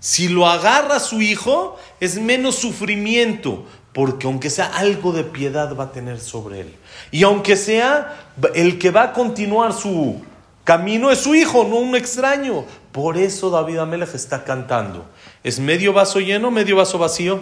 Si 0.00 0.28
lo 0.28 0.46
agarra 0.46 1.00
su 1.00 1.20
hijo, 1.20 1.76
es 2.00 2.18
menos 2.18 2.56
sufrimiento, 2.56 3.66
porque 3.92 4.26
aunque 4.26 4.50
sea 4.50 4.66
algo 4.66 5.12
de 5.12 5.24
piedad 5.24 5.74
va 5.76 5.84
a 5.84 5.92
tener 5.92 6.20
sobre 6.20 6.60
él. 6.60 6.74
Y 7.10 7.22
aunque 7.22 7.56
sea 7.56 8.32
el 8.54 8.78
que 8.78 8.90
va 8.90 9.04
a 9.04 9.12
continuar 9.12 9.72
su 9.72 10.22
camino 10.64 11.10
es 11.10 11.20
su 11.20 11.34
hijo, 11.34 11.64
no 11.64 11.76
un 11.76 11.96
extraño. 11.96 12.64
Por 12.96 13.18
eso 13.18 13.50
David 13.50 13.76
Amelech 13.76 14.14
está 14.14 14.42
cantando. 14.42 15.04
¿Es 15.44 15.60
medio 15.60 15.92
vaso 15.92 16.18
lleno, 16.18 16.50
medio 16.50 16.76
vaso 16.76 16.96
vacío? 16.96 17.40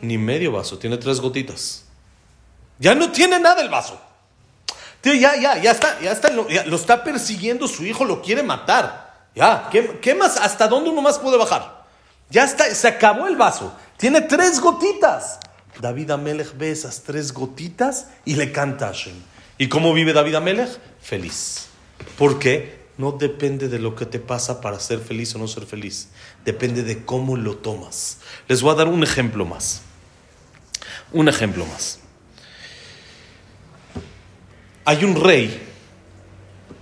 Ni 0.00 0.18
medio 0.18 0.50
vaso, 0.50 0.78
tiene 0.78 0.96
tres 0.96 1.20
gotitas. 1.20 1.84
Ya 2.80 2.96
no 2.96 3.12
tiene 3.12 3.38
nada 3.38 3.62
el 3.62 3.68
vaso. 3.68 4.00
Tío, 5.00 5.14
ya, 5.14 5.36
ya, 5.36 5.58
ya 5.58 5.70
está, 5.70 6.00
ya 6.00 6.10
está, 6.10 6.30
lo, 6.30 6.48
está 6.48 7.04
persiguiendo 7.04 7.68
su 7.68 7.86
hijo, 7.86 8.04
lo 8.04 8.20
quiere 8.20 8.42
matar. 8.42 9.28
Ya, 9.36 9.68
¿qué, 9.70 10.00
¿qué, 10.02 10.16
más? 10.16 10.36
¿Hasta 10.36 10.66
dónde 10.66 10.90
uno 10.90 11.02
más 11.02 11.20
puede 11.20 11.38
bajar? 11.38 11.84
Ya 12.28 12.42
está, 12.42 12.64
se 12.74 12.88
acabó 12.88 13.28
el 13.28 13.36
vaso. 13.36 13.72
Tiene 13.96 14.22
tres 14.22 14.58
gotitas. 14.58 15.38
David 15.80 16.10
Amelech 16.10 16.58
ve 16.58 16.72
esas 16.72 17.04
tres 17.04 17.32
gotitas 17.32 18.08
y 18.24 18.34
le 18.34 18.50
canta 18.50 18.86
a 18.86 18.88
Hashem. 18.88 19.14
¿Y 19.56 19.68
cómo 19.68 19.94
vive 19.94 20.12
David 20.12 20.34
Amelech? 20.34 20.80
Feliz. 21.00 21.68
¿Por 22.18 22.40
qué? 22.40 22.81
No 22.98 23.12
depende 23.12 23.68
de 23.68 23.78
lo 23.78 23.94
que 23.94 24.06
te 24.06 24.18
pasa 24.18 24.60
para 24.60 24.78
ser 24.78 25.00
feliz 25.00 25.34
o 25.34 25.38
no 25.38 25.48
ser 25.48 25.64
feliz. 25.64 26.08
Depende 26.44 26.82
de 26.82 27.04
cómo 27.04 27.36
lo 27.36 27.56
tomas. 27.56 28.18
Les 28.48 28.60
voy 28.62 28.72
a 28.72 28.74
dar 28.74 28.88
un 28.88 29.02
ejemplo 29.02 29.44
más. 29.44 29.82
Un 31.12 31.28
ejemplo 31.28 31.64
más. 31.66 31.98
hay 34.84 35.04
un 35.04 35.14
rey, 35.22 35.62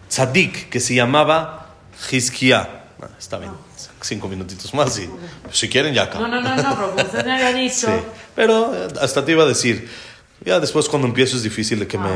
tzadik, 0.08 0.68
que 0.68 0.80
se 0.80 0.94
llamaba 0.94 1.74
Hizkiah. 2.10 2.84
Ah, 3.02 3.08
está 3.18 3.38
bien, 3.38 3.52
cinco 4.00 4.28
minutitos 4.28 4.72
más. 4.74 4.98
Y, 4.98 5.08
si 5.52 5.68
quieren, 5.68 5.94
ya 5.94 6.04
acabo. 6.04 6.26
No, 6.26 6.40
no, 6.40 6.40
no, 6.40 6.56
no, 6.56 6.74
pero 6.76 6.90
como 6.90 7.02
usted 7.02 7.24
me 7.24 7.32
había 7.32 7.52
dicho. 7.52 7.86
Sí, 7.86 7.92
pero 8.34 8.74
eh, 8.74 8.88
hasta 9.00 9.24
te 9.24 9.32
iba 9.32 9.44
a 9.44 9.46
decir, 9.46 9.88
ya 10.44 10.60
después 10.60 10.88
cuando 10.88 11.08
empiezo 11.08 11.36
es 11.36 11.42
difícil 11.42 11.78
de 11.78 11.86
que, 11.86 11.96
Ah, 11.96 12.08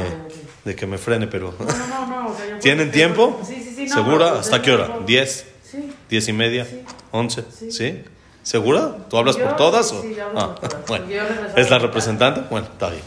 me, 0.64 0.70
de 0.70 0.76
que 0.76 0.86
me 0.86 0.98
frene, 0.98 1.26
pero... 1.26 1.54
No, 1.58 1.64
no, 1.64 1.86
no, 1.86 2.06
no. 2.06 2.28
o 2.30 2.36
sea, 2.36 2.58
¿Tienen 2.58 2.90
tiempo? 2.90 3.40
Sí, 3.46 3.62
no, 3.88 3.94
¿Segura? 3.94 4.38
¿Hasta 4.38 4.60
qué 4.62 4.72
hora? 4.72 4.98
¿Diez? 5.06 5.46
Sí. 5.70 5.92
¿Diez 6.08 6.28
y 6.28 6.32
media? 6.32 6.64
Sí. 6.64 6.82
¿Once? 7.10 7.44
Sí. 7.58 7.70
¿Sí? 7.70 8.02
¿Segura? 8.42 8.96
¿Tú 9.08 9.16
hablas 9.16 9.36
Yo- 9.36 9.44
por 9.44 9.56
todas? 9.56 9.90
O? 9.92 10.02
sí, 10.02 10.14
yo 10.16 10.26
hablo 10.26 10.40
Ah, 10.40 10.54
por 10.54 10.68
todas. 10.68 10.86
bueno, 10.86 11.06
Yo 11.08 11.22
¿es 11.56 11.70
la 11.70 11.78
representante? 11.78 12.42
Bueno, 12.50 12.66
está 12.70 12.90
bien. 12.90 13.02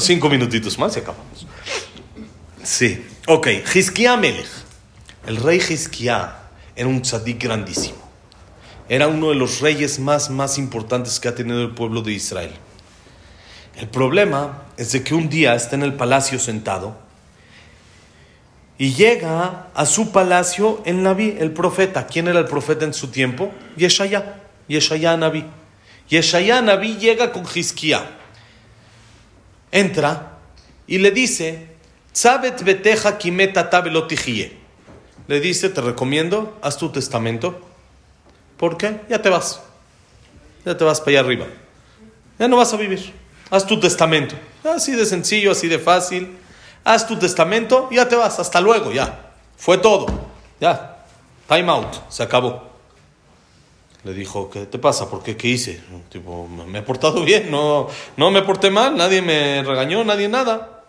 Cinco 0.00 0.28
minutitos 0.28 0.78
más 0.78 0.96
y 0.96 1.00
acabamos. 1.00 1.46
Sí. 2.62 3.04
Ok, 3.26 3.48
Hizkiah 3.74 4.16
Melech. 4.16 4.46
El 5.26 5.36
rey 5.36 5.58
Hizkiah 5.58 6.36
era 6.76 6.88
un 6.88 7.02
tzadik 7.02 7.42
grandísimo. 7.42 7.98
Era 8.88 9.08
uno 9.08 9.28
de 9.30 9.34
los 9.34 9.60
reyes 9.60 9.98
más, 9.98 10.30
más 10.30 10.56
importantes 10.58 11.20
que 11.20 11.28
ha 11.28 11.34
tenido 11.34 11.60
el 11.62 11.72
pueblo 11.74 12.00
de 12.02 12.12
Israel. 12.12 12.52
El 13.76 13.88
problema 13.88 14.64
es 14.76 14.92
de 14.92 15.02
que 15.04 15.14
un 15.14 15.28
día 15.28 15.54
está 15.54 15.76
en 15.76 15.82
el 15.82 15.94
palacio 15.94 16.38
sentado 16.38 16.96
y 18.78 18.94
llega 18.94 19.66
a 19.74 19.86
su 19.86 20.12
palacio 20.12 20.80
el 20.84 21.02
Naví, 21.02 21.36
el 21.38 21.50
profeta. 21.50 22.06
¿Quién 22.06 22.28
era 22.28 22.38
el 22.38 22.46
profeta 22.46 22.84
en 22.84 22.94
su 22.94 23.08
tiempo? 23.08 23.52
Yeshaya, 23.76 24.40
Yeshaya 24.68 25.16
Naví. 25.16 25.44
Yeshaya 26.08 26.62
Naví 26.62 26.96
llega 26.96 27.32
con 27.32 27.44
Hizkiah. 27.44 28.08
Entra 29.72 30.38
y 30.86 30.98
le 30.98 31.10
dice, 31.10 31.66
"Tzabet 32.12 32.62
beteja 32.62 33.18
kimet 33.18 33.52
tabelotijie. 33.68 34.56
Le 35.26 35.40
dice, 35.40 35.68
te 35.68 35.82
recomiendo, 35.82 36.56
haz 36.62 36.78
tu 36.78 36.88
testamento. 36.90 37.60
¿Por 38.56 38.78
qué? 38.78 39.02
Ya 39.10 39.20
te 39.20 39.28
vas. 39.28 39.60
Ya 40.64 40.74
te 40.74 40.84
vas 40.84 41.00
para 41.00 41.10
allá 41.10 41.20
arriba. 41.20 41.46
Ya 42.38 42.48
no 42.48 42.56
vas 42.56 42.72
a 42.72 42.78
vivir. 42.78 43.12
Haz 43.50 43.66
tu 43.66 43.78
testamento. 43.78 44.34
Así 44.64 44.92
de 44.92 45.04
sencillo, 45.04 45.52
así 45.52 45.68
de 45.68 45.78
fácil. 45.78 46.38
Haz 46.88 47.06
tu 47.06 47.18
testamento 47.18 47.88
y 47.90 47.96
ya 47.96 48.08
te 48.08 48.16
vas. 48.16 48.38
Hasta 48.38 48.62
luego, 48.62 48.90
ya. 48.90 49.32
Fue 49.58 49.76
todo. 49.76 50.06
Ya. 50.58 51.04
Time 51.46 51.70
out. 51.70 51.94
Se 52.08 52.22
acabó. 52.22 52.62
Le 54.04 54.14
dijo, 54.14 54.48
¿qué 54.48 54.64
te 54.64 54.78
pasa? 54.78 55.10
¿Por 55.10 55.22
qué? 55.22 55.36
¿Qué 55.36 55.48
hice? 55.48 55.82
Tipo, 56.08 56.48
me 56.48 56.78
he 56.78 56.82
portado 56.82 57.22
bien, 57.24 57.50
no, 57.50 57.88
no 58.16 58.30
me 58.30 58.40
porté 58.40 58.70
mal, 58.70 58.96
nadie 58.96 59.20
me 59.20 59.62
regañó, 59.62 60.02
nadie 60.02 60.30
nada. 60.30 60.84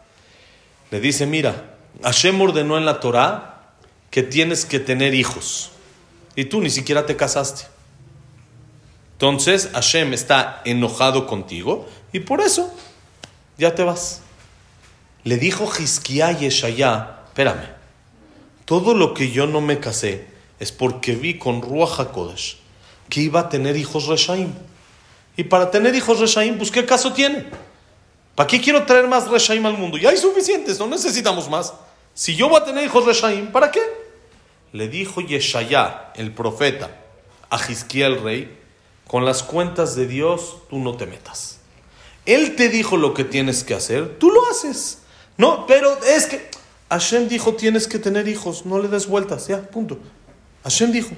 Le 0.89 1.01
dice, 1.01 1.25
mira, 1.25 1.75
Hashem 2.01 2.39
ordenó 2.39 2.77
en 2.77 2.85
la 2.85 3.01
Torah 3.01 3.73
que 4.09 4.23
tienes 4.23 4.63
que 4.63 4.79
tener 4.79 5.13
hijos. 5.13 5.71
Y 6.33 6.45
tú 6.45 6.61
ni 6.61 6.69
siquiera 6.69 7.05
te 7.05 7.17
casaste. 7.17 7.63
Entonces 9.13 9.69
Hashem 9.73 10.13
está 10.13 10.61
enojado 10.63 11.27
contigo 11.27 11.87
y 12.13 12.21
por 12.21 12.39
eso 12.39 12.73
ya 13.57 13.75
te 13.75 13.83
vas. 13.83 14.21
Le 15.23 15.37
dijo 15.37 15.69
Hizkiah 15.69 16.39
y 16.39 16.45
espérame, 16.45 17.69
todo 18.65 18.93
lo 18.93 19.13
que 19.13 19.31
yo 19.31 19.47
no 19.47 19.61
me 19.61 19.79
casé 19.79 20.27
es 20.59 20.71
porque 20.71 21.15
vi 21.15 21.37
con 21.37 21.61
Ruach 21.61 21.99
HaKodesh 21.99 22.57
que 23.09 23.21
iba 23.21 23.41
a 23.41 23.49
tener 23.49 23.75
hijos 23.75 24.07
Reshaim. 24.07 24.53
Y 25.35 25.43
para 25.45 25.71
tener 25.71 25.95
hijos 25.95 26.19
Reshaim, 26.19 26.57
pues 26.57 26.71
¿qué 26.71 26.85
caso 26.85 27.13
tiene? 27.13 27.45
¿Para 28.35 28.47
qué 28.47 28.61
quiero 28.61 28.85
traer 28.85 29.07
más 29.07 29.27
Reshaim 29.27 29.65
al 29.65 29.77
mundo? 29.77 29.97
Ya 29.97 30.09
hay 30.09 30.17
suficientes, 30.17 30.79
no 30.79 30.87
necesitamos 30.87 31.49
más. 31.49 31.73
Si 32.13 32.35
yo 32.35 32.49
voy 32.49 32.61
a 32.61 32.65
tener 32.65 32.85
hijos 32.85 33.05
Reshaim, 33.05 33.51
¿para 33.51 33.71
qué? 33.71 33.81
Le 34.71 34.87
dijo 34.87 35.21
Yeshaya, 35.21 36.11
el 36.15 36.31
profeta, 36.31 36.91
a 37.49 37.57
Hizkiah 37.57 38.07
el 38.07 38.21
rey, 38.21 38.57
con 39.07 39.25
las 39.25 39.41
cuentas 39.41 39.95
de 39.95 40.05
Dios 40.05 40.57
tú 40.69 40.77
no 40.77 40.95
te 40.95 41.07
metas. 41.07 41.59
Él 42.25 42.55
te 42.55 42.69
dijo 42.69 42.95
lo 42.95 43.15
que 43.15 43.23
tienes 43.23 43.63
que 43.63 43.73
hacer, 43.73 44.19
tú 44.19 44.29
lo 44.29 44.47
haces. 44.51 44.99
No, 45.39 45.65
pero 45.65 45.97
es 46.03 46.25
que 46.25 46.51
Hashem 46.89 47.29
dijo 47.29 47.53
tienes 47.53 47.87
que 47.87 47.97
tener 47.97 48.27
hijos, 48.27 48.65
no 48.65 48.77
le 48.77 48.89
des 48.89 49.07
vueltas, 49.07 49.47
ya, 49.47 49.61
punto. 49.61 49.97
Hashem 50.63 50.91
dijo. 50.91 51.11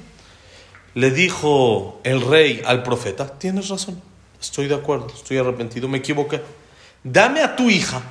Le 0.94 1.10
dijo 1.10 2.00
el 2.04 2.22
rey 2.22 2.62
al 2.64 2.84
profeta, 2.84 3.40
tienes 3.40 3.70
razón, 3.70 4.00
estoy 4.40 4.68
de 4.68 4.76
acuerdo, 4.76 5.08
estoy 5.08 5.38
arrepentido, 5.38 5.88
me 5.88 5.98
equivoqué. 5.98 6.40
Dame 7.04 7.42
a 7.42 7.56
tu 7.56 7.72
hija, 7.72 8.04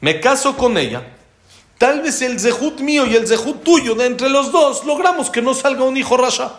me 0.00 0.18
caso 0.18 0.56
con 0.56 0.78
ella, 0.78 1.12
tal 1.76 2.00
vez 2.00 2.22
el 2.22 2.40
zehut 2.40 2.80
mío 2.80 3.04
y 3.04 3.16
el 3.16 3.26
zehut 3.26 3.62
tuyo, 3.62 3.94
de 3.94 4.06
entre 4.06 4.30
los 4.30 4.50
dos, 4.50 4.86
logramos 4.86 5.28
que 5.28 5.42
no 5.42 5.52
salga 5.52 5.84
un 5.84 5.98
hijo 5.98 6.16
rasha. 6.16 6.52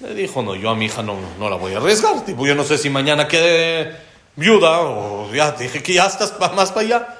Le 0.00 0.14
dijo, 0.14 0.40
no, 0.42 0.54
yo 0.54 0.70
a 0.70 0.76
mi 0.76 0.84
hija 0.84 1.02
no, 1.02 1.16
no 1.36 1.50
la 1.50 1.56
voy 1.56 1.72
a 1.72 1.78
arriesgar, 1.78 2.24
tipo, 2.24 2.46
yo 2.46 2.54
no 2.54 2.62
sé 2.62 2.78
si 2.78 2.90
mañana 2.90 3.26
quede 3.26 4.09
viuda 4.36 4.80
o 4.80 5.32
ya 5.32 5.52
dije 5.52 5.82
que 5.82 5.94
ya 5.94 6.06
estás 6.06 6.34
más 6.54 6.70
para 6.70 6.80
allá. 6.80 7.16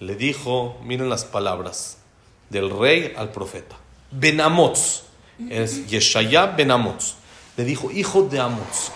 Le 0.00 0.14
dijo, 0.14 0.78
miren 0.84 1.08
las 1.08 1.24
palabras 1.24 1.98
del 2.50 2.70
rey 2.70 3.14
al 3.16 3.30
profeta. 3.30 3.76
Ben 4.10 4.40
Amotz, 4.40 5.02
es 5.50 5.86
Yeshaya 5.86 6.46
Ben 6.46 6.70
Amotz. 6.70 7.14
Le 7.56 7.64
dijo, 7.64 7.90
hijo 7.90 8.22
de 8.22 8.40
Amotz. 8.40 8.92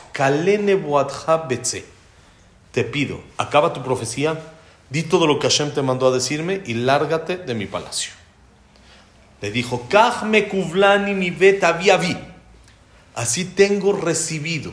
Te 2.73 2.85
pido, 2.85 3.21
acaba 3.37 3.73
tu 3.73 3.83
profecía, 3.83 4.41
di 4.89 5.03
todo 5.03 5.27
lo 5.27 5.39
que 5.39 5.49
Hashem 5.49 5.73
te 5.73 5.83
mandó 5.83 6.09
a 6.09 6.11
decirme 6.11 6.63
y 6.67 6.75
lárgate 6.75 7.37
de 7.37 7.55
mi 7.55 7.67
palacio. 7.67 8.13
Le 9.41 9.51
dijo, 9.51 9.87
Kach 9.89 10.23
me 10.23 10.49
kuvlani 10.49 11.15
mi 11.15 11.31
bet. 11.31 11.65
Así 13.15 13.45
tengo 13.45 13.93
recibido 13.93 14.73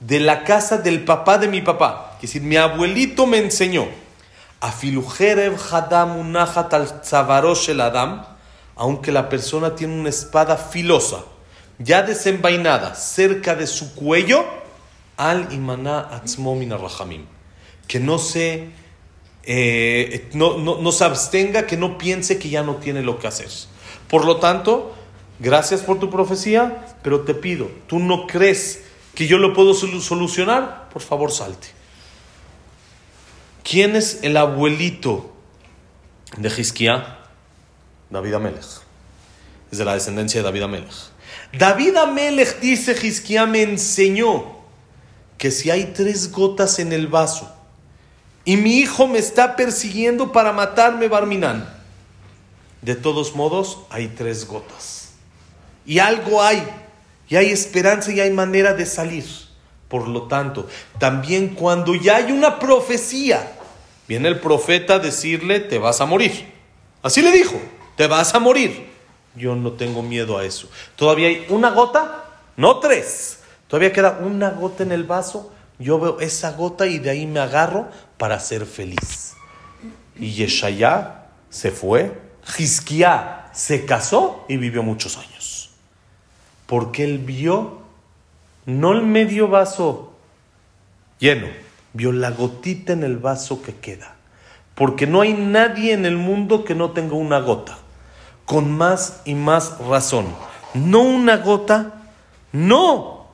de 0.00 0.20
la 0.20 0.44
casa 0.44 0.78
del 0.78 1.04
papá 1.04 1.38
de 1.38 1.48
mi 1.48 1.60
papá. 1.60 2.12
Es 2.16 2.22
decir, 2.22 2.42
mi 2.42 2.56
abuelito 2.56 3.26
me 3.26 3.38
enseñó. 3.38 3.86
Afilujerev 4.60 5.56
hadam 5.70 6.16
unachat 6.18 6.72
al 6.74 7.00
el 7.68 7.80
adam. 7.80 8.24
Aunque 8.76 9.10
la 9.10 9.28
persona 9.28 9.74
tiene 9.74 9.98
una 9.98 10.08
espada 10.08 10.56
filosa, 10.56 11.24
ya 11.78 12.02
desenvainada, 12.02 12.94
cerca 12.94 13.56
de 13.56 13.66
su 13.66 13.94
cuello, 13.94 14.44
al 15.16 15.52
imaná. 15.52 16.22
Que 17.88 17.98
no 17.98 18.18
se, 18.18 18.70
eh, 19.42 20.28
no, 20.32 20.58
no- 20.58 20.80
no 20.80 20.92
se 20.92 21.04
abstenga, 21.04 21.66
que 21.66 21.76
no 21.76 21.98
piense 21.98 22.38
que 22.38 22.50
ya 22.50 22.62
no 22.62 22.76
tiene 22.76 23.02
lo 23.02 23.18
que 23.18 23.26
hacer. 23.26 23.48
Por 24.08 24.24
lo 24.24 24.36
tanto, 24.36 24.94
gracias 25.40 25.80
por 25.80 25.98
tu 25.98 26.08
profecía, 26.08 26.86
pero 27.02 27.22
te 27.22 27.34
pido, 27.34 27.68
¿tú 27.88 27.98
no 27.98 28.26
crees 28.28 28.84
que 29.18 29.26
yo 29.26 29.38
lo 29.38 29.52
puedo 29.52 29.74
solu- 29.74 30.00
solucionar? 30.00 30.88
Por 30.90 31.02
favor, 31.02 31.32
salte. 31.32 31.66
¿Quién 33.64 33.96
es 33.96 34.20
el 34.22 34.36
abuelito 34.36 35.32
de 36.36 36.48
Hizkiah? 36.48 37.18
David 38.10 38.34
Amelech. 38.34 38.62
Es 39.72 39.78
de 39.78 39.84
la 39.84 39.94
descendencia 39.94 40.38
de 40.40 40.44
David 40.44 40.62
Amelech. 40.62 40.94
David 41.52 41.96
Amelech 41.96 42.60
dice, 42.60 42.92
Hizkiah 42.92 43.46
me 43.46 43.62
enseñó 43.62 44.56
que 45.36 45.50
si 45.50 45.68
hay 45.72 45.86
tres 45.96 46.30
gotas 46.30 46.78
en 46.78 46.92
el 46.92 47.08
vaso 47.08 47.52
y 48.44 48.56
mi 48.56 48.78
hijo 48.78 49.08
me 49.08 49.18
está 49.18 49.56
persiguiendo 49.56 50.30
para 50.30 50.52
matarme, 50.52 51.08
Barminán, 51.08 51.68
de 52.82 52.94
todos 52.94 53.34
modos 53.34 53.78
hay 53.90 54.06
tres 54.06 54.46
gotas. 54.46 55.08
Y 55.84 55.98
algo 55.98 56.40
hay, 56.40 56.62
y 57.28 57.36
hay 57.36 57.50
esperanza 57.50 58.12
y 58.12 58.20
hay 58.20 58.30
manera 58.30 58.74
de 58.74 58.86
salir. 58.86 59.24
Por 59.88 60.08
lo 60.08 60.24
tanto, 60.24 60.68
también 60.98 61.54
cuando 61.54 61.94
ya 61.94 62.16
hay 62.16 62.32
una 62.32 62.58
profecía, 62.58 63.52
viene 64.06 64.28
el 64.28 64.40
profeta 64.40 64.94
a 64.94 64.98
decirle, 64.98 65.60
te 65.60 65.78
vas 65.78 66.00
a 66.00 66.06
morir. 66.06 66.52
Así 67.02 67.22
le 67.22 67.32
dijo, 67.32 67.60
te 67.96 68.06
vas 68.06 68.34
a 68.34 68.38
morir. 68.38 68.88
Yo 69.34 69.54
no 69.54 69.72
tengo 69.72 70.02
miedo 70.02 70.36
a 70.36 70.44
eso. 70.44 70.68
Todavía 70.96 71.28
hay 71.28 71.46
una 71.48 71.70
gota, 71.70 72.24
no 72.56 72.80
tres. 72.80 73.40
Todavía 73.66 73.92
queda 73.92 74.18
una 74.22 74.50
gota 74.50 74.82
en 74.82 74.92
el 74.92 75.04
vaso. 75.04 75.52
Yo 75.78 75.98
veo 75.98 76.20
esa 76.20 76.52
gota 76.52 76.86
y 76.86 76.98
de 76.98 77.10
ahí 77.10 77.26
me 77.26 77.40
agarro 77.40 77.88
para 78.16 78.40
ser 78.40 78.66
feliz. 78.66 79.34
Y 80.16 80.32
Yeshaya 80.32 81.26
se 81.50 81.70
fue, 81.70 82.20
Hizkiah 82.58 83.50
se 83.54 83.84
casó 83.84 84.44
y 84.48 84.56
vivió 84.56 84.82
muchos 84.82 85.16
años. 85.16 85.57
Porque 86.68 87.02
él 87.02 87.18
vio 87.18 87.78
no 88.66 88.92
el 88.92 89.02
medio 89.02 89.48
vaso 89.48 90.12
lleno, 91.18 91.46
vio 91.94 92.12
la 92.12 92.30
gotita 92.30 92.92
en 92.92 93.02
el 93.02 93.16
vaso 93.16 93.62
que 93.62 93.74
queda. 93.74 94.14
Porque 94.74 95.06
no 95.06 95.22
hay 95.22 95.32
nadie 95.32 95.94
en 95.94 96.04
el 96.04 96.18
mundo 96.18 96.64
que 96.64 96.74
no 96.74 96.90
tenga 96.90 97.14
una 97.14 97.40
gota. 97.40 97.78
Con 98.44 98.70
más 98.70 99.22
y 99.24 99.34
más 99.34 99.78
razón. 99.78 100.26
No 100.74 101.00
una 101.00 101.38
gota, 101.38 102.02
no 102.52 103.26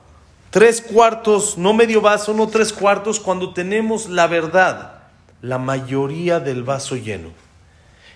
tres 0.50 0.80
cuartos, 0.80 1.58
no 1.58 1.74
medio 1.74 2.00
vaso, 2.00 2.32
no 2.32 2.46
tres 2.46 2.72
cuartos, 2.72 3.18
cuando 3.18 3.52
tenemos 3.52 4.08
la 4.08 4.28
verdad, 4.28 5.02
la 5.42 5.58
mayoría 5.58 6.38
del 6.38 6.62
vaso 6.62 6.94
lleno 6.94 7.30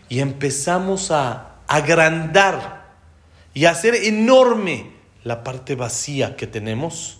y 0.08 0.20
empezamos 0.20 1.10
a 1.10 1.56
agrandar 1.66 2.86
y 3.54 3.64
a 3.64 3.72
hacer 3.72 3.96
enorme 3.96 4.97
la 5.29 5.45
parte 5.45 5.74
vacía 5.74 6.37
que 6.37 6.47
tenemos, 6.47 7.18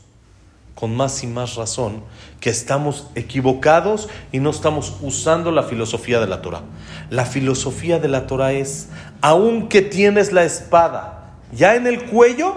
con 0.75 0.97
más 0.97 1.23
y 1.23 1.27
más 1.27 1.57
razón 1.57 2.03
que 2.41 2.49
estamos 2.49 3.09
equivocados 3.15 4.09
y 4.33 4.39
no 4.39 4.49
estamos 4.49 4.97
usando 5.03 5.53
la 5.53 5.65
filosofía 5.65 6.19
de 6.19 6.27
la 6.27 6.41
Torah. 6.41 6.63
La 7.11 7.27
filosofía 7.27 7.99
de 7.99 8.09
la 8.09 8.27
Torah 8.27 8.53
es, 8.55 8.89
aunque 9.21 9.83
tienes 9.83 10.33
la 10.33 10.45
espada 10.45 11.35
ya 11.53 11.75
en 11.75 11.87
el 11.87 12.07
cuello, 12.07 12.57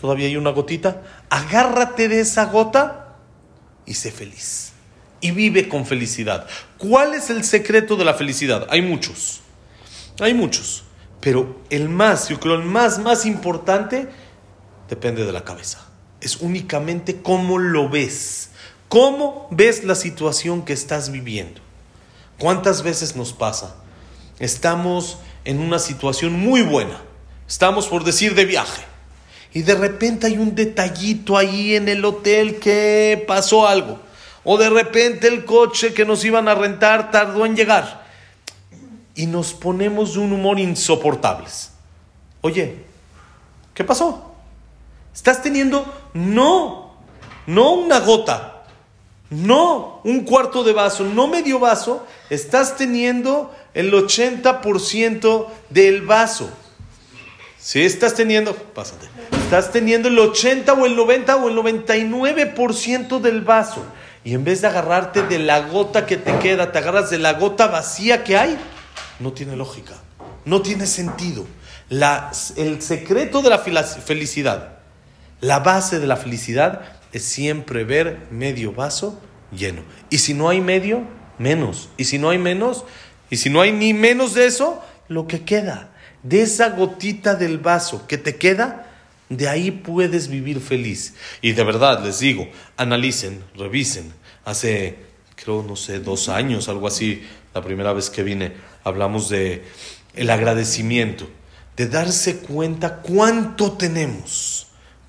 todavía 0.00 0.28
hay 0.28 0.36
una 0.36 0.50
gotita, 0.50 1.02
agárrate 1.30 2.08
de 2.08 2.20
esa 2.20 2.44
gota 2.44 3.16
y 3.86 3.94
sé 3.94 4.12
feliz. 4.12 4.72
Y 5.20 5.32
vive 5.32 5.68
con 5.68 5.84
felicidad. 5.84 6.46
¿Cuál 6.78 7.14
es 7.14 7.28
el 7.30 7.42
secreto 7.42 7.96
de 7.96 8.04
la 8.04 8.14
felicidad? 8.14 8.68
Hay 8.70 8.82
muchos. 8.82 9.40
Hay 10.20 10.32
muchos. 10.32 10.84
Pero 11.20 11.60
el 11.70 11.88
más, 11.88 12.28
yo 12.28 12.38
creo, 12.38 12.54
el 12.54 12.62
más, 12.62 13.00
más 13.00 13.26
importante, 13.26 14.08
depende 14.88 15.24
de 15.24 15.32
la 15.32 15.44
cabeza 15.44 15.86
es 16.20 16.36
únicamente 16.36 17.22
cómo 17.22 17.58
lo 17.58 17.88
ves, 17.88 18.50
cómo 18.88 19.48
ves 19.50 19.84
la 19.84 19.94
situación 19.94 20.64
que 20.64 20.72
estás 20.72 21.10
viviendo. 21.10 21.60
¿Cuántas 22.38 22.82
veces 22.82 23.16
nos 23.16 23.32
pasa? 23.32 23.76
Estamos 24.38 25.18
en 25.44 25.60
una 25.60 25.78
situación 25.78 26.32
muy 26.32 26.62
buena, 26.62 27.00
estamos 27.48 27.86
por 27.88 28.04
decir 28.04 28.34
de 28.34 28.44
viaje, 28.44 28.82
y 29.52 29.62
de 29.62 29.74
repente 29.74 30.26
hay 30.26 30.36
un 30.36 30.54
detallito 30.54 31.38
ahí 31.38 31.76
en 31.76 31.88
el 31.88 32.04
hotel 32.04 32.58
que 32.58 33.24
pasó 33.26 33.66
algo, 33.66 34.00
o 34.44 34.58
de 34.58 34.68
repente 34.68 35.28
el 35.28 35.44
coche 35.44 35.94
que 35.94 36.04
nos 36.04 36.24
iban 36.24 36.48
a 36.48 36.54
rentar 36.54 37.10
tardó 37.10 37.46
en 37.46 37.56
llegar, 37.56 38.04
y 39.14 39.26
nos 39.26 39.54
ponemos 39.54 40.14
de 40.14 40.20
un 40.20 40.32
humor 40.32 40.58
insoportables. 40.58 41.70
Oye, 42.42 42.84
¿qué 43.72 43.82
pasó? 43.82 44.35
Estás 45.16 45.42
teniendo, 45.42 45.82
no, 46.12 46.94
no 47.46 47.72
una 47.72 48.00
gota, 48.00 48.64
no 49.30 50.02
un 50.04 50.24
cuarto 50.24 50.62
de 50.62 50.74
vaso, 50.74 51.04
no 51.04 51.26
medio 51.26 51.58
vaso, 51.58 52.06
estás 52.28 52.76
teniendo 52.76 53.50
el 53.72 53.90
80% 53.94 55.46
del 55.70 56.02
vaso. 56.02 56.50
Si 57.58 57.80
estás 57.80 58.14
teniendo, 58.14 58.54
pásate, 58.54 59.06
estás 59.42 59.72
teniendo 59.72 60.08
el 60.08 60.18
80 60.18 60.74
o 60.74 60.84
el 60.84 60.94
90 60.94 61.36
o 61.36 61.48
el 61.48 61.56
99% 61.56 63.18
del 63.18 63.40
vaso. 63.40 63.82
Y 64.22 64.34
en 64.34 64.44
vez 64.44 64.60
de 64.60 64.66
agarrarte 64.66 65.22
de 65.22 65.38
la 65.38 65.60
gota 65.60 66.04
que 66.04 66.18
te 66.18 66.38
queda, 66.40 66.72
te 66.72 66.78
agarras 66.78 67.08
de 67.08 67.18
la 67.18 67.32
gota 67.32 67.68
vacía 67.68 68.22
que 68.22 68.36
hay, 68.36 68.58
no 69.18 69.32
tiene 69.32 69.56
lógica, 69.56 69.94
no 70.44 70.60
tiene 70.60 70.86
sentido. 70.86 71.46
La, 71.88 72.32
el 72.56 72.82
secreto 72.82 73.40
de 73.40 73.48
la 73.48 73.58
felicidad 73.58 74.75
la 75.40 75.60
base 75.60 75.98
de 75.98 76.06
la 76.06 76.16
felicidad 76.16 76.82
es 77.12 77.24
siempre 77.24 77.84
ver 77.84 78.26
medio 78.30 78.72
vaso 78.72 79.20
lleno. 79.52 79.82
Y 80.10 80.18
si 80.18 80.34
no 80.34 80.48
hay 80.48 80.60
medio, 80.60 81.02
menos. 81.38 81.88
Y 81.96 82.04
si 82.04 82.18
no 82.18 82.30
hay 82.30 82.38
menos, 82.38 82.84
y 83.30 83.36
si 83.36 83.50
no 83.50 83.60
hay 83.60 83.72
ni 83.72 83.94
menos 83.94 84.34
de 84.34 84.46
eso, 84.46 84.82
lo 85.08 85.26
que 85.26 85.44
queda, 85.44 85.92
de 86.22 86.42
esa 86.42 86.70
gotita 86.70 87.34
del 87.34 87.58
vaso 87.58 88.06
que 88.06 88.18
te 88.18 88.36
queda, 88.36 88.86
de 89.28 89.48
ahí 89.48 89.70
puedes 89.70 90.28
vivir 90.28 90.60
feliz. 90.60 91.14
Y 91.42 91.52
de 91.52 91.64
verdad 91.64 92.04
les 92.04 92.20
digo, 92.20 92.48
analicen, 92.76 93.42
revisen. 93.56 94.12
Hace, 94.44 94.96
creo, 95.34 95.62
no 95.62 95.76
sé, 95.76 96.00
dos 96.00 96.28
años, 96.28 96.68
algo 96.68 96.86
así, 96.86 97.24
la 97.54 97.62
primera 97.62 97.92
vez 97.92 98.10
que 98.10 98.22
vine, 98.22 98.52
hablamos 98.84 99.28
de 99.28 99.64
el 100.14 100.30
agradecimiento, 100.30 101.28
de 101.76 101.88
darse 101.88 102.38
cuenta 102.38 102.96
cuánto 103.02 103.72
tenemos 103.72 104.65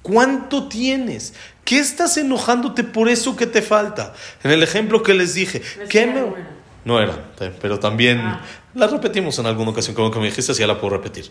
¿Cuánto 0.08 0.70
tienes? 0.70 1.34
¿Qué 1.66 1.80
estás 1.80 2.16
enojándote 2.16 2.86
por 2.86 3.10
eso 3.10 3.36
que 3.36 3.46
te 3.46 3.62
falta? 3.62 4.14
En 4.42 4.52
el 4.52 4.64
ejemplo 4.64 5.04
que 5.04 5.14
les 5.14 5.34
dije, 5.34 5.62
¿qué 5.90 6.06
me... 6.06 6.24
No 6.86 7.02
era, 7.02 7.34
pero 7.60 7.78
también 7.78 8.20
ah. 8.20 8.42
la 8.74 8.88
repetimos 8.88 9.38
en 9.40 9.48
alguna 9.48 9.72
ocasión, 9.72 9.98
como 9.98 10.10
que 10.10 10.20
me 10.20 10.28
dijiste, 10.28 10.54
ya 10.54 10.66
la 10.66 10.80
puedo 10.80 10.96
repetir. 10.96 11.30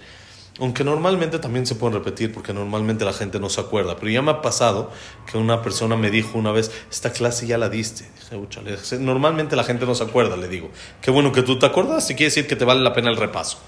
Aunque 0.60 0.84
normalmente 0.84 1.38
también 1.38 1.64
se 1.64 1.74
pueden 1.74 1.94
repetir 1.94 2.34
porque 2.34 2.52
normalmente 2.52 3.06
la 3.06 3.14
gente 3.14 3.40
no 3.40 3.48
se 3.48 3.62
acuerda. 3.62 3.96
Pero 3.96 4.10
ya 4.10 4.20
me 4.20 4.32
ha 4.32 4.42
pasado 4.42 4.92
que 5.30 5.38
una 5.38 5.62
persona 5.62 5.96
me 5.96 6.10
dijo 6.10 6.36
una 6.36 6.52
vez, 6.52 6.70
esta 6.90 7.14
clase 7.14 7.46
ya 7.46 7.56
la 7.56 7.70
diste. 7.70 8.06
Dije, 8.30 8.98
normalmente 8.98 9.56
la 9.56 9.64
gente 9.64 9.86
no 9.86 9.94
se 9.94 10.04
acuerda, 10.04 10.36
le 10.36 10.48
digo. 10.48 10.70
Qué 11.00 11.10
bueno 11.10 11.32
que 11.32 11.40
tú 11.40 11.58
te 11.58 11.64
acuerdas 11.64 12.10
y 12.10 12.14
quiere 12.14 12.26
decir 12.26 12.46
que 12.46 12.56
te 12.56 12.66
vale 12.66 12.82
la 12.82 12.92
pena 12.92 13.08
el 13.08 13.16
repaso. 13.16 13.58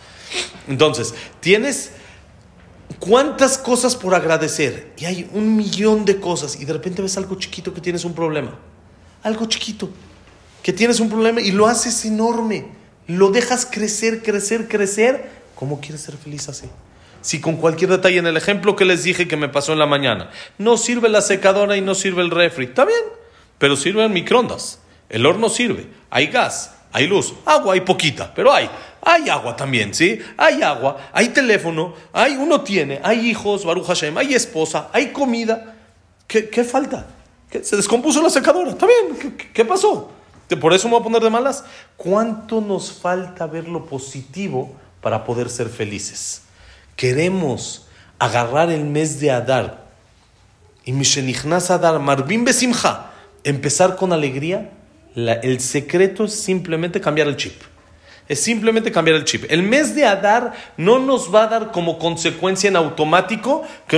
Entonces, 0.67 1.15
tienes 1.41 1.93
¿Cuántas 2.99 3.59
cosas 3.59 3.95
por 3.95 4.15
agradecer? 4.15 4.93
Y 4.99 5.05
hay 5.05 5.31
un 5.33 5.57
millón 5.57 6.05
de 6.05 6.19
cosas 6.19 6.61
y 6.61 6.65
de 6.65 6.73
repente 6.73 7.03
ves 7.03 7.17
algo 7.17 7.37
chiquito 7.37 7.73
que 7.73 7.81
tienes 7.81 8.05
un 8.05 8.15
problema. 8.15 8.59
Algo 9.23 9.47
chiquito 9.47 9.91
que 10.63 10.73
tienes 10.73 11.01
un 11.01 11.09
problema 11.09 11.41
y 11.41 11.53
lo 11.53 11.67
haces 11.67 12.05
enorme. 12.05 12.67
Lo 13.07 13.31
dejas 13.31 13.67
crecer, 13.67 14.23
crecer, 14.23 14.69
crecer. 14.69 15.31
¿Cómo 15.55 15.81
quieres 15.81 16.03
ser 16.03 16.17
feliz 16.17 16.49
así? 16.49 16.67
Si 17.21 17.41
con 17.41 17.57
cualquier 17.57 17.91
detalle 17.91 18.19
en 18.19 18.27
el 18.27 18.37
ejemplo 18.37 18.77
que 18.77 18.85
les 18.85 19.03
dije 19.03 19.29
que 19.29 19.37
me 19.37 19.49
pasó 19.49 19.73
en 19.73 19.79
la 19.79 19.87
mañana, 19.87 20.31
no 20.57 20.77
sirve 20.77 21.09
la 21.09 21.21
secadora 21.21 21.77
y 21.77 21.81
no 21.81 21.95
sirve 21.95 22.23
el 22.23 22.31
refri, 22.31 22.67
está 22.67 22.85
bien, 22.85 23.01
pero 23.59 23.77
sirve 23.77 24.05
el 24.05 24.11
microondas. 24.11 24.81
El 25.09 25.27
horno 25.27 25.49
sirve, 25.49 25.89
hay 26.11 26.27
gas, 26.27 26.75
hay 26.93 27.07
luz, 27.07 27.35
agua 27.45 27.75
hay 27.75 27.81
poquita, 27.81 28.33
pero 28.35 28.53
hay. 28.53 28.71
Hay 29.03 29.29
agua 29.29 29.57
también, 29.57 29.95
¿sí? 29.95 30.19
Hay 30.37 30.63
agua, 30.63 31.11
hay 31.13 31.29
teléfono, 31.29 31.95
hay, 32.13 32.37
uno 32.37 32.63
tiene, 32.63 33.01
hay 33.03 33.31
hijos, 33.31 33.65
Baruch 33.65 33.87
Hashem, 33.87 34.17
hay 34.19 34.35
esposa, 34.35 34.89
hay 34.93 35.09
comida. 35.09 35.77
¿Qué, 36.27 36.49
qué 36.49 36.65
falta? 36.65 37.07
Se 37.63 37.77
descompuso 37.77 38.23
la 38.23 38.31
secadora, 38.31 38.71
¿está 38.71 38.87
bien? 38.87 39.37
¿Qué, 39.37 39.51
qué 39.53 39.65
pasó? 39.65 40.11
¿Por 40.61 40.73
eso 40.73 40.89
me 40.89 40.93
voy 40.93 41.01
a 41.01 41.05
poner 41.05 41.23
de 41.23 41.31
malas? 41.31 41.65
¿Cuánto 41.97 42.61
nos 42.61 42.93
falta 42.93 43.47
ver 43.47 43.69
lo 43.69 43.87
positivo 43.87 44.75
para 45.01 45.25
poder 45.25 45.51
ser 45.51 45.69
felices? 45.69 46.43
Queremos 46.97 47.87
agarrar 48.19 48.71
el 48.71 48.85
mes 48.85 49.21
de 49.21 49.31
Adar 49.31 49.87
y 50.85 50.93
Mishenichnas 50.93 51.71
Adar, 51.71 51.99
Marbim 51.99 52.45
Besimcha, 52.45 53.11
empezar 53.45 53.97
con 53.97 54.13
alegría 54.13 54.71
el 55.27 55.61
secreto 55.61 56.25
es 56.25 56.35
simplemente 56.35 57.01
cambiar 57.01 57.29
el 57.29 57.37
chip. 57.37 57.61
Es 58.29 58.41
simplemente 58.41 58.93
cambiar 58.93 59.17
el 59.17 59.25
chip. 59.25 59.45
El 59.49 59.63
mes 59.63 59.95
de 59.95 60.05
Adar 60.05 60.53
no 60.77 60.99
nos 60.99 61.35
va 61.35 61.45
a 61.45 61.47
dar 61.49 61.73
como 61.73 61.99
consecuencia 61.99 62.69
en 62.69 62.77
automático 62.77 63.63
que, 63.87 63.97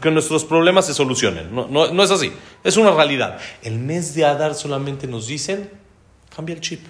que 0.00 0.10
nuestros 0.10 0.44
problemas 0.44 0.86
se 0.86 0.94
solucionen. 0.94 1.54
No, 1.54 1.66
no, 1.66 2.02
es 2.02 2.10
así. 2.10 2.32
Es 2.62 2.76
una 2.76 2.92
realidad. 2.92 3.38
El 3.62 3.78
mes 3.78 4.14
de 4.14 4.24
Adar 4.24 4.54
solamente 4.54 5.08
nos 5.08 5.26
dicen, 5.26 5.68
cambia 6.34 6.54
el 6.54 6.60
chip. 6.60 6.80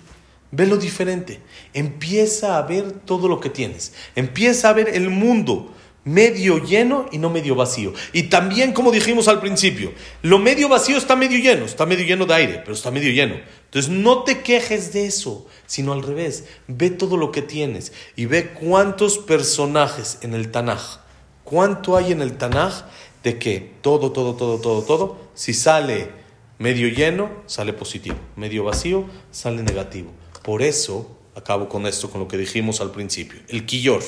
Ve 0.50 0.66
lo 0.66 0.76
diferente. 0.76 1.40
Empieza 1.72 2.58
a 2.58 2.62
ver 2.62 2.92
todo 2.92 3.26
lo 3.26 3.40
que 3.40 3.48
tienes. 3.48 3.94
Empieza 4.14 4.68
a 4.68 4.72
ver 4.74 4.90
el 4.90 5.08
mundo 5.08 5.72
medio 6.04 6.58
lleno 6.58 7.06
y 7.10 7.18
no 7.18 7.30
medio 7.30 7.54
vacío. 7.54 7.92
Y 8.12 8.24
también, 8.24 8.72
como 8.72 8.92
dijimos 8.92 9.28
al 9.28 9.40
principio, 9.40 9.92
lo 10.22 10.38
medio 10.38 10.68
vacío 10.68 10.96
está 10.96 11.16
medio 11.16 11.38
lleno, 11.38 11.64
está 11.64 11.86
medio 11.86 12.04
lleno 12.04 12.26
de 12.26 12.34
aire, 12.34 12.58
pero 12.58 12.74
está 12.74 12.90
medio 12.90 13.10
lleno. 13.12 13.36
Entonces 13.64 13.90
no 13.90 14.22
te 14.22 14.42
quejes 14.42 14.92
de 14.92 15.06
eso, 15.06 15.46
sino 15.66 15.92
al 15.92 16.02
revés, 16.02 16.44
ve 16.68 16.90
todo 16.90 17.16
lo 17.16 17.32
que 17.32 17.42
tienes 17.42 17.92
y 18.16 18.26
ve 18.26 18.50
cuántos 18.50 19.18
personajes 19.18 20.18
en 20.22 20.34
el 20.34 20.50
Tanaj, 20.50 21.00
cuánto 21.42 21.96
hay 21.96 22.12
en 22.12 22.20
el 22.20 22.36
Tanaj 22.36 22.84
de 23.22 23.38
que 23.38 23.72
todo, 23.80 24.12
todo, 24.12 24.34
todo, 24.34 24.60
todo, 24.60 24.82
todo, 24.82 25.18
si 25.34 25.54
sale 25.54 26.10
medio 26.58 26.88
lleno, 26.88 27.30
sale 27.46 27.72
positivo, 27.72 28.16
medio 28.36 28.64
vacío, 28.64 29.06
sale 29.30 29.62
negativo. 29.62 30.12
Por 30.42 30.62
eso, 30.62 31.18
acabo 31.34 31.68
con 31.68 31.86
esto, 31.86 32.10
con 32.10 32.20
lo 32.20 32.28
que 32.28 32.36
dijimos 32.36 32.80
al 32.80 32.90
principio, 32.90 33.40
el 33.48 33.64
quillor 33.64 34.02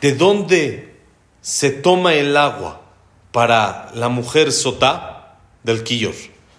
¿De 0.00 0.12
dónde 0.12 0.94
se 1.40 1.70
toma 1.70 2.14
el 2.14 2.36
agua 2.36 2.82
para 3.32 3.90
la 3.94 4.08
mujer 4.08 4.52
sotá? 4.52 5.38
Del 5.62 5.82
quillor. 5.84 6.14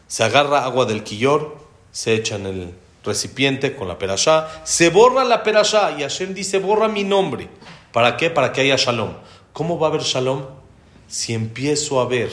Se 0.07 0.23
agarra 0.23 0.65
agua 0.65 0.85
del 0.85 1.03
quillor, 1.03 1.57
se 1.91 2.13
echa 2.13 2.35
en 2.35 2.45
el 2.45 2.73
recipiente 3.03 3.75
con 3.75 3.87
la 3.87 3.97
perashá, 3.97 4.49
se 4.65 4.89
borra 4.89 5.23
la 5.23 5.43
perashá 5.43 5.95
y 5.97 6.01
Hashem 6.01 6.33
dice, 6.33 6.59
borra 6.59 6.87
mi 6.87 7.03
nombre. 7.03 7.49
¿Para 7.93 8.17
qué? 8.17 8.29
Para 8.29 8.51
que 8.51 8.61
haya 8.61 8.75
shalom. 8.75 9.13
¿Cómo 9.53 9.79
va 9.79 9.87
a 9.87 9.89
haber 9.91 10.01
shalom? 10.01 10.45
Si 11.07 11.33
empiezo 11.33 12.01
a 12.01 12.05
ver 12.05 12.31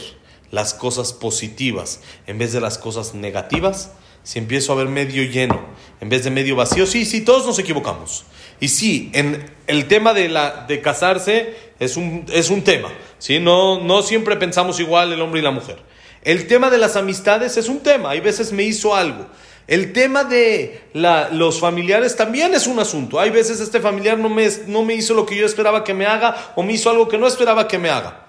las 0.51 0.75
cosas 0.75 1.13
positivas 1.13 2.01
en 2.27 2.39
vez 2.39 2.53
de 2.53 2.61
las 2.61 2.79
cosas 2.79 3.15
negativas, 3.15 3.93
si 4.25 4.41
empiezo 4.41 4.73
a 4.73 4.77
ver 4.77 4.89
medio 4.89 5.23
lleno 5.23 5.61
en 6.01 6.09
vez 6.09 6.25
de 6.25 6.31
medio 6.31 6.57
vacío, 6.57 6.87
sí, 6.87 7.05
sí, 7.05 7.21
todos 7.23 7.47
nos 7.47 7.59
equivocamos. 7.61 8.25
Y 8.61 8.69
sí, 8.69 9.11
en 9.15 9.51
el 9.69 9.87
tema 9.87 10.13
de, 10.13 10.29
la, 10.29 10.65
de 10.67 10.81
casarse 10.81 11.55
es 11.79 11.97
un, 11.97 12.25
es 12.33 12.51
un 12.51 12.63
tema. 12.63 12.89
¿sí? 13.19 13.39
No, 13.39 13.81
no 13.81 14.03
siempre 14.03 14.37
pensamos 14.37 14.81
igual 14.81 15.13
el 15.13 15.21
hombre 15.23 15.41
y 15.41 15.43
la 15.45 15.51
mujer. 15.53 15.79
El 16.23 16.47
tema 16.47 16.71
de 16.71 16.79
las 16.79 16.97
amistades 16.97 17.57
es 17.57 17.69
un 17.69 17.81
tema. 17.81 18.11
Hay 18.11 18.21
veces 18.21 18.53
me 18.53 18.63
hizo 18.65 18.95
algo. 18.95 19.27
El 19.67 19.93
tema 19.93 20.25
de 20.25 20.83
la- 20.93 21.31
los 21.31 21.59
familiares 21.61 22.17
también 22.17 22.55
es 22.55 22.67
un 22.67 22.79
asunto. 22.79 23.19
Hay 23.19 23.31
veces 23.31 23.61
este 23.61 23.81
familiar 23.81 24.19
no 24.19 24.29
me, 24.29 24.47
no 24.67 24.83
me 24.83 24.95
hizo 24.95 25.15
lo 25.15 25.25
que 25.27 25.37
yo 25.37 25.47
esperaba 25.47 25.85
que 25.85 25.95
me 25.95 26.07
haga 26.07 26.53
o 26.55 26.63
me 26.63 26.75
hizo 26.75 26.91
algo 26.91 27.09
que 27.09 27.17
no 27.19 27.27
esperaba 27.27 27.67
que 27.67 27.79
me 27.79 27.89
haga. 27.91 28.27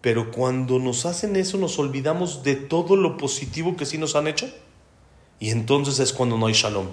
Pero 0.00 0.30
cuando 0.30 0.78
nos 0.78 1.06
hacen 1.06 1.34
eso 1.36 1.56
nos 1.58 1.78
olvidamos 1.78 2.42
de 2.42 2.56
todo 2.56 2.94
lo 2.96 3.16
positivo 3.16 3.74
que 3.76 3.86
sí 3.86 3.96
nos 3.98 4.14
han 4.16 4.28
hecho. 4.28 4.48
Y 5.38 5.50
entonces 5.50 5.98
es 5.98 6.12
cuando 6.12 6.36
no 6.38 6.46
hay 6.46 6.54
shalom. 6.54 6.88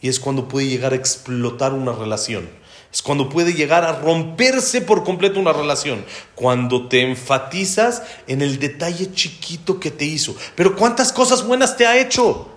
Y 0.00 0.08
es 0.08 0.20
cuando 0.20 0.48
puede 0.48 0.68
llegar 0.68 0.92
a 0.92 0.96
explotar 0.96 1.72
una 1.72 1.92
relación. 1.92 2.48
Es 2.92 3.02
cuando 3.02 3.28
puede 3.28 3.54
llegar 3.54 3.84
a 3.84 4.00
romperse 4.00 4.80
por 4.80 5.04
completo 5.04 5.38
una 5.38 5.52
relación. 5.52 6.04
Cuando 6.34 6.88
te 6.88 7.02
enfatizas 7.02 8.02
en 8.26 8.42
el 8.42 8.58
detalle 8.58 9.12
chiquito 9.12 9.78
que 9.78 9.90
te 9.90 10.04
hizo. 10.04 10.34
Pero 10.54 10.74
¿cuántas 10.76 11.12
cosas 11.12 11.46
buenas 11.46 11.76
te 11.76 11.86
ha 11.86 11.98
hecho? 11.98 12.48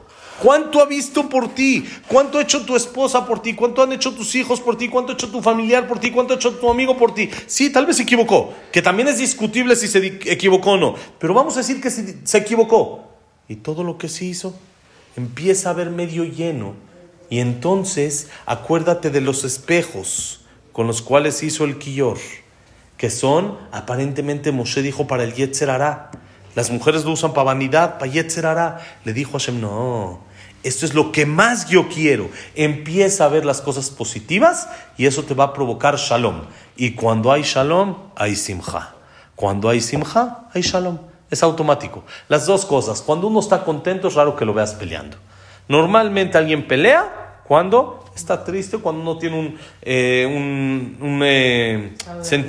¿Cuánto 0.42 0.82
ha 0.82 0.86
visto 0.86 1.30
por 1.30 1.54
ti? 1.54 1.88
¿Cuánto 2.08 2.38
ha 2.38 2.42
hecho 2.42 2.66
tu 2.66 2.76
esposa 2.76 3.26
por 3.26 3.42
ti? 3.42 3.54
¿Cuánto 3.54 3.84
han 3.84 3.94
hecho 3.94 4.14
tus 4.14 4.34
hijos 4.36 4.60
por 4.60 4.78
ti? 4.78 4.90
¿Cuánto 4.90 5.12
ha 5.12 5.16
hecho 5.16 5.30
tu 5.30 5.42
familiar 5.42 5.88
por 5.88 6.00
ti? 6.00 6.12
¿Cuánto 6.12 6.34
ha 6.34 6.38
hecho 6.38 6.56
tu 6.56 6.70
amigo 6.70 6.98
por 6.98 7.14
ti? 7.14 7.30
Sí, 7.46 7.72
tal 7.72 7.86
vez 7.86 7.98
se 7.98 8.04
equivocó, 8.04 8.54
que 8.72 8.82
también 8.82 9.08
es 9.08 9.20
discutible 9.20 9.76
si 9.76 9.88
se 9.88 10.06
equivocó 10.26 10.72
o 10.72 10.78
no, 10.78 10.96
pero 11.20 11.34
vamos 11.34 11.56
a 11.56 11.60
decir 11.60 11.80
que 11.80 11.90
se, 11.90 12.38
equivocó. 12.38 13.08
Y 13.48 13.58
todo 13.58 13.84
lo 13.84 13.98
que 13.98 14.10
se 14.10 14.26
hizo 14.26 14.56
empieza 15.16 15.70
a 15.70 15.74
ver 15.74 15.90
medio 15.90 16.24
lleno. 16.24 16.74
Y 17.30 17.40
entonces 17.40 18.30
acuérdate 18.46 19.10
de 19.10 19.22
los 19.22 19.44
espejos 19.44 20.42
con 20.72 20.88
los 20.88 21.02
cuales 21.02 21.44
hizo 21.44 21.66
el 21.66 21.78
Quillor, 21.78 22.18
que 22.98 23.10
son, 23.10 23.58
aparentemente 23.72 24.52
Moshe 24.52 24.82
dijo 24.82 25.08
para 25.08 25.24
el 25.24 25.34
Yetzer 25.34 25.70
Hará. 25.70 26.12
Las 26.56 26.70
mujeres 26.70 27.04
lo 27.04 27.12
usan 27.12 27.34
para 27.34 27.46
vanidad, 27.46 27.98
para 27.98 28.12
Yetzer 28.12 28.46
Hará. 28.46 28.80
Le 29.06 29.14
dijo 29.14 29.38
a 29.38 29.40
Hashem, 29.40 29.60
no, 29.60 30.22
esto 30.64 30.86
es 30.86 30.94
lo 30.94 31.12
que 31.12 31.26
más 31.26 31.68
yo 31.68 31.90
quiero. 31.90 32.30
Empieza 32.56 33.26
a 33.26 33.30
ver 33.30 33.46
las 33.46 33.62
cosas 33.62 33.90
positivas 33.90 34.70
y 34.98 35.06
eso 35.06 35.24
te 35.24 35.34
va 35.34 35.46
a 35.46 35.54
provocar 35.54 35.98
shalom. 35.98 36.44
Y 36.78 36.92
cuando 36.92 37.32
hay 37.32 37.44
shalom, 37.44 37.98
hay 38.16 38.36
simja. 38.36 38.96
Cuando 39.36 39.68
hay 39.68 39.82
simja, 39.82 40.50
hay 40.54 40.62
shalom. 40.62 41.00
Es 41.34 41.42
automático. 41.42 42.04
Las 42.28 42.46
dos 42.46 42.64
cosas. 42.64 43.02
Cuando 43.02 43.26
uno 43.26 43.40
está 43.40 43.64
contento, 43.64 44.08
es 44.08 44.14
raro 44.14 44.36
que 44.36 44.46
lo 44.46 44.54
veas 44.54 44.76
peleando. 44.76 45.18
Normalmente 45.68 46.38
alguien 46.38 46.68
pelea 46.68 47.40
cuando 47.48 48.06
está 48.16 48.44
triste, 48.44 48.78
cuando 48.78 49.02
uno 49.02 49.18
tiene 49.18 49.40
un, 49.40 49.58
eh, 49.82 50.28
un, 51.02 51.22
eh, 51.24 51.96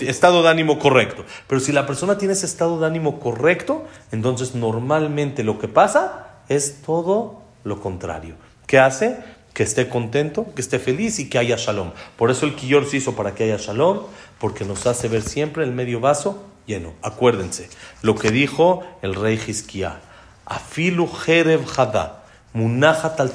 estado 0.03 0.43
de 0.43 0.51
ánimo 0.51 0.79
correcto. 0.79 1.25
Pero 1.47 1.63
si 1.63 1.73
la 1.73 1.87
persona 1.87 2.19
tiene 2.19 2.35
ese 2.35 2.45
estado 2.45 2.79
de 2.79 2.87
ánimo 2.87 3.21
correcto, 3.21 3.85
entonces 4.13 4.55
normalmente 4.55 5.45
lo 5.45 5.59
que 5.59 5.69
pasa 5.69 6.27
es 6.51 6.83
todo 6.83 7.41
lo 7.65 7.81
contrario. 7.81 8.35
¿Qué 8.67 8.79
hace? 8.79 9.17
Que 9.55 9.63
esté 9.63 9.89
contento, 9.89 10.45
que 10.55 10.61
esté 10.61 10.79
feliz 10.79 11.19
y 11.21 11.31
que 11.31 11.39
haya 11.39 11.57
shalom. 11.57 11.93
Por 12.19 12.31
eso 12.31 12.45
el 12.45 12.55
Quillor 12.55 12.85
se 12.85 12.99
hizo 12.99 13.17
para 13.17 13.35
que 13.35 13.45
haya 13.45 13.57
shalom, 13.57 14.01
porque 14.39 14.67
nos 14.67 14.87
hace 14.87 15.09
ver 15.09 15.23
siempre 15.23 15.65
el 15.65 15.73
medio 15.73 16.01
vaso 16.01 16.53
lleno. 16.67 16.95
Acuérdense 17.03 17.69
lo 18.03 18.15
que 18.15 18.31
dijo 18.31 18.83
el 19.03 19.15
rey 19.15 19.41
Hizkiah. 19.47 20.01
Afilu 20.47 21.09
Jerev 21.09 21.65
Hadá, 21.77 22.25
Munajat 22.53 23.19
al 23.21 23.33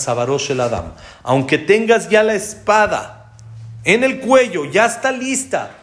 el 0.49 0.61
Adam. 0.61 0.93
Aunque 1.23 1.57
tengas 1.57 2.09
ya 2.09 2.23
la 2.23 2.35
espada 2.35 3.35
en 3.83 4.03
el 4.03 4.19
cuello, 4.19 4.65
ya 4.65 4.85
está 4.85 5.11
lista. 5.11 5.75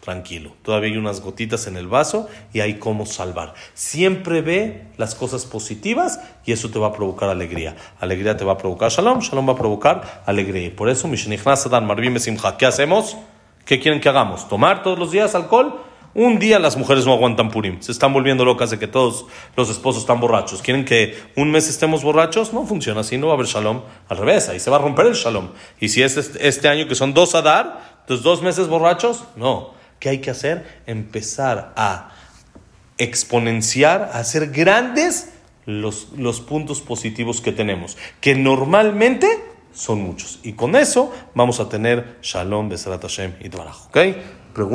Tranquilo, 0.00 0.52
todavía 0.62 0.90
hay 0.90 0.98
unas 0.98 1.22
gotitas 1.22 1.66
en 1.66 1.78
el 1.78 1.88
vaso 1.88 2.28
y 2.52 2.60
hay 2.60 2.78
cómo 2.78 3.06
salvar. 3.06 3.54
Siempre 3.72 4.42
ve 4.42 4.88
las 4.98 5.14
cosas 5.14 5.46
positivas 5.46 6.20
y 6.44 6.52
eso 6.52 6.70
te 6.70 6.78
va 6.78 6.88
a 6.88 6.92
provocar 6.92 7.30
alegría. 7.30 7.74
Alegría 8.00 8.36
te 8.36 8.44
va 8.44 8.52
a 8.52 8.58
provocar 8.58 8.90
shalom, 8.90 9.20
shalom 9.20 9.48
va 9.48 9.52
a 9.54 9.56
provocar 9.56 10.22
alegría. 10.26 10.66
Y 10.66 10.70
por 10.70 10.90
eso, 10.90 11.08
Mishenichnas 11.08 11.64
Adán 11.64 11.86
Marvim 11.86 12.12
Besimcha, 12.12 12.58
¿qué 12.58 12.66
hacemos? 12.66 13.16
¿Qué 13.64 13.80
quieren 13.80 13.98
que 13.98 14.10
hagamos? 14.10 14.46
¿Tomar 14.46 14.82
todos 14.82 14.98
los 14.98 15.10
días 15.10 15.34
alcohol? 15.34 15.80
Un 16.14 16.38
día 16.38 16.60
las 16.60 16.76
mujeres 16.76 17.06
no 17.06 17.12
aguantan 17.12 17.50
Purim. 17.50 17.80
Se 17.80 17.90
están 17.90 18.12
volviendo 18.12 18.44
locas 18.44 18.70
de 18.70 18.78
que 18.78 18.86
todos 18.86 19.26
los 19.56 19.68
esposos 19.68 20.02
están 20.02 20.20
borrachos. 20.20 20.62
¿Quieren 20.62 20.84
que 20.84 21.18
un 21.34 21.50
mes 21.50 21.68
estemos 21.68 22.04
borrachos? 22.04 22.52
No 22.52 22.64
funciona 22.64 23.00
así, 23.00 23.18
no 23.18 23.26
va 23.26 23.32
a 23.32 23.36
haber 23.36 23.46
shalom. 23.46 23.82
Al 24.08 24.16
revés, 24.18 24.48
ahí 24.48 24.60
se 24.60 24.70
va 24.70 24.76
a 24.76 24.80
romper 24.80 25.06
el 25.06 25.14
shalom. 25.14 25.48
Y 25.80 25.88
si 25.88 26.02
es 26.02 26.16
este, 26.16 26.46
este 26.46 26.68
año 26.68 26.86
que 26.86 26.94
son 26.94 27.14
dos 27.14 27.34
Adar, 27.34 27.98
entonces 28.02 28.22
dos 28.22 28.42
meses 28.42 28.68
borrachos, 28.68 29.24
no. 29.34 29.74
¿Qué 29.98 30.10
hay 30.10 30.18
que 30.18 30.30
hacer? 30.30 30.82
Empezar 30.86 31.72
a 31.76 32.12
exponenciar, 32.96 34.10
a 34.12 34.18
hacer 34.18 34.50
grandes 34.50 35.32
los, 35.66 36.10
los 36.16 36.40
puntos 36.40 36.80
positivos 36.80 37.40
que 37.40 37.50
tenemos, 37.50 37.96
que 38.20 38.36
normalmente 38.36 39.26
son 39.72 40.02
muchos. 40.02 40.38
Y 40.42 40.52
con 40.52 40.76
eso 40.76 41.12
vamos 41.34 41.58
a 41.58 41.68
tener 41.68 42.18
Shalom, 42.22 42.68
Besarat 42.68 43.02
Hashem 43.02 43.34
y 43.40 43.48
Dvaraj. 43.48 43.86
¿Ok? 43.88 43.98
Pregunta. 44.54 44.72